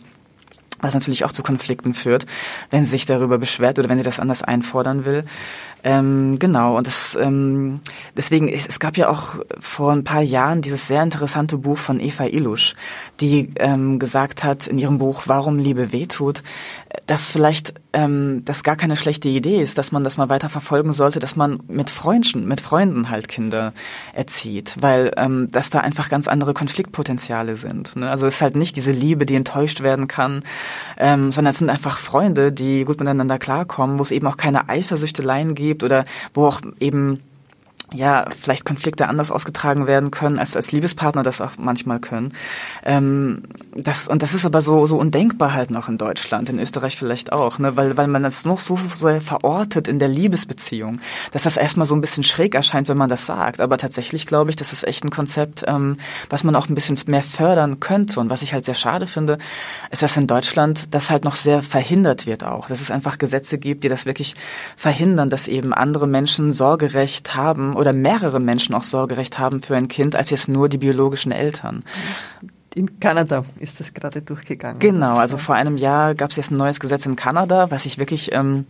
was 0.82 0.94
natürlich 0.94 1.24
auch 1.24 1.32
zu 1.32 1.42
Konflikten 1.42 1.94
führt, 1.94 2.26
wenn 2.70 2.84
sie 2.84 2.90
sich 2.90 3.06
darüber 3.06 3.38
beschwert 3.38 3.78
oder 3.78 3.88
wenn 3.88 3.98
sie 3.98 4.04
das 4.04 4.20
anders 4.20 4.42
einfordern 4.42 5.04
will. 5.04 5.24
Ähm, 5.84 6.38
genau, 6.38 6.76
und 6.76 6.86
das, 6.86 7.16
ähm, 7.20 7.80
deswegen, 8.16 8.48
es, 8.48 8.66
es 8.66 8.78
gab 8.78 8.96
ja 8.96 9.08
auch 9.08 9.36
vor 9.58 9.92
ein 9.92 10.04
paar 10.04 10.22
Jahren 10.22 10.62
dieses 10.62 10.86
sehr 10.86 11.02
interessante 11.02 11.58
Buch 11.58 11.78
von 11.78 11.98
Eva 11.98 12.26
Illusch, 12.26 12.74
die 13.20 13.50
ähm, 13.56 13.98
gesagt 13.98 14.44
hat 14.44 14.68
in 14.68 14.78
ihrem 14.78 14.98
Buch 14.98 15.22
Warum 15.26 15.58
Liebe 15.58 15.90
wehtut, 15.90 16.42
dass 17.06 17.28
vielleicht 17.28 17.74
ähm, 17.92 18.44
das 18.44 18.62
gar 18.62 18.76
keine 18.76 18.96
schlechte 18.96 19.28
Idee 19.28 19.60
ist, 19.60 19.78
dass 19.78 19.92
man 19.92 20.04
das 20.04 20.16
mal 20.16 20.28
weiter 20.28 20.48
verfolgen 20.48 20.92
sollte, 20.92 21.18
dass 21.18 21.36
man 21.36 21.60
mit 21.68 21.90
Freunden, 21.90 22.46
mit 22.46 22.60
Freunden 22.60 23.10
halt 23.10 23.28
Kinder 23.28 23.72
erzieht, 24.12 24.76
weil 24.80 25.12
ähm, 25.16 25.48
dass 25.50 25.70
da 25.70 25.80
einfach 25.80 26.08
ganz 26.08 26.28
andere 26.28 26.54
Konfliktpotenziale 26.54 27.56
sind. 27.56 27.96
Ne? 27.96 28.10
Also 28.10 28.26
es 28.26 28.36
ist 28.36 28.42
halt 28.42 28.56
nicht 28.56 28.76
diese 28.76 28.92
Liebe, 28.92 29.26
die 29.26 29.34
enttäuscht 29.34 29.80
werden 29.80 30.08
kann, 30.08 30.44
ähm, 30.98 31.32
sondern 31.32 31.52
es 31.52 31.58
sind 31.58 31.70
einfach 31.70 31.98
Freunde, 31.98 32.52
die 32.52 32.84
gut 32.84 33.00
miteinander 33.00 33.38
klarkommen, 33.38 33.98
wo 33.98 34.02
es 34.02 34.10
eben 34.10 34.26
auch 34.26 34.36
keine 34.36 34.68
Eifersüchteleien 34.68 35.54
gibt 35.54 35.84
oder 35.84 36.04
wo 36.34 36.46
auch 36.46 36.60
eben 36.78 37.20
ja, 37.92 38.26
vielleicht 38.30 38.64
Konflikte 38.64 39.08
anders 39.08 39.30
ausgetragen 39.30 39.86
werden 39.86 40.10
können, 40.10 40.38
als 40.38 40.56
als 40.56 40.72
Liebespartner 40.72 41.22
das 41.22 41.40
auch 41.40 41.52
manchmal 41.58 42.00
können. 42.00 42.32
Ähm, 42.84 43.42
das, 43.74 44.08
und 44.08 44.22
das 44.22 44.34
ist 44.34 44.44
aber 44.44 44.62
so, 44.62 44.86
so 44.86 44.96
undenkbar 44.96 45.54
halt 45.54 45.70
noch 45.70 45.88
in 45.88 45.98
Deutschland, 45.98 46.48
in 46.48 46.58
Österreich 46.58 46.96
vielleicht 46.96 47.32
auch, 47.32 47.58
ne? 47.58 47.76
weil, 47.76 47.96
weil 47.96 48.06
man 48.06 48.22
das 48.22 48.44
noch 48.44 48.58
so, 48.58 48.76
so 48.76 49.08
verortet 49.20 49.88
in 49.88 49.98
der 49.98 50.08
Liebesbeziehung, 50.08 51.00
dass 51.32 51.42
das 51.42 51.56
erstmal 51.56 51.86
so 51.86 51.94
ein 51.94 52.00
bisschen 52.00 52.22
schräg 52.22 52.54
erscheint, 52.54 52.88
wenn 52.88 52.96
man 52.96 53.08
das 53.08 53.26
sagt. 53.26 53.60
Aber 53.60 53.78
tatsächlich 53.78 54.26
glaube 54.26 54.50
ich, 54.50 54.56
das 54.56 54.72
ist 54.72 54.84
echt 54.84 55.04
ein 55.04 55.10
Konzept, 55.10 55.64
ähm, 55.66 55.96
was 56.30 56.44
man 56.44 56.54
auch 56.56 56.68
ein 56.68 56.74
bisschen 56.74 56.98
mehr 57.06 57.22
fördern 57.22 57.80
könnte. 57.80 58.20
Und 58.20 58.30
was 58.30 58.42
ich 58.42 58.52
halt 58.52 58.64
sehr 58.64 58.74
schade 58.74 59.06
finde, 59.06 59.38
ist, 59.90 60.02
dass 60.02 60.16
in 60.16 60.26
Deutschland 60.26 60.94
das 60.94 61.10
halt 61.10 61.24
noch 61.24 61.34
sehr 61.34 61.62
verhindert 61.62 62.26
wird 62.26 62.44
auch. 62.44 62.66
Dass 62.66 62.80
es 62.80 62.90
einfach 62.90 63.18
Gesetze 63.18 63.58
gibt, 63.58 63.84
die 63.84 63.88
das 63.88 64.06
wirklich 64.06 64.34
verhindern, 64.76 65.30
dass 65.30 65.48
eben 65.48 65.72
andere 65.72 66.06
Menschen 66.06 66.52
Sorgerecht 66.52 67.34
haben 67.34 67.74
oder 67.82 67.92
mehrere 67.92 68.40
Menschen 68.40 68.74
auch 68.74 68.84
Sorgerecht 68.84 69.38
haben 69.38 69.60
für 69.60 69.76
ein 69.76 69.88
Kind, 69.88 70.16
als 70.16 70.30
jetzt 70.30 70.48
nur 70.48 70.68
die 70.68 70.78
biologischen 70.78 71.32
Eltern. 71.32 71.84
In 72.74 73.00
Kanada 73.00 73.44
ist 73.58 73.80
das 73.80 73.92
gerade 73.92 74.22
durchgegangen. 74.22 74.78
Genau, 74.78 75.16
also 75.16 75.36
vor 75.36 75.56
einem 75.56 75.76
Jahr 75.76 76.14
gab 76.14 76.30
es 76.30 76.36
jetzt 76.36 76.52
ein 76.52 76.56
neues 76.56 76.80
Gesetz 76.80 77.04
in 77.04 77.16
Kanada, 77.16 77.70
was 77.70 77.84
ich 77.84 77.98
wirklich 77.98 78.32
ähm, 78.32 78.66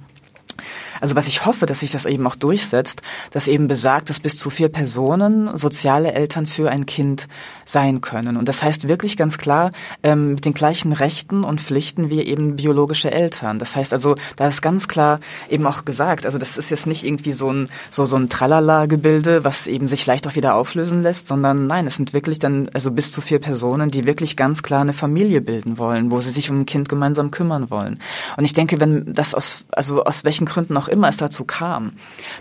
also 1.03 1.17
was 1.17 1.27
ich 1.27 1.45
hoffe, 1.45 1.67
dass 1.67 1.81
sich 1.81 1.91
das 1.91 2.05
eben 2.07 2.25
auch 2.29 2.37
durchsetzt, 2.37 3.03
dass 3.33 3.49
eben 3.49 3.67
besagt, 3.67 4.09
dass 4.09 4.21
bis 4.21 4.39
zu 4.39 4.51
vier 4.51 4.69
Personen 4.69 5.57
soziale 5.57 6.13
Eltern 6.13 6.47
für 6.47 6.71
ein 6.71 6.87
Kind 6.87 7.27
sein 7.65 8.01
können. 8.01 8.37
Und 8.37 8.49
das 8.49 8.63
heißt 8.63 8.87
wirklich 8.87 9.17
ganz 9.17 9.37
klar 9.37 9.73
ähm, 10.05 10.35
mit 10.35 10.45
den 10.45 10.55
gleichen 10.55 10.93
Rechten 10.93 11.43
und 11.43 11.61
Pflichten 11.61 12.09
wie 12.09 12.23
eben 12.23 12.55
biologische 12.55 13.11
Eltern. 13.11 13.59
Das 13.59 13.75
heißt 13.75 13.93
also, 13.93 14.15
da 14.37 14.47
ist 14.47 14.63
ganz 14.63 14.87
klar 14.87 15.19
eben 15.51 15.67
auch 15.67 15.85
gesagt, 15.85 16.25
also 16.25 16.39
das 16.39 16.57
ist 16.57 16.71
jetzt 16.71 16.87
nicht 16.87 17.03
irgendwie 17.03 17.33
so 17.33 17.53
ein 17.53 17.69
so 17.91 18.05
so 18.05 18.15
ein 18.15 18.29
Tralala-Gebilde, 18.29 19.43
was 19.43 19.67
eben 19.67 19.89
sich 19.89 20.07
leicht 20.07 20.29
auch 20.29 20.37
wieder 20.37 20.55
auflösen 20.55 21.03
lässt, 21.03 21.27
sondern 21.27 21.67
nein, 21.67 21.89
es 21.89 21.97
sind 21.97 22.13
wirklich 22.13 22.39
dann 22.39 22.71
also 22.75 22.93
bis 22.93 23.11
zu 23.11 23.21
vier 23.21 23.41
Personen, 23.41 23.91
die 23.91 24.07
wirklich 24.07 24.37
ganz 24.37 24.63
klar 24.63 24.83
eine 24.83 24.93
Familie 24.93 25.41
bilden 25.41 25.79
wollen, 25.79 26.13
wo 26.13 26.21
sie 26.21 26.31
sich 26.31 26.49
um 26.49 26.61
ein 26.61 26.67
Kind 26.67 26.89
gemeinsam 26.89 27.33
kümmern 27.33 27.71
wollen. 27.71 27.99
Und 28.37 28.45
ich 28.45 28.53
denke, 28.53 28.79
wenn 28.79 29.13
das 29.15 29.35
aus 29.35 29.65
also 29.73 30.05
aus 30.05 30.23
welchen 30.23 30.47
Gründen 30.47 30.77
auch 30.77 30.92
immer 30.93 31.09
es 31.09 31.17
dazu 31.17 31.45
kam, 31.45 31.93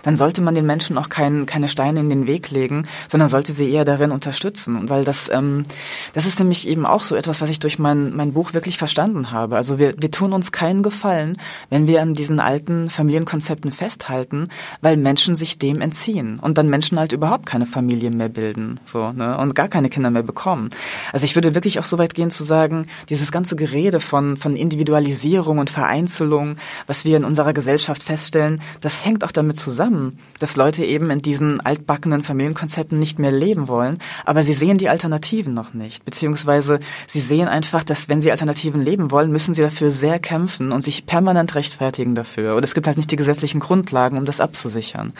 dann 0.02 0.16
sollte 0.16 0.42
man 0.42 0.54
den 0.54 0.66
Menschen 0.66 0.98
auch 0.98 1.08
kein, 1.08 1.46
keine 1.46 1.68
Steine 1.68 2.00
in 2.00 2.10
den 2.10 2.26
Weg 2.26 2.50
legen, 2.50 2.86
sondern 3.08 3.28
sollte 3.28 3.52
sie 3.52 3.70
eher 3.70 3.84
darin 3.84 4.12
unterstützen. 4.12 4.88
Weil 4.88 5.04
das, 5.04 5.28
ähm, 5.32 5.64
das 6.12 6.26
ist 6.26 6.38
nämlich 6.38 6.68
eben 6.68 6.86
auch 6.86 7.02
so 7.02 7.16
etwas, 7.16 7.40
was 7.40 7.50
ich 7.50 7.58
durch 7.58 7.78
mein, 7.78 8.14
mein 8.14 8.32
Buch 8.32 8.54
wirklich 8.54 8.78
verstanden 8.78 9.32
habe. 9.32 9.56
Also 9.56 9.78
wir, 9.78 9.94
wir 9.98 10.10
tun 10.10 10.32
uns 10.32 10.52
keinen 10.52 10.82
Gefallen, 10.82 11.38
wenn 11.70 11.86
wir 11.86 12.02
an 12.02 12.14
diesen 12.14 12.38
alten 12.38 12.90
Familienkonzepten 12.90 13.72
festhalten, 13.72 14.48
weil 14.80 14.96
Menschen 14.96 15.34
sich 15.34 15.58
dem 15.58 15.80
entziehen 15.80 16.38
und 16.38 16.58
dann 16.58 16.68
Menschen 16.68 16.98
halt 16.98 17.12
überhaupt 17.12 17.46
keine 17.46 17.66
Familie 17.66 18.10
mehr 18.10 18.28
bilden 18.28 18.80
so 18.84 19.12
ne, 19.12 19.36
und 19.38 19.54
gar 19.54 19.68
keine 19.68 19.88
Kinder 19.88 20.10
mehr 20.10 20.22
bekommen. 20.22 20.70
Also 21.12 21.24
ich 21.24 21.34
würde 21.34 21.54
wirklich 21.54 21.78
auch 21.78 21.84
so 21.84 21.98
weit 21.98 22.14
gehen 22.14 22.30
zu 22.30 22.44
sagen, 22.44 22.86
dieses 23.08 23.32
ganze 23.32 23.56
Gerede 23.56 24.00
von, 24.00 24.36
von 24.36 24.56
Individualisierung 24.56 25.58
und 25.58 25.70
Vereinzelung, 25.70 26.56
was 26.86 27.04
wir 27.04 27.16
in 27.16 27.24
unserer 27.24 27.52
Gesellschaft 27.52 28.02
feststellen, 28.02 28.32
das 28.80 29.04
hängt 29.04 29.24
auch 29.24 29.32
damit 29.32 29.58
zusammen, 29.58 30.18
dass 30.38 30.56
Leute 30.56 30.84
eben 30.84 31.10
in 31.10 31.20
diesen 31.20 31.60
altbackenen 31.60 32.22
Familienkonzepten 32.22 32.98
nicht 32.98 33.18
mehr 33.18 33.32
leben 33.32 33.68
wollen, 33.68 33.98
aber 34.24 34.42
sie 34.42 34.54
sehen 34.54 34.78
die 34.78 34.88
Alternativen 34.88 35.54
noch 35.54 35.74
nicht, 35.74 36.04
beziehungsweise 36.04 36.80
sie 37.06 37.20
sehen 37.20 37.48
einfach, 37.48 37.84
dass 37.84 38.08
wenn 38.08 38.20
sie 38.20 38.30
Alternativen 38.30 38.82
leben 38.82 39.10
wollen, 39.10 39.30
müssen 39.30 39.54
sie 39.54 39.62
dafür 39.62 39.90
sehr 39.90 40.18
kämpfen 40.18 40.72
und 40.72 40.82
sich 40.82 41.06
permanent 41.06 41.54
rechtfertigen 41.54 42.14
dafür. 42.14 42.56
Und 42.56 42.64
es 42.64 42.74
gibt 42.74 42.86
halt 42.86 42.96
nicht 42.96 43.10
die 43.10 43.16
gesetzlichen 43.16 43.60
Grundlagen, 43.60 44.18
um 44.18 44.24
das 44.24 44.40
abzusichern. 44.40 45.12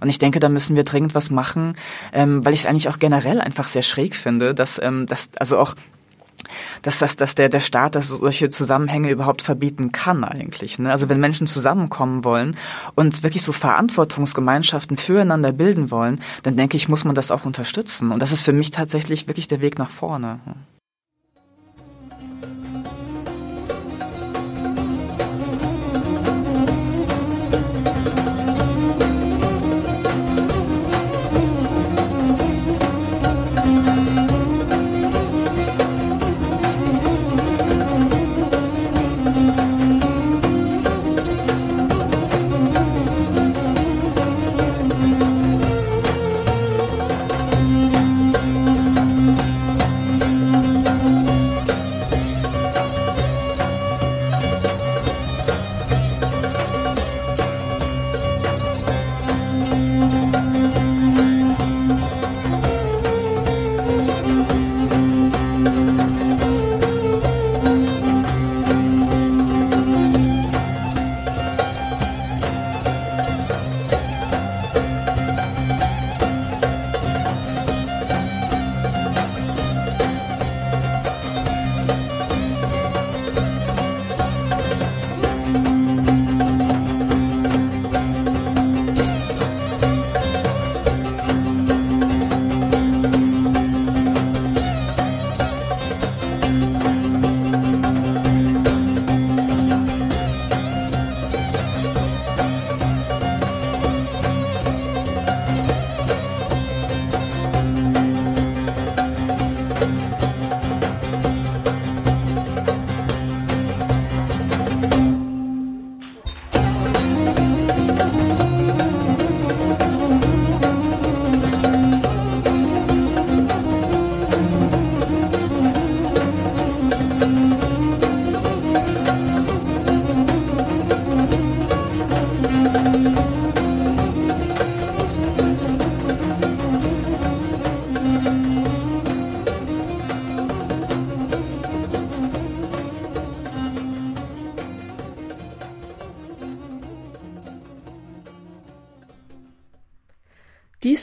Und 0.00 0.08
ich 0.08 0.18
denke, 0.18 0.40
da 0.40 0.48
müssen 0.48 0.76
wir 0.76 0.84
dringend 0.84 1.14
was 1.14 1.30
machen, 1.30 1.76
ähm, 2.12 2.44
weil 2.44 2.54
ich 2.54 2.60
es 2.60 2.66
eigentlich 2.66 2.88
auch 2.88 2.98
generell 2.98 3.40
einfach 3.40 3.68
sehr 3.68 3.82
schräg 3.82 4.14
finde, 4.14 4.54
dass, 4.54 4.80
ähm, 4.82 5.06
dass 5.06 5.30
also 5.38 5.58
auch 5.58 5.74
dass, 6.82 6.98
das, 6.98 7.16
dass 7.16 7.34
der, 7.34 7.48
der 7.48 7.60
Staat 7.60 7.94
das 7.94 8.08
solche 8.08 8.48
Zusammenhänge 8.48 9.10
überhaupt 9.10 9.42
verbieten 9.42 9.92
kann 9.92 10.24
eigentlich. 10.24 10.78
Ne? 10.78 10.90
Also 10.90 11.08
wenn 11.08 11.20
Menschen 11.20 11.46
zusammenkommen 11.46 12.24
wollen 12.24 12.56
und 12.94 13.22
wirklich 13.22 13.42
so 13.42 13.52
Verantwortungsgemeinschaften 13.52 14.96
füreinander 14.96 15.52
bilden 15.52 15.90
wollen, 15.90 16.20
dann 16.42 16.56
denke 16.56 16.76
ich, 16.76 16.88
muss 16.88 17.04
man 17.04 17.14
das 17.14 17.30
auch 17.30 17.44
unterstützen. 17.44 18.12
Und 18.12 18.20
das 18.20 18.32
ist 18.32 18.42
für 18.42 18.52
mich 18.52 18.70
tatsächlich 18.70 19.26
wirklich 19.26 19.48
der 19.48 19.60
Weg 19.60 19.78
nach 19.78 19.90
vorne. 19.90 20.40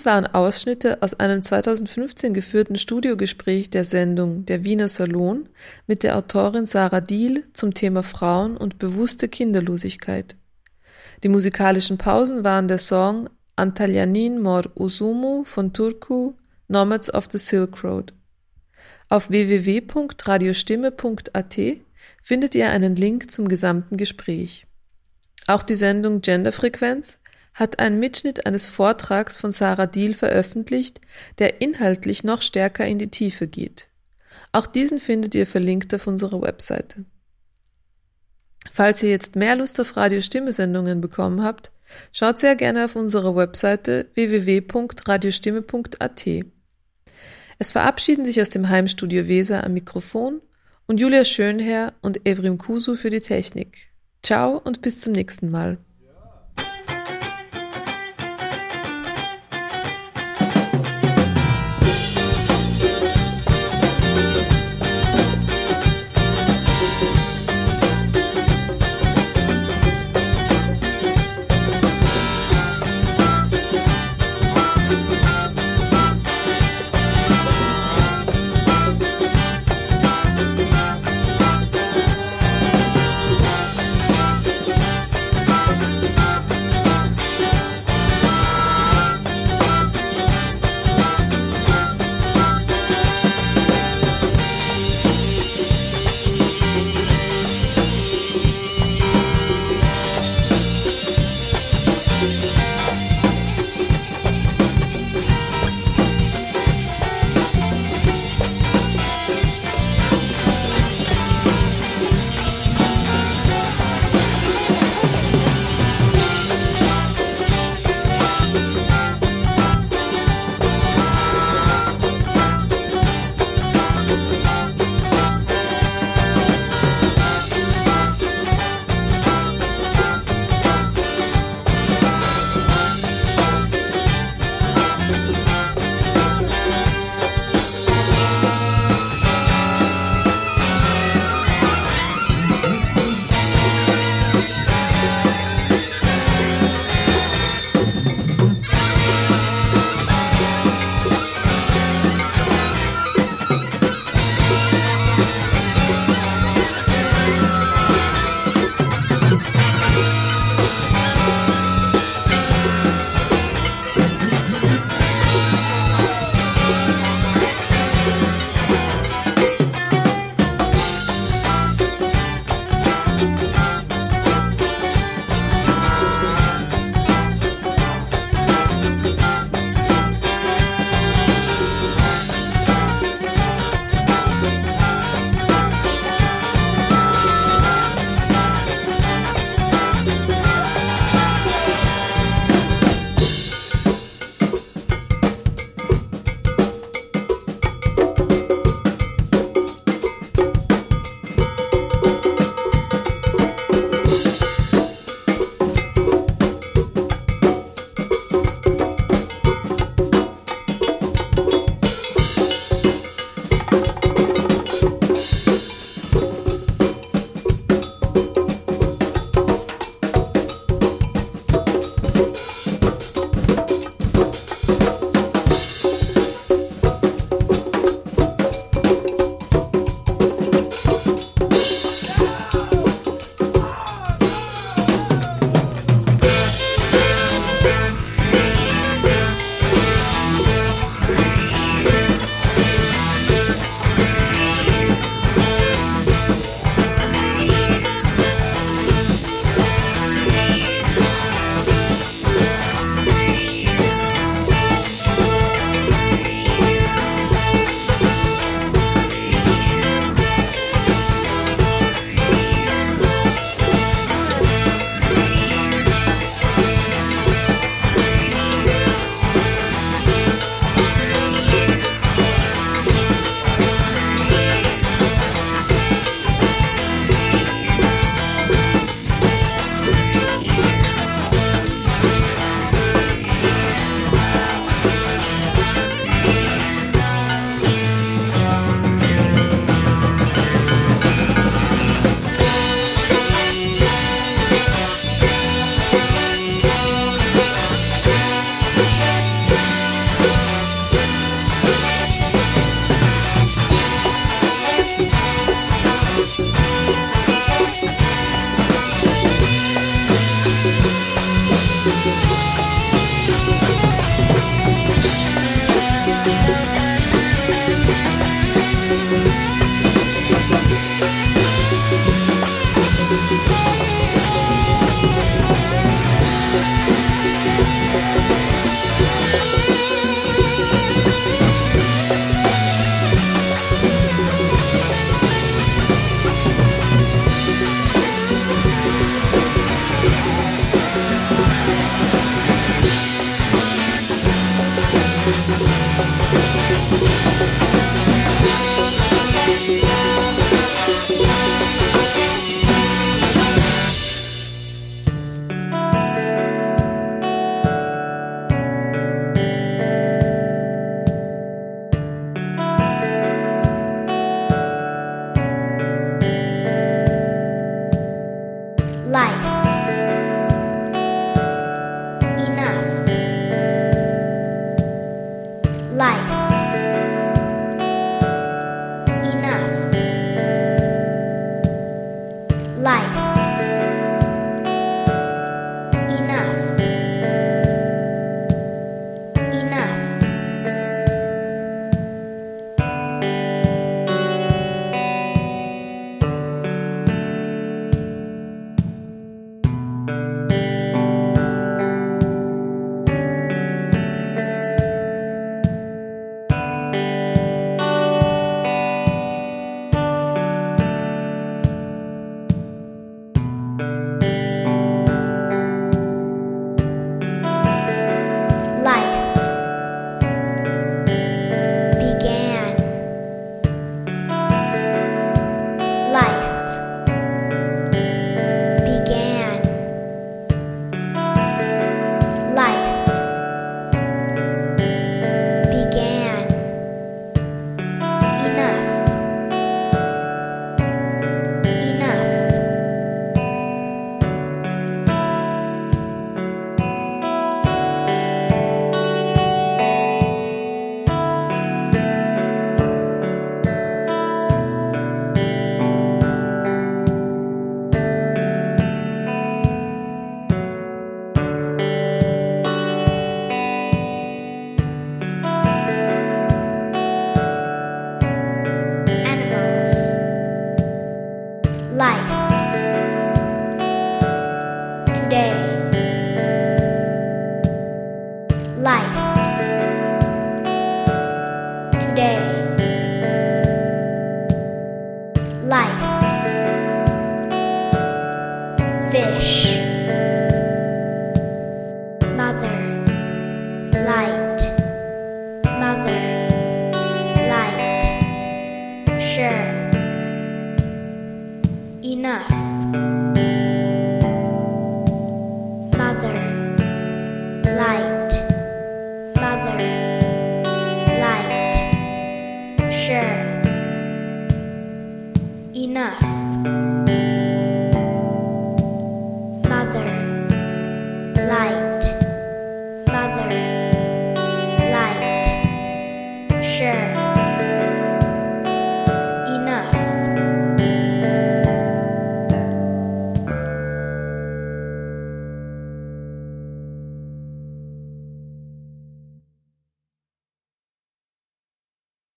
Waren 0.07 0.25
Ausschnitte 0.25 1.03
aus 1.03 1.19
einem 1.19 1.43
2015 1.43 2.33
geführten 2.33 2.77
Studiogespräch 2.77 3.69
der 3.69 3.85
Sendung 3.85 4.43
Der 4.45 4.63
Wiener 4.63 4.87
Salon 4.87 5.47
mit 5.85 6.01
der 6.01 6.17
Autorin 6.17 6.65
Sarah 6.65 7.01
Diehl 7.01 7.43
zum 7.53 7.75
Thema 7.75 8.01
Frauen 8.01 8.57
und 8.57 8.79
bewusste 8.79 9.27
Kinderlosigkeit. 9.27 10.35
Die 11.23 11.29
musikalischen 11.29 11.99
Pausen 11.99 12.43
waren 12.43 12.67
der 12.67 12.79
Song 12.79 13.29
Antalyanin 13.57 14.41
Mor 14.41 14.63
Usumu 14.75 15.43
von 15.43 15.73
Turku, 15.73 16.33
Nomads 16.67 17.13
of 17.13 17.27
the 17.31 17.37
Silk 17.37 17.83
Road. 17.83 18.11
Auf 19.09 19.29
www.radiostimme.at 19.29 21.57
findet 22.23 22.55
ihr 22.55 22.71
einen 22.71 22.95
Link 22.95 23.29
zum 23.29 23.47
gesamten 23.47 23.97
Gespräch. 23.97 24.65
Auch 25.47 25.63
die 25.63 25.75
Sendung 25.75 26.21
Genderfrequenz 26.21 27.19
hat 27.57 27.79
einen 27.79 27.99
Mitschnitt 27.99 28.45
eines 28.45 28.67
Vortrags 28.67 29.35
von 29.35 29.51
Sarah 29.51 29.87
Diehl 29.87 30.13
veröffentlicht, 30.13 31.01
der 31.39 31.59
inhaltlich 31.59 32.23
noch 32.23 32.43
stärker 32.43 32.85
in 32.85 32.99
die 32.99 33.09
Tiefe 33.09 33.47
geht. 33.47 33.87
Auch 34.51 34.67
diesen 34.67 34.99
findet 34.99 35.33
ihr 35.33 35.47
verlinkt 35.47 35.95
auf 35.95 36.05
unserer 36.05 36.39
Webseite. 36.41 37.05
Falls 38.71 39.01
ihr 39.01 39.09
jetzt 39.09 39.35
mehr 39.35 39.55
Lust 39.55 39.81
auf 39.81 39.97
Radiostimme-Sendungen 39.97 41.01
bekommen 41.01 41.41
habt, 41.41 41.71
schaut 42.11 42.37
sehr 42.37 42.55
gerne 42.55 42.85
auf 42.85 42.95
unserer 42.95 43.35
Webseite 43.35 44.11
www.radiostimme.at. 44.13 46.25
Es 47.57 47.71
verabschieden 47.71 48.23
sich 48.23 48.39
aus 48.39 48.51
dem 48.51 48.69
Heimstudio 48.69 49.27
Weser 49.27 49.63
am 49.63 49.73
Mikrofon 49.73 50.43
und 50.85 51.01
Julia 51.01 51.25
Schönherr 51.25 51.93
und 52.01 52.27
Evrim 52.27 52.59
Kusu 52.59 52.95
für 52.95 53.09
die 53.09 53.21
Technik. 53.21 53.87
Ciao 54.21 54.61
und 54.63 54.83
bis 54.83 54.99
zum 54.99 55.13
nächsten 55.13 55.49
Mal. 55.49 55.79